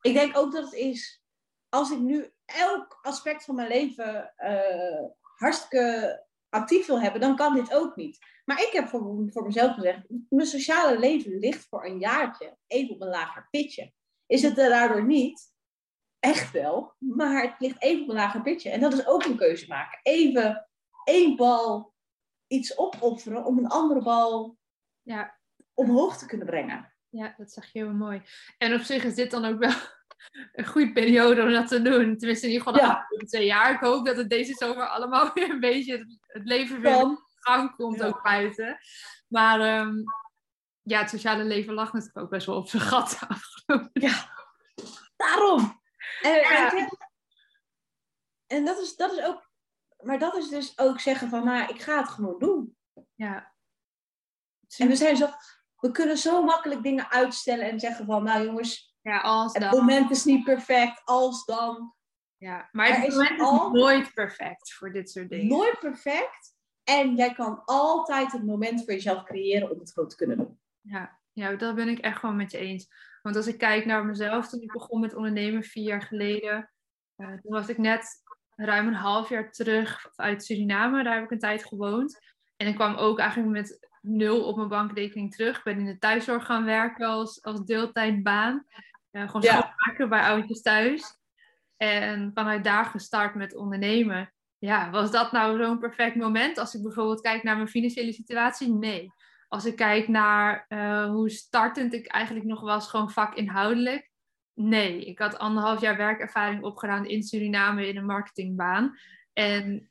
ik 0.00 0.14
denk 0.14 0.36
ook 0.36 0.52
dat 0.52 0.64
het 0.64 0.72
is, 0.72 1.22
als 1.68 1.90
ik 1.90 1.98
nu 1.98 2.32
elk 2.44 2.98
aspect 3.02 3.44
van 3.44 3.54
mijn 3.54 3.68
leven 3.68 4.34
uh, 4.38 5.08
hartstikke 5.20 6.24
actief 6.48 6.86
wil 6.86 7.00
hebben, 7.00 7.20
dan 7.20 7.36
kan 7.36 7.54
dit 7.54 7.74
ook 7.74 7.96
niet. 7.96 8.18
Maar 8.44 8.62
ik 8.62 8.70
heb 8.72 8.88
voor, 8.88 9.30
voor 9.32 9.42
mezelf 9.42 9.74
gezegd, 9.74 10.00
mijn 10.28 10.46
sociale 10.46 10.98
leven 10.98 11.38
ligt 11.38 11.66
voor 11.68 11.86
een 11.86 11.98
jaartje 11.98 12.56
even 12.66 12.94
op 12.94 13.00
een 13.00 13.08
lager 13.08 13.48
pitje. 13.50 13.92
Is 14.26 14.42
het 14.42 14.56
daardoor 14.56 15.04
niet? 15.04 15.54
Echt 16.26 16.50
wel, 16.50 16.94
maar 16.98 17.42
het 17.42 17.54
ligt 17.58 17.82
even 17.82 18.02
op 18.02 18.08
een 18.08 18.14
lager 18.14 18.42
pitje. 18.42 18.70
En 18.70 18.80
dat 18.80 18.92
is 18.92 19.06
ook 19.06 19.24
een 19.24 19.36
keuze 19.36 19.66
maken. 19.68 19.98
Even 20.02 20.68
één 21.04 21.36
bal 21.36 21.94
iets 22.46 22.78
opofferen 22.78 23.44
om 23.44 23.58
een 23.58 23.68
andere 23.68 24.02
bal 24.02 24.58
ja. 25.02 25.38
omhoog 25.74 26.18
te 26.18 26.26
kunnen 26.26 26.46
brengen. 26.46 26.92
Ja, 27.08 27.34
dat 27.36 27.52
zeg 27.52 27.72
je 27.72 27.78
heel 27.78 27.92
mooi. 27.92 28.22
En 28.58 28.74
op 28.74 28.80
zich 28.80 29.04
is 29.04 29.14
dit 29.14 29.30
dan 29.30 29.44
ook 29.44 29.58
wel 29.58 29.72
een 30.52 30.66
goede 30.66 30.92
periode 30.92 31.42
om 31.42 31.52
dat 31.52 31.68
te 31.68 31.82
doen. 31.82 32.16
Tenminste, 32.16 32.46
in 32.46 32.52
ieder 32.52 32.66
geval 32.66 32.86
ja. 32.86 33.06
de 33.08 33.26
twee 33.26 33.46
jaar. 33.46 33.72
Ik 33.72 33.80
hoop 33.80 34.06
dat 34.06 34.16
het 34.16 34.30
deze 34.30 34.52
zomer 34.52 34.88
allemaal 34.88 35.30
weer 35.34 35.50
een 35.50 35.60
beetje 35.60 36.18
het, 36.26 36.44
leven 36.44 36.80
weer 36.80 37.00
in 37.00 37.18
gang 37.34 37.76
komt, 37.76 38.02
ook 38.02 38.22
buiten. 38.22 38.78
Maar 39.28 39.80
um, 39.80 40.04
ja, 40.82 41.00
het 41.00 41.10
sociale 41.10 41.44
leven 41.44 41.74
lag 41.74 41.92
natuurlijk 41.92 42.18
ook 42.18 42.30
best 42.30 42.46
wel 42.46 42.56
op 42.56 42.68
zijn 42.68 42.82
gat 42.82 43.18
Ja, 43.92 44.30
daarom. 45.16 45.84
En, 46.22 46.34
ja. 46.34 46.88
en 48.46 48.64
dat, 48.64 48.78
is, 48.78 48.96
dat 48.96 49.12
is 49.12 49.24
ook, 49.24 49.50
maar 50.00 50.18
dat 50.18 50.36
is 50.36 50.48
dus 50.48 50.78
ook 50.78 51.00
zeggen 51.00 51.28
van, 51.28 51.44
nou, 51.44 51.74
ik 51.74 51.82
ga 51.82 51.98
het 51.98 52.08
gewoon 52.08 52.38
doen. 52.38 52.76
Ja. 53.14 53.54
En 54.76 54.88
we 54.88 54.96
zijn 54.96 55.16
zo, 55.16 55.28
we 55.76 55.90
kunnen 55.90 56.16
zo 56.16 56.42
makkelijk 56.42 56.82
dingen 56.82 57.10
uitstellen 57.10 57.70
en 57.70 57.80
zeggen 57.80 58.06
van, 58.06 58.22
nou 58.22 58.44
jongens, 58.44 58.96
ja, 59.00 59.20
als 59.20 59.52
dan. 59.52 59.62
Het 59.62 59.72
moment 59.72 60.10
is 60.10 60.24
niet 60.24 60.44
perfect, 60.44 61.02
als 61.04 61.44
dan. 61.44 61.94
Ja, 62.36 62.68
maar 62.72 63.00
het 63.00 63.08
moment 63.08 63.30
is, 63.30 63.40
al... 63.40 63.70
nooit 63.70 64.14
perfect 64.14 64.72
voor 64.72 64.92
dit 64.92 65.10
soort 65.10 65.28
dingen. 65.28 65.46
Nooit 65.46 65.78
perfect. 65.78 66.54
En 66.84 67.16
jij 67.16 67.32
kan 67.32 67.62
altijd 67.64 68.32
het 68.32 68.44
moment 68.44 68.84
voor 68.84 68.92
jezelf 68.92 69.24
creëren 69.24 69.70
om 69.70 69.78
het 69.78 69.92
gewoon 69.92 70.08
te 70.08 70.16
kunnen 70.16 70.36
doen. 70.36 70.60
Ja, 70.80 71.18
ja, 71.32 71.56
dat 71.56 71.74
ben 71.74 71.88
ik 71.88 71.98
echt 71.98 72.18
gewoon 72.18 72.36
met 72.36 72.50
je 72.50 72.58
eens. 72.58 72.88
Want 73.26 73.38
als 73.38 73.46
ik 73.46 73.58
kijk 73.58 73.84
naar 73.84 74.04
mezelf, 74.04 74.48
toen 74.48 74.60
ik 74.60 74.72
begon 74.72 75.00
met 75.00 75.14
ondernemen 75.14 75.62
vier 75.62 75.84
jaar 75.84 76.02
geleden, 76.02 76.70
uh, 77.16 77.28
toen 77.28 77.52
was 77.52 77.68
ik 77.68 77.78
net 77.78 78.22
ruim 78.56 78.86
een 78.86 78.94
half 78.94 79.28
jaar 79.28 79.52
terug 79.52 80.10
uit 80.16 80.44
Suriname. 80.44 81.04
Daar 81.04 81.14
heb 81.14 81.24
ik 81.24 81.30
een 81.30 81.38
tijd 81.38 81.64
gewoond. 81.64 82.18
En 82.56 82.66
ik 82.66 82.74
kwam 82.74 82.94
ook 82.94 83.18
eigenlijk 83.18 83.50
met 83.50 83.88
nul 84.00 84.44
op 84.44 84.56
mijn 84.56 84.68
bankrekening 84.68 85.34
terug. 85.34 85.56
Ik 85.56 85.64
ben 85.64 85.78
in 85.78 85.86
de 85.86 85.98
thuiszorg 85.98 86.46
gaan 86.46 86.64
werken 86.64 87.06
als, 87.06 87.42
als 87.42 87.64
deeltijdbaan. 87.64 88.66
Uh, 89.12 89.26
gewoon 89.26 89.42
ja. 89.42 89.50
schoonmaken 89.50 90.08
bij 90.08 90.22
oudjes 90.22 90.62
thuis. 90.62 91.18
En 91.76 92.30
vanuit 92.34 92.64
daar 92.64 92.84
gestart 92.84 93.34
met 93.34 93.56
ondernemen. 93.56 94.32
Ja, 94.58 94.90
was 94.90 95.10
dat 95.10 95.32
nou 95.32 95.62
zo'n 95.62 95.78
perfect 95.78 96.16
moment? 96.16 96.58
Als 96.58 96.74
ik 96.74 96.82
bijvoorbeeld 96.82 97.20
kijk 97.20 97.42
naar 97.42 97.56
mijn 97.56 97.68
financiële 97.68 98.12
situatie, 98.12 98.72
nee. 98.72 99.12
Als 99.56 99.64
ik 99.64 99.76
kijk 99.76 100.08
naar 100.08 100.66
uh, 100.68 101.06
hoe 101.06 101.30
startend 101.30 101.92
ik 101.92 102.06
eigenlijk 102.06 102.46
nog 102.46 102.60
was, 102.60 102.88
gewoon 102.88 103.10
vakinhoudelijk, 103.10 104.10
nee. 104.54 105.04
Ik 105.04 105.18
had 105.18 105.38
anderhalf 105.38 105.80
jaar 105.80 105.96
werkervaring 105.96 106.62
opgedaan 106.62 107.06
in 107.06 107.22
Suriname 107.22 107.88
in 107.88 107.96
een 107.96 108.06
marketingbaan. 108.06 108.98
En 109.32 109.90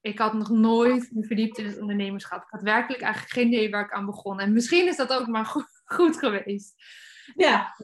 ik 0.00 0.18
had 0.18 0.34
nog 0.34 0.48
nooit 0.50 1.10
me 1.12 1.24
verdiept 1.24 1.58
in 1.58 1.66
het 1.66 1.80
ondernemerschap. 1.80 2.42
Ik 2.42 2.50
had 2.50 2.62
werkelijk 2.62 3.02
eigenlijk 3.02 3.32
geen 3.32 3.46
idee 3.46 3.70
waar 3.70 3.84
ik 3.84 3.92
aan 3.92 4.06
begon. 4.06 4.40
En 4.40 4.52
misschien 4.52 4.88
is 4.88 4.96
dat 4.96 5.12
ook 5.12 5.26
maar 5.26 5.46
goed, 5.46 5.82
goed 5.84 6.18
geweest. 6.18 6.74
Ja 7.34 7.74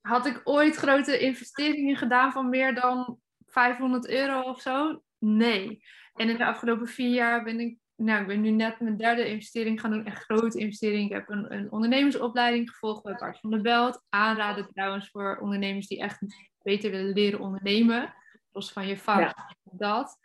had 0.00 0.26
ik 0.26 0.40
ooit 0.44 0.76
grote 0.76 1.18
investeringen 1.18 1.96
gedaan 1.96 2.32
van 2.32 2.48
meer 2.48 2.74
dan 2.74 3.18
500 3.46 4.08
euro 4.08 4.40
of 4.40 4.60
zo? 4.60 5.02
nee. 5.18 5.82
En 6.14 6.28
in 6.28 6.36
de 6.36 6.44
afgelopen 6.44 6.86
vier 6.86 7.14
jaar 7.14 7.44
ben 7.44 7.60
ik, 7.60 7.78
nou, 8.04 8.20
ik 8.20 8.26
ben 8.26 8.40
nu 8.40 8.50
net 8.50 8.80
mijn 8.80 8.96
derde 8.96 9.28
investering 9.28 9.80
gaan 9.80 9.90
doen, 9.90 10.06
een 10.06 10.16
grote 10.16 10.58
investering. 10.58 11.04
Ik 11.04 11.16
heb 11.16 11.28
een, 11.28 11.54
een 11.54 11.72
ondernemersopleiding 11.72 12.70
gevolgd 12.70 13.02
bij 13.02 13.14
Bart 13.14 13.38
van 13.38 13.50
der 13.50 13.60
Belt. 13.60 14.04
Aanraden 14.08 14.68
trouwens 14.72 15.10
voor 15.10 15.38
ondernemers 15.40 15.86
die 15.86 16.00
echt 16.00 16.18
beter 16.62 16.90
willen 16.90 17.12
leren 17.12 17.40
ondernemen. 17.40 18.14
Los 18.52 18.72
van 18.72 18.86
je 18.86 18.96
vak, 18.98 19.20
ja. 19.20 19.56
dat. 19.62 20.18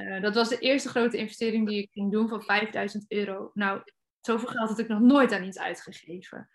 Uh, 0.00 0.22
dat 0.22 0.34
was 0.34 0.48
de 0.48 0.58
eerste 0.58 0.88
grote 0.88 1.16
investering 1.16 1.68
die 1.68 1.82
ik 1.82 1.92
ging 1.92 2.12
doen 2.12 2.28
van 2.28 2.42
5000 2.42 3.04
euro. 3.08 3.50
Nou, 3.54 3.82
zoveel 4.20 4.48
geld 4.48 4.68
had 4.68 4.78
ik 4.78 4.88
nog 4.88 5.00
nooit 5.00 5.32
aan 5.32 5.44
iets 5.44 5.58
uitgegeven. 5.58 6.48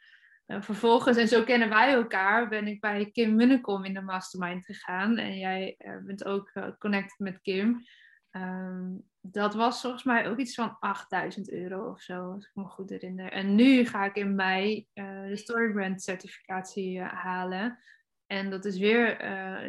Uh, 0.47 0.61
vervolgens, 0.61 1.17
en 1.17 1.27
zo 1.27 1.43
kennen 1.43 1.69
wij 1.69 1.93
elkaar, 1.93 2.49
ben 2.49 2.67
ik 2.67 2.79
bij 2.79 3.09
Kim 3.11 3.35
Munnekom 3.35 3.85
in 3.85 3.93
de 3.93 4.01
mastermind 4.01 4.65
gegaan. 4.65 5.17
En 5.17 5.37
jij 5.37 5.75
uh, 5.77 5.97
bent 6.03 6.25
ook 6.25 6.51
connected 6.79 7.19
met 7.19 7.41
Kim. 7.41 7.83
Um, 8.31 9.07
dat 9.21 9.53
was 9.53 9.81
volgens 9.81 10.03
mij 10.03 10.29
ook 10.29 10.37
iets 10.37 10.55
van 10.55 10.77
8000 10.79 11.51
euro 11.51 11.89
of 11.89 12.01
zo, 12.01 12.31
als 12.31 12.45
ik 12.45 12.51
me 12.53 12.63
goed 12.63 12.89
herinner. 12.89 13.31
En 13.31 13.55
nu 13.55 13.85
ga 13.85 14.05
ik 14.05 14.15
in 14.15 14.35
mei 14.35 14.87
de 14.93 15.31
Storybrand 15.33 16.01
certificatie 16.01 17.01
halen. 17.01 17.79
En 18.27 18.49
dat 18.49 18.65
is 18.65 18.77
weer 18.77 19.17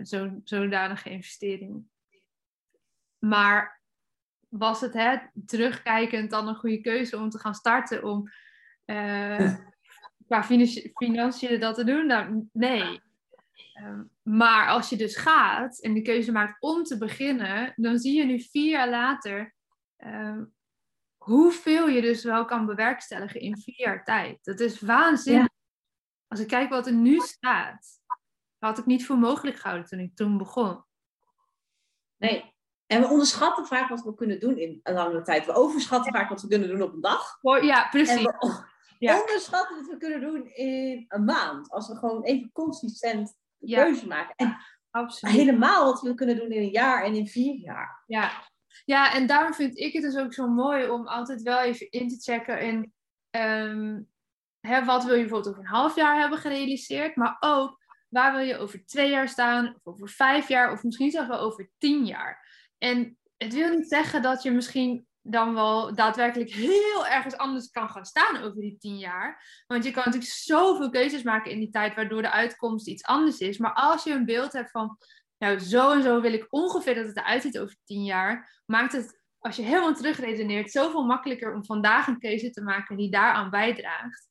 zo'n 0.02 0.40
zodanige 0.44 1.10
investering. 1.10 1.84
Maar 3.18 3.80
was 4.50 4.80
het 4.80 4.94
hè, 4.94 5.16
terugkijkend 5.46 6.30
dan 6.30 6.48
een 6.48 6.56
goede 6.56 6.80
keuze 6.80 7.16
om 7.16 7.30
te 7.30 7.38
gaan 7.38 7.54
starten 7.54 8.04
om 8.04 8.30
uh, 8.86 9.54
qua 10.26 10.44
financiën 10.94 11.60
dat 11.60 11.74
te 11.74 11.84
doen? 11.84 12.06
Nou, 12.06 12.48
nee. 12.52 13.00
Um, 13.84 14.10
maar 14.22 14.68
als 14.68 14.88
je 14.88 14.96
dus 14.96 15.16
gaat 15.16 15.80
en 15.80 15.94
de 15.94 16.02
keuze 16.02 16.32
maakt 16.32 16.62
om 16.62 16.82
te 16.82 16.98
beginnen, 16.98 17.72
dan 17.76 17.98
zie 17.98 18.16
je 18.16 18.24
nu 18.24 18.40
vier 18.40 18.70
jaar 18.70 18.88
later 18.88 19.54
um, 19.96 20.54
hoeveel 21.16 21.88
je 21.88 22.00
dus 22.00 22.24
wel 22.24 22.44
kan 22.44 22.66
bewerkstelligen 22.66 23.40
in 23.40 23.58
vier 23.58 23.80
jaar 23.80 24.04
tijd. 24.04 24.38
Dat 24.44 24.60
is 24.60 24.80
waanzinnig. 24.80 25.42
Ja. 25.42 25.58
Als 26.28 26.40
ik 26.40 26.46
kijk 26.46 26.70
wat 26.70 26.86
er 26.86 26.92
nu 26.92 27.18
staat, 27.18 28.00
had 28.58 28.78
ik 28.78 28.86
niet 28.86 29.06
voor 29.06 29.18
mogelijk 29.18 29.56
gehouden 29.56 29.88
toen 29.88 29.98
ik 29.98 30.16
toen 30.16 30.38
begon. 30.38 30.84
Nee, 32.16 32.54
en 32.86 33.00
we 33.00 33.08
onderschatten 33.08 33.66
vaak 33.66 33.88
wat 33.88 34.02
we 34.02 34.14
kunnen 34.14 34.40
doen 34.40 34.58
in 34.58 34.80
een 34.82 34.94
lange 34.94 35.22
tijd. 35.22 35.46
We 35.46 35.52
overschatten 35.52 36.12
vaak 36.12 36.28
wat 36.28 36.42
we 36.42 36.48
kunnen 36.48 36.68
doen 36.68 36.82
op 36.82 36.92
een 36.92 37.00
dag. 37.00 37.38
Ja, 37.60 37.88
precies. 37.88 38.16
En 38.16 38.22
we 38.98 39.20
onderschatten 39.20 39.76
wat 39.76 39.86
we 39.86 39.96
kunnen 39.96 40.20
doen 40.20 40.46
in 40.46 41.04
een 41.08 41.24
maand. 41.24 41.70
Als 41.70 41.88
we 41.88 41.96
gewoon 41.96 42.22
even 42.22 42.52
consistent 42.52 43.38
ja. 43.60 43.84
keuze 43.84 44.06
maken. 44.06 44.34
En 44.36 44.56
Absoluut. 44.90 45.34
helemaal 45.34 45.84
wat 45.84 46.00
we 46.00 46.14
kunnen 46.14 46.36
doen 46.36 46.50
in 46.50 46.62
een 46.62 46.70
jaar 46.70 47.04
en 47.04 47.14
in 47.14 47.28
vier 47.28 47.54
jaar. 47.54 48.04
Ja. 48.06 48.30
ja, 48.84 49.14
en 49.14 49.26
daarom 49.26 49.54
vind 49.54 49.78
ik 49.78 49.92
het 49.92 50.02
dus 50.02 50.16
ook 50.16 50.34
zo 50.34 50.48
mooi 50.48 50.88
om 50.88 51.06
altijd 51.06 51.42
wel 51.42 51.60
even 51.60 51.90
in 51.90 52.08
te 52.08 52.16
checken 52.16 52.60
in... 52.60 52.92
Um, 53.30 54.08
hè, 54.60 54.84
wat 54.84 55.04
wil 55.04 55.14
je 55.14 55.20
bijvoorbeeld 55.20 55.54
over 55.54 55.68
een 55.68 55.76
half 55.76 55.96
jaar 55.96 56.20
hebben 56.20 56.38
gerealiseerd. 56.38 57.16
Maar 57.16 57.36
ook, 57.40 57.84
waar 58.08 58.32
wil 58.32 58.44
je 58.44 58.56
over 58.56 58.86
twee 58.86 59.10
jaar 59.10 59.28
staan? 59.28 59.74
Of 59.74 59.92
over 59.92 60.08
vijf 60.08 60.48
jaar? 60.48 60.72
Of 60.72 60.82
misschien 60.82 61.10
zelfs 61.10 61.28
wel 61.28 61.38
over 61.38 61.70
tien 61.78 62.06
jaar? 62.06 62.48
En 62.78 63.18
het 63.36 63.54
wil 63.54 63.76
niet 63.76 63.88
zeggen 63.88 64.22
dat 64.22 64.42
je 64.42 64.50
misschien 64.50 65.06
dan 65.22 65.54
wel 65.54 65.94
daadwerkelijk 65.94 66.50
heel 66.50 67.06
ergens 67.06 67.36
anders 67.36 67.70
kan 67.70 67.90
gaan 67.90 68.04
staan 68.04 68.42
over 68.42 68.60
die 68.60 68.78
tien 68.78 68.98
jaar. 68.98 69.62
Want 69.66 69.84
je 69.84 69.90
kan 69.90 70.02
natuurlijk 70.04 70.32
zoveel 70.32 70.90
keuzes 70.90 71.22
maken 71.22 71.50
in 71.50 71.58
die 71.58 71.70
tijd, 71.70 71.94
waardoor 71.94 72.22
de 72.22 72.30
uitkomst 72.30 72.86
iets 72.86 73.04
anders 73.04 73.38
is. 73.38 73.58
Maar 73.58 73.74
als 73.74 74.04
je 74.04 74.12
een 74.12 74.24
beeld 74.24 74.52
hebt 74.52 74.70
van, 74.70 74.98
nou, 75.38 75.58
zo 75.58 75.92
en 75.92 76.02
zo 76.02 76.20
wil 76.20 76.32
ik 76.32 76.46
ongeveer 76.48 76.94
dat 76.94 77.06
het 77.06 77.16
eruit 77.16 77.42
ziet 77.42 77.58
over 77.58 77.76
tien 77.84 78.04
jaar, 78.04 78.62
maakt 78.66 78.92
het, 78.92 79.20
als 79.38 79.56
je 79.56 79.62
helemaal 79.62 79.94
terugredeneert, 79.94 80.70
zoveel 80.70 81.04
makkelijker 81.04 81.54
om 81.54 81.64
vandaag 81.64 82.06
een 82.06 82.18
keuze 82.18 82.50
te 82.50 82.62
maken 82.62 82.96
die 82.96 83.10
daaraan 83.10 83.50
bijdraagt. 83.50 84.28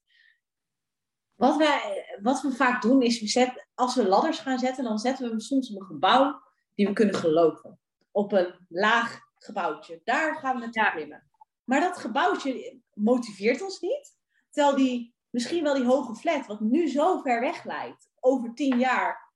Wat, 1.35 1.57
wij, 1.57 2.05
wat 2.21 2.41
we 2.41 2.51
vaak 2.51 2.81
doen 2.81 3.01
is, 3.01 3.19
we 3.19 3.27
zetten, 3.27 3.67
als 3.73 3.95
we 3.95 4.07
ladders 4.07 4.39
gaan 4.39 4.59
zetten, 4.59 4.83
dan 4.83 4.99
zetten 4.99 5.31
we 5.31 5.41
soms 5.41 5.73
op 5.73 5.81
een 5.81 5.87
gebouw 5.87 6.41
die 6.75 6.87
we 6.87 6.93
kunnen 6.93 7.15
geloven 7.15 7.79
op 8.11 8.31
een 8.31 8.65
laag 8.67 9.19
gebouwtje. 9.39 10.01
Daar 10.03 10.35
gaan 10.35 10.53
we 10.53 10.59
naartoe 10.59 10.83
ja. 10.83 10.89
klimmen. 10.89 11.29
Maar 11.63 11.79
dat 11.79 11.97
gebouwtje 11.97 12.81
motiveert 12.93 13.61
ons 13.61 13.79
niet. 13.79 14.17
Terwijl 14.49 14.75
die, 14.75 15.15
misschien 15.29 15.63
wel 15.63 15.73
die 15.73 15.85
hoge 15.85 16.15
flat, 16.15 16.45
wat 16.45 16.59
nu 16.59 16.87
zo 16.87 17.21
ver 17.21 17.41
weg 17.41 17.63
lijkt, 17.63 18.09
over 18.19 18.53
tien 18.53 18.79
jaar, 18.79 19.33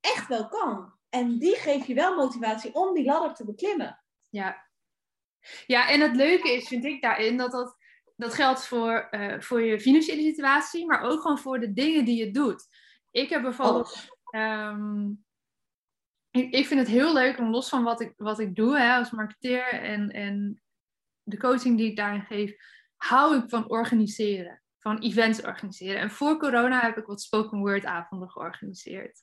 echt 0.00 0.28
wel 0.28 0.48
kan. 0.48 0.92
En 1.08 1.38
die 1.38 1.56
geeft 1.56 1.86
je 1.86 1.94
wel 1.94 2.16
motivatie 2.16 2.74
om 2.74 2.94
die 2.94 3.04
ladder 3.04 3.34
te 3.34 3.44
beklimmen. 3.44 4.02
Ja, 4.28 4.66
ja 5.66 5.88
en 5.88 6.00
het 6.00 6.16
leuke 6.16 6.52
is, 6.52 6.68
vind 6.68 6.84
ik 6.84 7.02
daarin, 7.02 7.36
dat 7.36 7.50
dat, 7.50 7.76
dat 8.16 8.34
geldt 8.34 8.66
voor, 8.66 9.08
uh, 9.10 9.40
voor 9.40 9.62
je 9.62 9.80
financiële 9.80 10.22
situatie, 10.22 10.86
maar 10.86 11.02
ook 11.02 11.20
gewoon 11.20 11.38
voor 11.38 11.60
de 11.60 11.72
dingen 11.72 12.04
die 12.04 12.16
je 12.16 12.30
doet. 12.30 12.68
Ik 13.10 13.28
heb 13.28 13.42
bijvoorbeeld 13.42 14.08
ik, 16.30 16.54
ik 16.54 16.66
vind 16.66 16.80
het 16.80 16.88
heel 16.88 17.12
leuk 17.12 17.38
om 17.38 17.50
los 17.50 17.68
van 17.68 17.82
wat 17.82 18.00
ik, 18.00 18.12
wat 18.16 18.38
ik 18.38 18.54
doe 18.54 18.78
hè, 18.78 18.94
als 18.94 19.10
marketeer 19.10 19.72
en, 19.72 20.10
en 20.10 20.62
de 21.22 21.38
coaching 21.38 21.76
die 21.76 21.90
ik 21.90 21.96
daarin 21.96 22.24
geef, 22.24 22.54
hou 22.96 23.36
ik 23.36 23.48
van 23.48 23.70
organiseren. 23.70 24.62
Van 24.78 24.98
events 24.98 25.42
organiseren. 25.42 26.00
En 26.00 26.10
voor 26.10 26.38
corona 26.38 26.80
heb 26.80 26.96
ik 26.96 27.06
wat 27.06 27.22
spoken 27.22 27.58
word 27.58 27.84
avonden 27.84 28.30
georganiseerd. 28.30 29.22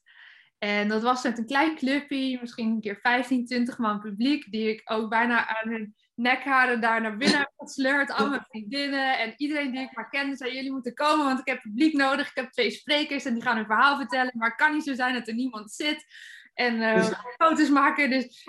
En 0.58 0.88
dat 0.88 1.02
was 1.02 1.24
met 1.24 1.38
een 1.38 1.46
klein 1.46 1.76
clubje, 1.76 2.40
misschien 2.42 2.70
een 2.70 2.82
keer 2.82 3.00
15, 3.02 3.46
20 3.46 3.78
man 3.78 4.00
publiek, 4.00 4.52
die 4.52 4.70
ik 4.70 4.82
ook 4.92 5.10
bijna 5.10 5.48
aan 5.48 5.70
hun 5.70 5.96
nekharen 6.16 6.82
daar 6.82 7.02
naar 7.02 7.18
binnen 7.18 7.38
heb 7.38 7.52
gesleurd. 7.58 8.12
Al 8.12 8.30
mijn 8.30 8.46
vriendinnen 8.50 9.20
en 9.20 9.34
iedereen 9.38 9.72
die 9.72 9.82
ik 9.82 9.96
maar 9.96 10.10
kende, 10.10 10.36
zei: 10.36 10.54
Jullie 10.54 10.72
moeten 10.72 10.94
komen, 10.94 11.26
want 11.26 11.40
ik 11.40 11.48
heb 11.48 11.62
publiek 11.62 11.94
nodig. 11.94 12.30
Ik 12.30 12.36
heb 12.36 12.52
twee 12.52 12.72
sprekers 12.72 13.26
en 13.26 13.34
die 13.34 13.44
gaan 13.44 13.56
hun 13.56 13.66
verhaal 13.66 13.98
vertellen. 13.98 14.32
Maar 14.38 14.48
het 14.48 14.58
kan 14.58 14.74
niet 14.74 14.84
zo 14.84 14.94
zijn 14.94 15.14
dat 15.14 15.28
er 15.28 15.34
niemand 15.34 15.72
zit. 15.72 16.06
En 16.58 16.76
uh, 16.76 17.10
foto's 17.38 17.70
maken. 17.70 18.10
Dus 18.10 18.48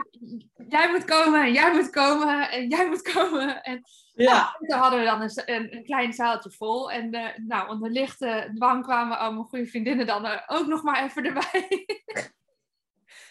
jij 0.68 0.90
moet 0.90 1.04
komen 1.04 1.42
en 1.42 1.52
jij 1.52 1.72
moet 1.72 1.90
komen 1.90 2.50
en 2.50 2.68
jij 2.68 2.88
moet 2.88 3.12
komen. 3.12 3.62
En 3.62 3.82
ja. 4.14 4.32
nou, 4.32 4.66
toen 4.66 4.78
hadden 4.78 4.98
we 4.98 5.04
dan 5.04 5.22
een, 5.22 5.76
een, 5.76 5.84
klein 5.84 6.12
zaaltje 6.12 6.50
vol. 6.50 6.90
En 6.92 7.14
uh, 7.14 7.26
nou, 7.36 7.68
onder 7.68 7.90
lichte 7.90 8.50
dwang 8.54 8.84
kwamen 8.84 9.18
al 9.18 9.32
mijn 9.32 9.44
goede 9.44 9.66
vriendinnen 9.66 10.06
dan 10.06 10.24
uh, 10.24 10.40
ook 10.46 10.66
nog 10.66 10.82
maar 10.82 11.04
even 11.04 11.24
erbij. 11.24 11.86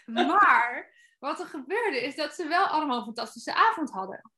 maar 0.31 0.91
wat 1.19 1.39
er 1.39 1.45
gebeurde 1.45 2.03
is 2.03 2.15
dat 2.15 2.33
ze 2.33 2.47
wel 2.47 2.65
allemaal 2.65 2.97
een 2.97 3.03
fantastische 3.03 3.53
avond 3.53 3.91
hadden. 3.91 4.31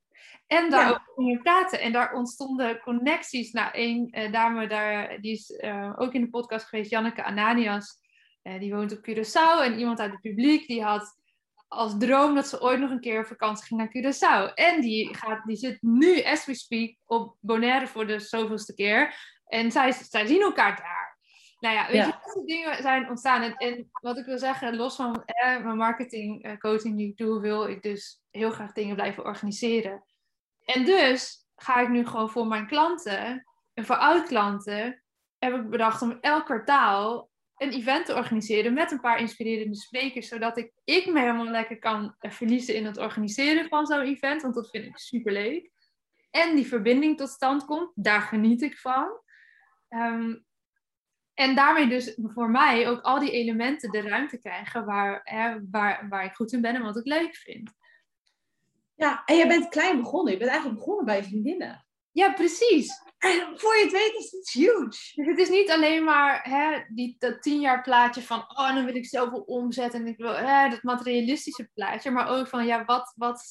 En 0.47 0.69
daarover 0.69 1.03
ja. 1.07 1.13
gingen 1.15 1.41
praten. 1.41 1.81
En 1.81 1.91
daar 1.91 2.13
ontstonden 2.13 2.79
connecties. 2.79 3.51
Nou, 3.51 3.71
één 3.71 4.31
dame 4.31 4.67
daar, 4.67 5.21
die 5.21 5.31
is 5.31 5.61
ook 5.95 6.13
in 6.13 6.21
de 6.21 6.29
podcast 6.29 6.65
geweest, 6.65 6.91
Janneke 6.91 7.23
Ananias. 7.23 7.98
Uh, 8.43 8.59
die 8.59 8.73
woont 8.73 8.91
op 8.91 9.09
Curaçao 9.09 9.61
en 9.63 9.79
iemand 9.79 9.99
uit 9.99 10.11
het 10.11 10.21
publiek 10.21 10.67
die 10.67 10.83
had 10.83 11.17
als 11.67 11.97
droom 11.97 12.35
dat 12.35 12.47
ze 12.47 12.61
ooit 12.61 12.79
nog 12.79 12.89
een 12.89 12.99
keer 12.99 13.19
op 13.19 13.25
vakantie 13.25 13.65
ging 13.65 13.79
naar 13.79 13.89
Curaçao. 13.97 14.53
En 14.53 14.81
die, 14.81 15.15
gaat, 15.15 15.45
die 15.45 15.55
zit 15.55 15.81
nu, 15.81 16.23
as 16.23 16.45
we 16.45 16.53
speak, 16.53 16.95
op 17.05 17.35
Bonaire 17.39 17.87
voor 17.87 18.07
de 18.07 18.19
zoveelste 18.19 18.73
keer. 18.73 19.15
En 19.45 19.71
zij, 19.71 19.91
zij 19.91 20.25
zien 20.25 20.41
elkaar 20.41 20.75
daar. 20.75 21.17
Nou 21.59 21.75
ja, 21.75 21.85
weet 21.87 21.95
ja. 21.95 22.05
je, 22.05 22.33
dat 22.33 22.47
dingen 22.47 22.81
zijn 22.81 23.09
ontstaan. 23.09 23.41
En, 23.41 23.55
en, 23.55 23.89
wat 23.91 24.17
ik 24.17 24.25
wil 24.25 24.37
zeggen, 24.37 24.75
los 24.75 24.95
van 24.95 25.23
eh, 25.25 25.63
mijn 25.63 25.77
marketing 25.77 26.45
uh, 26.45 26.57
coaching 26.57 26.97
die 26.97 27.07
ik 27.07 27.17
doe, 27.17 27.41
wil 27.41 27.67
ik 27.67 27.81
dus 27.81 28.21
heel 28.29 28.51
graag 28.51 28.71
dingen 28.71 28.95
blijven 28.95 29.25
organiseren. 29.25 30.03
En 30.65 30.85
dus 30.85 31.47
ga 31.55 31.79
ik 31.79 31.89
nu 31.89 32.05
gewoon 32.05 32.29
voor 32.29 32.47
mijn 32.47 32.67
klanten 32.67 33.45
en 33.73 33.85
voor 33.85 33.95
oud-klanten 33.95 35.03
heb 35.37 35.53
ik 35.53 35.69
bedacht 35.69 36.01
om 36.01 36.17
elk 36.21 36.45
kwartaal 36.45 37.28
een 37.59 37.71
event 37.71 38.05
te 38.05 38.15
organiseren 38.15 38.73
met 38.73 38.91
een 38.91 38.99
paar 38.99 39.19
inspirerende 39.19 39.75
sprekers, 39.75 40.27
zodat 40.27 40.57
ik, 40.57 40.71
ik 40.83 41.05
me 41.05 41.19
helemaal 41.19 41.45
lekker 41.45 41.79
kan 41.79 42.15
verliezen 42.19 42.75
in 42.75 42.85
het 42.85 42.97
organiseren 42.97 43.67
van 43.67 43.85
zo'n 43.85 44.01
event, 44.01 44.41
want 44.41 44.55
dat 44.55 44.69
vind 44.69 44.85
ik 44.85 44.97
super 44.97 45.31
leuk. 45.31 45.71
En 46.31 46.55
die 46.55 46.67
verbinding 46.67 47.17
tot 47.17 47.29
stand 47.29 47.65
komt, 47.65 47.91
daar 47.95 48.21
geniet 48.21 48.61
ik 48.61 48.77
van. 48.77 49.21
Um, 49.89 50.45
en 51.33 51.55
daarmee 51.55 51.87
dus 51.87 52.17
voor 52.21 52.49
mij 52.49 52.89
ook 52.89 53.01
al 53.01 53.19
die 53.19 53.31
elementen 53.31 53.91
de 53.91 54.01
ruimte 54.01 54.39
krijgen 54.39 54.85
waar, 54.85 55.21
hè, 55.23 55.69
waar, 55.69 56.07
waar 56.09 56.25
ik 56.25 56.33
goed 56.33 56.51
in 56.51 56.61
ben 56.61 56.75
en 56.75 56.81
wat 56.81 56.97
ik 56.97 57.05
leuk 57.05 57.35
vind. 57.35 57.71
Ja, 58.95 59.23
en 59.25 59.35
jij 59.35 59.47
bent 59.47 59.69
klein 59.69 59.97
begonnen. 59.97 60.31
Je 60.33 60.39
bent 60.39 60.49
eigenlijk 60.49 60.79
begonnen 60.79 61.05
bij 61.05 61.23
vriendinnen. 61.23 61.85
Ja, 62.11 62.33
precies. 62.33 63.07
En 63.17 63.53
voor 63.55 63.75
je 63.75 63.83
het 63.83 63.91
weet 63.91 64.13
is 64.17 64.31
het 64.31 64.49
huge. 64.51 65.11
Dus 65.15 65.25
het 65.25 65.37
is 65.37 65.49
niet 65.49 65.71
alleen 65.71 66.03
maar 66.03 66.43
hè, 66.43 66.83
die, 66.93 67.15
dat 67.19 67.41
tien 67.41 67.59
jaar 67.59 67.81
plaatje 67.81 68.21
van, 68.21 68.39
oh, 68.39 68.75
dan 68.75 68.85
wil 68.85 68.95
ik 68.95 69.05
zoveel 69.05 69.41
omzet 69.41 69.93
en 69.93 70.07
ik 70.07 70.17
wil 70.17 70.35
hè, 70.35 70.69
dat 70.69 70.83
materialistische 70.83 71.69
plaatje. 71.73 72.11
Maar 72.11 72.27
ook 72.27 72.47
van, 72.47 72.65
ja, 72.65 72.85
wat, 72.85 73.13
wat 73.15 73.43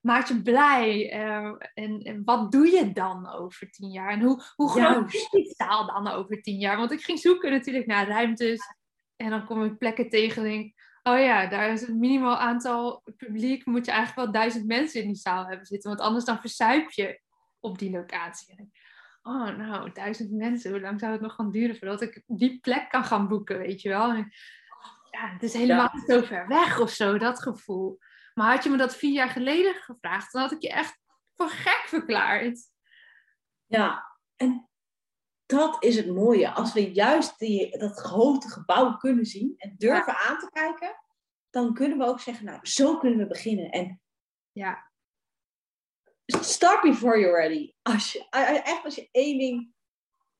maakt 0.00 0.28
je 0.28 0.42
blij? 0.42 1.14
Uh, 1.14 1.54
en, 1.74 2.00
en, 2.02 2.22
wat 2.24 2.52
doe 2.52 2.70
je 2.70 2.92
dan 2.92 3.32
over 3.32 3.70
tien 3.70 3.90
jaar? 3.90 4.10
En 4.10 4.20
hoe, 4.20 4.42
hoe 4.54 4.70
groot 4.70 5.14
is 5.14 5.28
die 5.30 5.54
taal 5.56 5.86
dan 5.86 6.08
over 6.08 6.42
tien 6.42 6.58
jaar? 6.58 6.76
Want 6.76 6.92
ik 6.92 7.00
ging 7.00 7.18
zoeken 7.18 7.50
natuurlijk 7.50 7.86
naar 7.86 8.08
ruimtes. 8.08 8.60
En 9.16 9.30
dan 9.30 9.44
kom 9.46 9.64
ik 9.64 9.78
plekken 9.78 10.08
tegen 10.08 10.44
en 10.44 10.48
denk, 10.48 10.74
Oh 11.02 11.18
ja, 11.18 11.46
daar 11.46 11.72
is 11.72 11.82
een 11.82 11.98
minimaal 11.98 12.36
aantal 12.36 13.02
publiek. 13.16 13.66
Moet 13.66 13.84
je 13.84 13.90
eigenlijk 13.92 14.24
wel 14.24 14.40
duizend 14.40 14.66
mensen 14.66 15.00
in 15.00 15.06
die 15.06 15.16
zaal 15.16 15.46
hebben 15.46 15.66
zitten. 15.66 15.90
Want 15.90 16.02
anders 16.02 16.24
dan 16.24 16.40
verzuip 16.40 16.90
je 16.90 17.20
op 17.60 17.78
die 17.78 17.90
locatie. 17.90 18.70
Oh, 19.22 19.56
nou, 19.56 19.92
duizend 19.92 20.30
mensen. 20.30 20.70
Hoe 20.70 20.80
lang 20.80 21.00
zou 21.00 21.12
het 21.12 21.20
nog 21.20 21.34
gaan 21.34 21.50
duren 21.50 21.76
voordat 21.76 22.02
ik 22.02 22.22
die 22.26 22.60
plek 22.60 22.90
kan 22.90 23.04
gaan 23.04 23.28
boeken, 23.28 23.58
weet 23.58 23.82
je 23.82 23.88
wel? 23.88 24.14
ja, 25.10 25.28
het 25.32 25.42
is 25.42 25.52
helemaal 25.52 25.90
niet 25.92 26.04
zo 26.06 26.20
ver 26.20 26.48
weg 26.48 26.80
of 26.80 26.90
zo, 26.90 27.18
dat 27.18 27.42
gevoel. 27.42 27.98
Maar 28.34 28.54
had 28.54 28.64
je 28.64 28.70
me 28.70 28.76
dat 28.76 28.96
vier 28.96 29.12
jaar 29.12 29.28
geleden 29.28 29.74
gevraagd, 29.74 30.32
dan 30.32 30.42
had 30.42 30.52
ik 30.52 30.62
je 30.62 30.70
echt 30.70 31.00
voor 31.36 31.48
gek 31.48 31.84
verklaard. 31.86 32.60
Ja, 33.66 34.18
en 34.36 34.68
dat 35.46 35.84
is 35.84 35.96
het 35.96 36.06
mooie. 36.06 36.50
Als 36.50 36.72
we 36.72 36.92
juist 36.92 37.38
die, 37.38 37.78
dat 37.78 37.98
grote 37.98 38.48
gebouw 38.48 38.96
kunnen 38.96 39.26
zien 39.26 39.54
en 39.56 39.74
durven 39.78 40.16
aan 40.16 40.38
te 40.38 40.50
kijken, 40.52 40.94
dan 41.50 41.74
kunnen 41.74 41.98
we 41.98 42.04
ook 42.04 42.20
zeggen, 42.20 42.44
nou, 42.44 42.58
zo 42.62 42.98
kunnen 42.98 43.18
we 43.18 43.26
beginnen. 43.26 43.70
En 43.70 44.00
ja. 44.52 44.87
Start 46.36 46.82
before 46.82 47.18
you're 47.18 47.36
ready. 47.36 47.74
Als 47.82 48.12
je, 48.12 48.28
echt 48.64 48.84
als 48.84 48.94
je 48.94 49.08
één 49.10 49.38
ding 49.38 49.72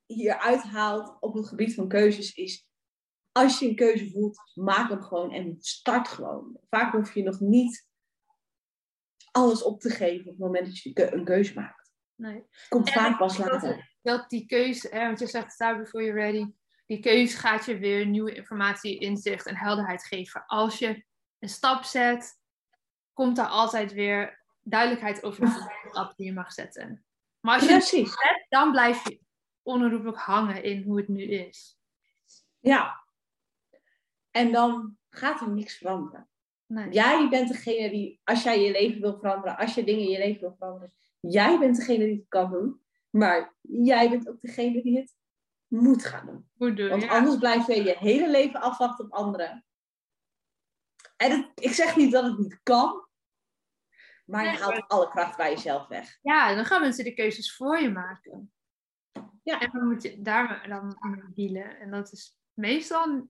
hier 0.06 0.38
uithaalt 0.38 1.16
op 1.20 1.34
het 1.34 1.48
gebied 1.48 1.74
van 1.74 1.88
keuzes 1.88 2.34
is, 2.34 2.66
als 3.32 3.58
je 3.58 3.68
een 3.68 3.76
keuze 3.76 4.10
voelt, 4.10 4.50
maak 4.54 4.88
hem 4.88 5.02
gewoon 5.02 5.32
en 5.32 5.56
start 5.60 6.08
gewoon. 6.08 6.58
Vaak 6.68 6.92
hoef 6.92 7.14
je 7.14 7.22
nog 7.22 7.40
niet 7.40 7.86
alles 9.30 9.62
op 9.62 9.80
te 9.80 9.90
geven 9.90 10.24
op 10.24 10.30
het 10.30 10.38
moment 10.38 10.66
dat 10.66 10.78
je 10.78 11.12
een 11.12 11.24
keuze 11.24 11.54
maakt. 11.54 11.92
Nee. 12.14 12.44
Komt 12.68 12.90
vaak 12.90 13.18
pas 13.18 13.38
later. 13.38 13.96
Dat 14.02 14.30
die 14.30 14.46
keuze, 14.46 14.88
hè, 14.88 15.06
want 15.06 15.18
je 15.18 15.26
zegt 15.26 15.52
start 15.52 15.78
before 15.78 16.04
you're 16.04 16.20
ready. 16.20 16.52
Die 16.86 17.00
keuze 17.00 17.36
gaat 17.36 17.64
je 17.64 17.78
weer 17.78 18.06
nieuwe 18.06 18.34
informatie, 18.34 18.98
inzicht 18.98 19.46
en 19.46 19.56
helderheid 19.56 20.04
geven. 20.04 20.46
Als 20.46 20.78
je 20.78 21.04
een 21.38 21.48
stap 21.48 21.84
zet, 21.84 22.40
komt 23.12 23.36
daar 23.36 23.48
altijd 23.48 23.92
weer 23.92 24.37
duidelijkheid 24.70 25.22
over 25.22 25.40
de 25.44 25.66
stap 25.90 26.16
die 26.16 26.26
je 26.26 26.32
mag 26.32 26.52
zetten. 26.52 27.04
Maar 27.40 27.54
als 27.54 27.62
je 27.62 27.68
Precies. 27.68 28.08
zet, 28.12 28.46
dan 28.48 28.70
blijf 28.70 29.08
je 29.08 29.20
onherroepelijk 29.62 30.18
hangen 30.18 30.62
in 30.62 30.82
hoe 30.82 30.96
het 30.96 31.08
nu 31.08 31.22
is. 31.22 31.78
Ja. 32.58 33.04
En 34.30 34.52
dan 34.52 34.98
gaat 35.10 35.40
er 35.40 35.50
niks 35.50 35.76
veranderen. 35.76 36.28
Nee. 36.66 36.90
Jij 36.90 37.28
bent 37.28 37.48
degene 37.48 37.90
die, 37.90 38.20
als 38.24 38.42
jij 38.42 38.62
je 38.62 38.70
leven 38.70 39.00
wil 39.00 39.18
veranderen, 39.18 39.56
als 39.56 39.74
je 39.74 39.84
dingen 39.84 40.02
in 40.04 40.10
je 40.10 40.18
leven 40.18 40.40
wil 40.40 40.54
veranderen, 40.58 40.92
jij 41.20 41.58
bent 41.58 41.76
degene 41.76 42.04
die 42.04 42.16
het 42.16 42.28
kan 42.28 42.50
doen. 42.50 42.82
Maar 43.10 43.56
jij 43.60 44.10
bent 44.10 44.28
ook 44.28 44.40
degene 44.40 44.82
die 44.82 44.98
het 44.98 45.16
moet 45.66 46.04
gaan 46.04 46.26
doen. 46.26 46.50
Moet 46.54 46.76
doen 46.76 46.88
Want 46.88 47.02
ja. 47.02 47.08
anders 47.08 47.38
blijf 47.38 47.66
je 47.66 47.82
je 47.82 47.96
hele 47.98 48.30
leven 48.30 48.60
afwachten 48.60 49.04
op 49.04 49.12
anderen. 49.12 49.64
En 51.16 51.30
het- 51.30 51.50
ik 51.54 51.72
zeg 51.72 51.96
niet 51.96 52.12
dat 52.12 52.24
het 52.24 52.38
niet 52.38 52.60
kan, 52.62 53.07
maar 54.28 54.44
je 54.44 54.58
haalt 54.58 54.88
alle 54.88 55.08
kracht 55.08 55.36
bij 55.36 55.50
jezelf 55.50 55.86
weg. 55.86 56.18
Ja, 56.22 56.54
dan 56.54 56.64
gaan 56.64 56.80
mensen 56.80 57.04
de 57.04 57.14
keuzes 57.14 57.56
voor 57.56 57.80
je 57.80 57.90
maken. 57.90 58.52
Ja. 59.42 59.60
En 59.60 59.70
dan 59.72 59.88
moet 59.88 60.02
je 60.02 60.22
daar 60.22 60.68
dan 60.68 60.96
mee 61.00 61.22
dealen. 61.34 61.78
En 61.78 61.90
dat 61.90 62.12
is 62.12 62.38
meestal 62.52 63.28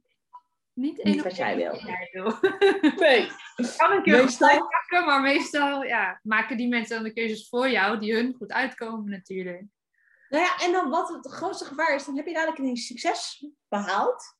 niet, 0.73 1.01
één 1.01 1.23
wat 1.23 1.37
jij 1.37 1.57
wil. 1.57 1.71
wat 1.71 1.81
jij 1.81 2.09
wil. 2.13 2.25
Nee. 3.07 3.31
kan 3.77 3.93
een 3.93 4.03
keer 4.03 4.25
Meestal- 4.25 4.67
maar 4.91 5.21
meestal 5.21 5.83
ja, 5.83 6.21
maken 6.23 6.57
die 6.57 6.69
mensen 6.69 6.95
dan 6.95 7.05
de 7.05 7.13
keuzes 7.13 7.49
voor 7.49 7.69
jou 7.71 7.99
die 7.99 8.15
hun 8.15 8.35
goed 8.35 8.53
uitkomen 8.53 9.11
natuurlijk. 9.11 9.65
Nou 10.29 10.45
ja, 10.45 10.59
en 10.59 10.73
dan 10.73 10.91
wat 10.91 11.09
het 11.09 11.27
grootste 11.33 11.65
gevaar 11.65 11.95
is, 11.95 12.05
dan 12.05 12.17
heb 12.17 12.27
je 12.27 12.33
dadelijk 12.33 12.59
een 12.59 12.77
succes 12.77 13.47
behaald. 13.69 14.37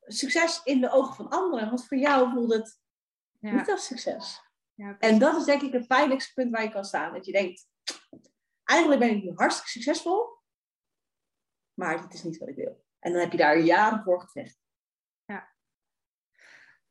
Succes 0.00 0.60
in 0.64 0.80
de 0.80 0.90
ogen 0.90 1.14
van 1.14 1.28
anderen, 1.28 1.68
want 1.68 1.86
voor 1.86 1.98
jou 1.98 2.32
voelt 2.32 2.52
het 2.52 2.80
Ja, 3.40 3.52
niet 3.52 3.70
als 3.70 3.86
succes. 3.86 4.40
Ja, 4.74 4.96
En 4.98 5.18
dat 5.18 5.36
is 5.36 5.44
denk 5.44 5.62
ik 5.62 5.72
het 5.72 5.86
pijnlijkste 5.86 6.32
punt 6.32 6.50
waar 6.50 6.62
je 6.62 6.70
kan 6.70 6.84
staan. 6.84 7.12
Dat 7.12 7.26
je 7.26 7.32
denkt, 7.32 7.68
eigenlijk 8.64 9.00
ben 9.00 9.16
ik 9.16 9.22
nu 9.22 9.32
hartstikke 9.34 9.70
succesvol, 9.70 10.38
maar 11.74 12.02
dit 12.02 12.14
is 12.14 12.22
niet 12.22 12.38
wat 12.38 12.48
ik 12.48 12.56
wil. 12.56 12.84
En 12.98 13.12
dan 13.12 13.20
heb 13.20 13.32
je 13.32 13.38
daar 13.38 13.58
jaren 13.58 14.02
voor 14.02 14.20
gevecht. 14.20 14.62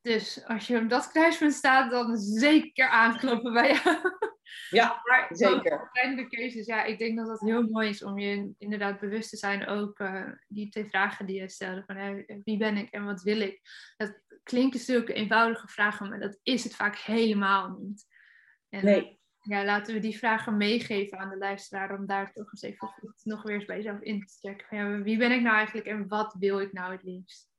Dus 0.02 0.46
als 0.46 0.68
je 0.68 0.78
op 0.78 0.90
dat 0.90 1.12
kruispunt 1.12 1.54
staat, 1.54 1.92
dan 1.92 2.18
zeker 2.18 2.88
aankloppen 2.88 3.54
bij 3.54 3.74
jou. 3.74 3.98
Ja, 4.70 5.02
Maar 5.06 5.28
zeker. 5.30 5.90
keuzes. 6.30 6.66
Ja, 6.66 6.84
ik 6.84 6.98
denk 6.98 7.18
dat 7.18 7.28
dat 7.28 7.40
heel 7.40 7.70
mooi 7.70 7.90
is 7.90 8.04
om 8.04 8.20
je 8.20 8.54
inderdaad 8.58 9.00
bewust 9.00 9.30
te 9.30 9.38
zijn. 9.38 9.68
Ook 9.68 10.00
eh, 10.00 10.32
die 10.48 10.70
twee 10.70 10.86
vragen 10.86 11.26
die 11.26 11.42
je 11.42 11.50
stelde. 11.50 11.84
Van 11.86 12.26
wie 12.44 12.58
ben 12.58 12.78
ik 12.78 12.90
en 12.92 13.06
wat 13.06 13.22
wil 13.22 13.40
ik? 13.40 13.62
Dat 13.98 14.20
klinken 14.44 14.80
zulke 14.80 15.14
eenvoudige 15.14 15.68
vragen, 15.68 16.10
maar 16.10 16.20
dat 16.20 16.40
is 16.44 16.64
het 16.64 16.76
vaak 16.76 16.98
helemaal 16.98 17.78
niet. 17.80 18.06
En 18.70 18.86
Nee, 18.86 19.20
ja, 19.42 19.66
laten 19.66 19.94
we 19.94 20.00
die 20.00 20.18
vragen 20.18 20.58
meegeven 20.58 21.18
aan 21.18 21.30
de 21.30 21.38
luisteraar. 21.38 22.00
Om 22.00 22.06
daar 22.06 22.32
toch 22.32 22.52
eens 22.52 22.62
even 22.62 22.88
goed 22.88 23.22
nog 23.24 23.44
weer 23.44 23.56
eens 23.56 23.66
bij 23.66 23.76
jezelf 23.76 24.00
in 24.02 24.26
te 24.26 24.34
checken. 24.40 24.68
Van, 24.68 24.78
ja, 24.78 25.02
wie 25.02 25.18
ben 25.18 25.32
ik 25.32 25.42
nou 25.42 25.56
eigenlijk 25.56 25.88
en 25.88 26.08
wat 26.08 26.36
wil 26.40 26.60
ik 26.60 26.74
nou 26.74 26.92
het 26.92 27.04
liefst? 27.04 27.50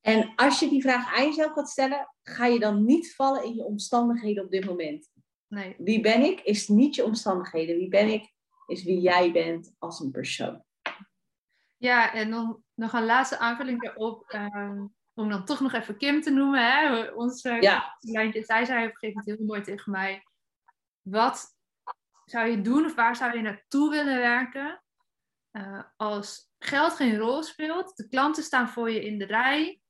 En 0.00 0.32
als 0.36 0.60
je 0.60 0.68
die 0.68 0.82
vraag 0.82 1.16
aan 1.16 1.24
jezelf 1.24 1.52
gaat 1.52 1.68
stellen, 1.68 2.14
ga 2.22 2.46
je 2.46 2.58
dan 2.58 2.84
niet 2.84 3.14
vallen 3.14 3.44
in 3.44 3.54
je 3.54 3.64
omstandigheden 3.64 4.44
op 4.44 4.50
dit 4.50 4.64
moment. 4.64 5.10
Nee, 5.46 5.74
Wie 5.78 6.00
ben 6.00 6.22
ik 6.22 6.40
is 6.40 6.68
niet 6.68 6.94
je 6.94 7.04
omstandigheden. 7.04 7.76
Wie 7.76 7.88
ben 7.88 8.08
ik 8.08 8.32
is 8.66 8.84
wie 8.84 9.00
jij 9.00 9.32
bent 9.32 9.74
als 9.78 10.00
een 10.00 10.10
persoon. 10.10 10.64
Ja, 11.76 12.12
en 12.12 12.30
dan 12.30 12.62
nog 12.74 12.92
een 12.92 13.04
laatste 13.04 13.38
aanvulling 13.38 13.82
daarop. 13.82 14.24
ehm, 14.28 14.84
om 15.18 15.28
dan 15.28 15.44
toch 15.44 15.60
nog 15.60 15.72
even 15.72 15.96
Kim 15.96 16.20
te 16.22 16.30
noemen. 16.30 16.72
Hè? 16.72 17.02
Onze 17.10 17.50
Ja. 17.60 17.96
lijntje. 18.00 18.42
Zij 18.42 18.64
zei 18.64 18.78
op 18.86 18.90
een 18.90 18.96
gegeven 18.96 19.18
moment 19.18 19.38
heel 19.38 19.46
mooi 19.46 19.60
tegen 19.60 19.92
mij. 19.92 20.22
Wat 21.02 21.56
zou 22.24 22.48
je 22.48 22.60
doen 22.60 22.84
of 22.84 22.94
waar 22.94 23.16
zou 23.16 23.36
je 23.36 23.42
naartoe 23.42 23.90
willen 23.90 24.18
werken? 24.18 24.82
eh, 25.50 25.82
als 25.96 26.50
geld 26.58 26.92
geen 26.92 27.16
rol 27.16 27.42
speelt, 27.42 27.96
de 27.96 28.08
klanten 28.08 28.42
staan 28.42 28.68
voor 28.68 28.90
je 28.90 29.04
in 29.04 29.18
de 29.18 29.24
rij. 29.24 29.80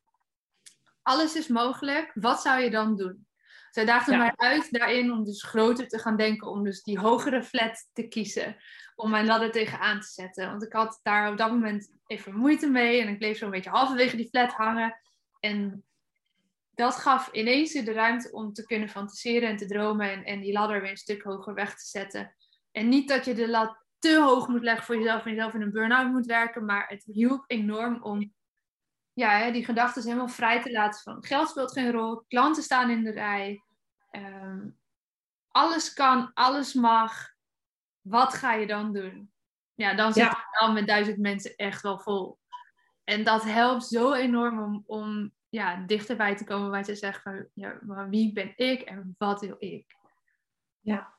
Alles 1.03 1.37
is 1.37 1.49
mogelijk. 1.49 2.11
Wat 2.15 2.41
zou 2.43 2.61
je 2.61 2.71
dan 2.71 2.97
doen? 2.97 3.27
Zij 3.71 3.85
daagde 3.85 4.13
Ja. 4.13 4.19
mij 4.19 4.33
uit 4.37 4.73
daarin 4.73 5.13
om 5.13 5.25
dus 5.25 5.43
groter 5.43 5.89
te 5.89 5.99
gaan 5.99 6.17
denken. 6.17 6.49
Om 6.49 6.65
dus 6.65 6.83
die 6.83 6.99
hogere 6.99 7.43
flat 7.43 7.89
te 7.93 8.09
kiezen. 8.09 8.57
Om 8.95 9.11
mijn 9.11 9.27
ladder 9.27 9.51
tegenaan 9.51 10.01
te 10.01 10.07
zetten. 10.09 10.47
Want 10.51 10.63
ik 10.63 10.73
had 10.73 11.01
daar 11.03 11.31
op 11.31 11.39
dat 11.39 11.51
moment 11.51 11.91
even 12.07 12.35
moeite 12.35 12.67
mee. 12.69 13.01
En 13.01 13.09
ik 13.09 13.19
bleef 13.19 13.39
zo'n 13.39 13.51
beetje 13.51 13.71
halverwege 13.71 14.17
die 14.17 14.29
flat 14.29 14.53
hangen. 14.53 14.99
En 15.41 15.85
dat 16.75 16.97
gaf 16.97 17.33
ineens 17.33 17.73
de 17.73 17.93
ruimte 17.93 18.33
om 18.33 18.53
te 18.53 18.67
kunnen 18.67 18.89
fantaseren 18.89 19.49
en 19.49 19.57
te 19.57 19.67
dromen. 19.67 20.11
En, 20.13 20.25
en 20.25 20.41
die 20.41 20.53
ladder 20.53 20.81
weer 20.81 20.91
een 20.91 20.97
stuk 20.97 21.23
hoger 21.23 21.55
weg 21.55 21.75
te 21.75 21.87
zetten. 21.87 22.35
En 22.73 22.89
niet 22.89 23.09
dat 23.09 23.25
je 23.25 23.35
de 23.35 23.49
lat 23.49 23.85
te 23.99 24.21
hoog 24.21 24.49
moet 24.49 24.63
leggen 24.63 24.85
voor 24.85 24.97
jezelf 24.97 25.25
en 25.25 25.31
jezelf 25.31 25.55
in 25.55 25.61
een 25.63 25.73
burn-out 25.73 26.11
moet 26.11 26.27
werken. 26.27 26.65
Maar 26.65 26.89
het 26.89 27.05
hielp 27.05 27.45
enorm 27.47 28.03
om 28.03 28.33
ja, 29.13 29.39
hè, 29.39 29.51
die 29.53 29.65
gedachten 29.65 30.03
helemaal 30.03 30.29
vrij 30.29 30.63
te 30.63 30.73
laten 30.73 31.01
van 31.03 31.25
geld 31.25 31.49
speelt 31.49 31.73
geen 31.73 31.91
rol, 31.91 32.25
klanten 32.29 32.63
staan 32.63 32.91
in 32.91 33.05
de 33.05 33.11
rij, 33.11 33.63
ehm, 34.11 34.69
alles 35.49 35.93
kan, 35.93 36.31
alles 36.35 36.75
mag. 36.75 37.29
Wat 38.01 38.35
ga 38.35 38.53
je 38.53 38.67
dan 38.67 38.93
doen? 38.93 39.33
Ja, 39.75 39.95
dan 39.95 40.13
zit 40.13 40.23
Ja. 40.25 40.29
het 40.29 40.61
al 40.61 40.73
met 40.73 40.87
duizend 40.87 41.19
mensen 41.19 41.57
echt 41.57 41.83
wel 41.83 41.99
vol. 41.99 42.38
En 43.09 43.25
dat 43.25 43.43
helpt 43.45 43.85
zo 43.85 44.13
enorm 44.13 44.63
om, 44.63 44.83
om 44.87 45.33
ja, 45.49 45.77
dichterbij 45.87 46.37
te 46.37 46.45
komen 46.45 46.71
waar 46.71 46.87
je 46.87 46.95
zegt 46.95 47.23
van 47.23 47.49
ja, 47.55 47.79
maar 47.83 48.09
wie 48.09 48.33
ben 48.33 48.53
ik 48.57 48.81
en 48.81 49.15
wat 49.19 49.41
wil 49.41 49.57
ik? 49.59 49.97
Ja. 50.81 51.17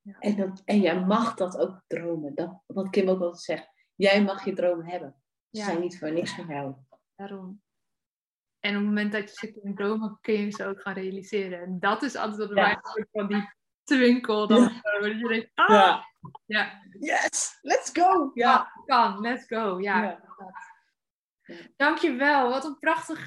Ja. 0.00 0.18
En, 0.18 0.36
dat, 0.36 0.62
en 0.64 0.80
jij 0.80 1.00
mag 1.04 1.34
dat 1.34 1.58
ook 1.58 1.82
dromen. 1.86 2.34
Dat, 2.34 2.62
wat 2.66 2.90
Kim 2.90 3.08
ook 3.08 3.20
altijd 3.20 3.42
zegt. 3.42 3.68
Jij 3.94 4.22
mag 4.22 4.44
je 4.44 4.52
dromen 4.52 4.86
hebben. 4.86 5.14
Ze 5.50 5.58
Ja. 5.58 5.64
zijn 5.64 5.80
niet 5.80 5.98
voor 5.98 6.12
niks 6.12 6.34
van 6.34 6.46
jou. 6.46 6.74
Daarom. 7.16 7.62
En 8.60 8.70
op 8.70 8.76
het 8.76 8.84
moment 8.84 9.12
dat 9.12 9.22
je 9.30 9.46
ze 9.46 9.60
kunt 9.60 9.76
dromen, 9.76 10.18
kun 10.20 10.34
je 10.34 10.50
ze 10.50 10.66
ook 10.66 10.80
gaan 10.80 10.94
realiseren. 10.94 11.60
En 11.62 11.80
dat 11.80 12.02
is 12.02 12.16
altijd 12.16 12.48
wat 12.48 12.56
Ja. 12.56 12.80
van 13.12 13.26
die 13.26 13.52
twinkel. 13.82 14.46
Dan, 14.46 14.62
je 15.00 15.26
denkt, 15.28 15.50
ah, 15.54 16.02
Ja. 16.46 16.82
Yes, 17.00 17.58
let's 17.62 17.90
go. 17.92 18.30
Ja. 18.34 18.54
ah, 18.54 18.84
kan, 18.86 19.20
let's 19.20 19.46
go. 19.46 19.80
Ja. 19.80 20.20
Dankjewel. 21.76 22.48
Wat 22.48 22.64
een 22.64 22.78
prachtig, 22.78 23.24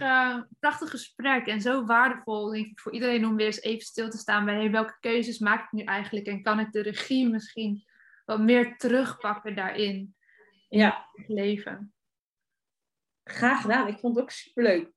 prachtig 0.59 0.89
gesprek. 0.89 1.47
En 1.47 1.61
zo 1.61 1.85
waardevol, 1.85 2.49
denk 2.49 2.65
ik, 2.65 2.79
voor 2.79 2.93
iedereen 2.93 3.25
om 3.25 3.35
weer 3.35 3.45
eens 3.45 3.61
even 3.61 3.85
stil 3.85 4.09
te 4.09 4.17
staan 4.17 4.45
bij 4.45 4.55
hey, 4.55 4.71
welke 4.71 4.97
keuzes 4.99 5.39
maak 5.39 5.63
ik 5.63 5.71
nu 5.71 5.83
eigenlijk? 5.83 6.25
En 6.25 6.43
kan 6.43 6.59
ik 6.59 6.71
de 6.71 6.81
regie 6.81 7.29
misschien 7.29 7.85
wat 8.25 8.39
meer 8.39 8.77
terugpakken 8.77 9.55
daarin 9.55 10.15
in 10.69 10.79
ja, 10.79 11.07
het 11.13 11.27
leven? 11.27 11.93
graag 13.25 13.61
gedaan. 13.61 13.87
Ik 13.87 13.99
vond 13.99 14.15
het 14.15 14.23
ook 14.23 14.31
superleuk. 14.31 14.91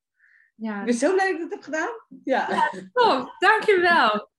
Ja, 0.54 0.80
Ik 0.80 0.84
ben 0.84 0.94
zo 0.94 1.12
blij 1.12 1.26
dat 1.26 1.36
ik 1.36 1.42
het 1.42 1.52
heb 1.52 1.62
gedaan. 1.62 1.90
Ja. 2.24 2.70
top. 2.92 3.34
Dankjewel. 3.38 4.30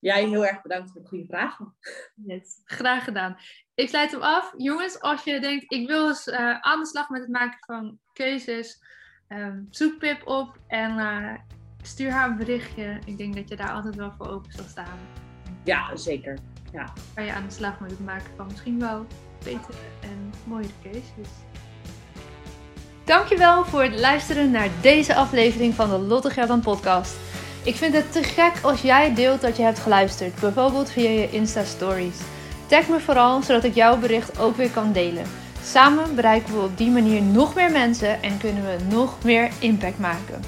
Jij 0.00 0.24
heel 0.24 0.46
erg 0.46 0.62
bedankt 0.62 0.90
voor 0.92 1.00
de 1.00 1.08
goede 1.08 1.26
vragen. 1.26 1.74
Yes, 2.26 2.60
graag 2.64 3.04
gedaan. 3.04 3.36
Ik 3.74 3.88
sluit 3.88 4.10
hem 4.10 4.22
af. 4.22 4.54
Jongens, 4.56 5.00
als 5.00 5.24
je 5.24 5.40
denkt, 5.40 5.72
ik 5.72 5.86
wil 5.86 6.08
eens 6.08 6.28
eh, 6.28 6.60
aan 6.60 6.80
de 6.80 6.86
slag 6.86 7.08
met 7.08 7.20
het 7.20 7.30
maken 7.30 7.58
van 7.60 7.98
keuzes. 8.12 8.82
Um, 9.28 9.66
zoek 9.70 9.98
Pip 9.98 10.26
op 10.26 10.58
en 10.66 10.98
uh, 10.98 11.34
stuur 11.82 12.10
haar 12.10 12.30
een 12.30 12.36
berichtje. 12.36 12.98
Ik 13.04 13.18
denk 13.18 13.34
dat 13.34 13.48
je 13.48 13.56
daar 13.56 13.72
altijd 13.72 13.94
wel 13.94 14.12
voor 14.18 14.28
open 14.28 14.52
zal 14.52 14.64
staan. 14.64 14.98
Ja, 15.64 15.96
zeker. 15.96 16.38
Ja. 16.72 16.92
Kan 17.14 17.24
je 17.24 17.32
aan 17.32 17.46
de 17.46 17.54
slag 17.54 17.80
met 17.80 17.90
het 17.90 18.04
maken 18.04 18.36
van 18.36 18.46
misschien 18.46 18.80
wel 18.80 19.06
betere 19.38 19.78
en 20.02 20.32
mooiere 20.44 20.72
cases. 20.82 21.28
Dankjewel 23.04 23.64
voor 23.64 23.82
het 23.82 24.00
luisteren 24.00 24.50
naar 24.50 24.68
deze 24.80 25.14
aflevering 25.14 25.74
van 25.74 25.88
de 25.90 25.98
Lotte 25.98 26.30
Gelderland 26.30 26.62
podcast. 26.62 27.29
Ik 27.62 27.76
vind 27.76 27.94
het 27.94 28.12
te 28.12 28.22
gek 28.22 28.52
als 28.62 28.80
jij 28.80 29.14
deelt 29.14 29.40
dat 29.40 29.56
je 29.56 29.62
hebt 29.62 29.78
geluisterd, 29.78 30.40
bijvoorbeeld 30.40 30.90
via 30.90 31.10
je 31.10 31.30
Insta 31.30 31.64
Stories. 31.64 32.16
Tag 32.66 32.88
me 32.88 33.00
vooral, 33.00 33.42
zodat 33.42 33.64
ik 33.64 33.74
jouw 33.74 33.98
bericht 33.98 34.38
ook 34.38 34.56
weer 34.56 34.70
kan 34.70 34.92
delen. 34.92 35.24
Samen 35.64 36.14
bereiken 36.14 36.54
we 36.54 36.60
op 36.60 36.76
die 36.76 36.90
manier 36.90 37.22
nog 37.22 37.54
meer 37.54 37.70
mensen 37.70 38.22
en 38.22 38.38
kunnen 38.38 38.62
we 38.62 38.94
nog 38.94 39.24
meer 39.24 39.50
impact 39.58 39.98
maken. 39.98 40.42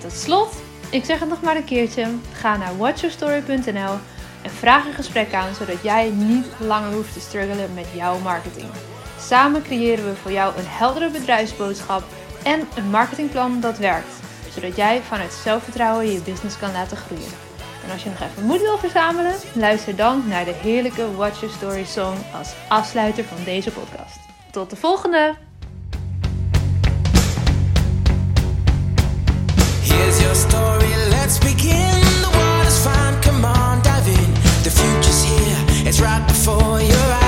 tot 0.00 0.12
slot, 0.12 0.54
ik 0.90 1.04
zeg 1.04 1.20
het 1.20 1.28
nog 1.28 1.42
maar 1.42 1.56
een 1.56 1.64
keertje, 1.64 2.06
ga 2.32 2.56
naar 2.56 2.76
watchyourstory.nl 2.76 3.94
en 4.42 4.50
vraag 4.58 4.86
een 4.86 4.92
gesprek 4.92 5.34
aan, 5.34 5.54
zodat 5.54 5.82
jij 5.82 6.10
niet 6.10 6.46
langer 6.58 6.92
hoeft 6.92 7.12
te 7.12 7.20
struggelen 7.20 7.74
met 7.74 7.86
jouw 7.94 8.18
marketing. 8.18 8.68
Samen 9.20 9.62
creëren 9.62 10.04
we 10.04 10.14
voor 10.14 10.32
jou 10.32 10.56
een 10.56 10.66
heldere 10.66 11.10
bedrijfsboodschap 11.10 12.02
en 12.42 12.60
een 12.76 12.90
marketingplan 12.90 13.60
dat 13.60 13.78
werkt, 13.78 14.27
zodat 14.54 14.76
jij 14.76 15.02
vanuit 15.02 15.32
zelfvertrouwen 15.32 16.12
je 16.12 16.20
business 16.20 16.58
kan 16.58 16.72
laten 16.72 16.96
groeien. 16.96 17.32
En 17.84 17.90
als 17.90 18.02
je 18.02 18.08
nog 18.08 18.20
even 18.20 18.44
moed 18.44 18.60
wil 18.60 18.78
verzamelen, 18.78 19.34
luister 19.52 19.96
dan 19.96 20.22
naar 20.28 20.44
de 20.44 20.54
heerlijke 20.54 21.14
Watch 21.16 21.40
Your 21.40 21.54
Story 21.54 21.84
song 21.84 22.16
als 22.38 22.52
afsluiter 22.68 23.24
van 23.24 23.44
deze 23.44 23.70
podcast. 23.70 24.18
Tot 24.50 24.70
de 24.70 24.76
volgende! 24.76 25.34
Here's 29.82 30.20
your 30.20 30.34
story, 30.34 31.08
let's 31.08 31.38
begin. 31.38 32.00
The 32.20 32.30
water's 32.32 32.78
fine, 32.78 33.18
come 33.20 33.46
on, 33.46 33.82
dive 33.82 34.10
in. 34.10 34.32
The 34.62 34.70
future's 34.70 35.24
here, 35.24 35.88
it's 35.88 36.00
right 36.00 36.26
before 36.26 36.82
your 36.82 37.12
eyes. 37.12 37.27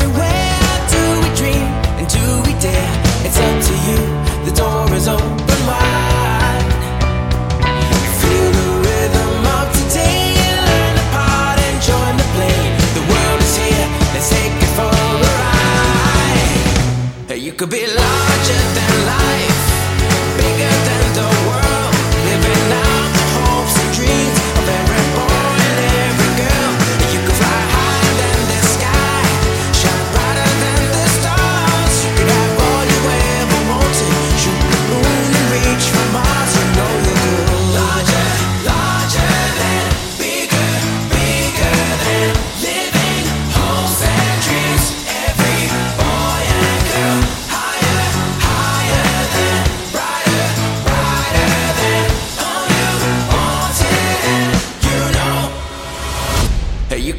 be 17.57 17.85
larger 17.85 18.63
than 18.75 19.05
life, 19.05 20.37
bigger 20.37 20.85
than 20.85 20.90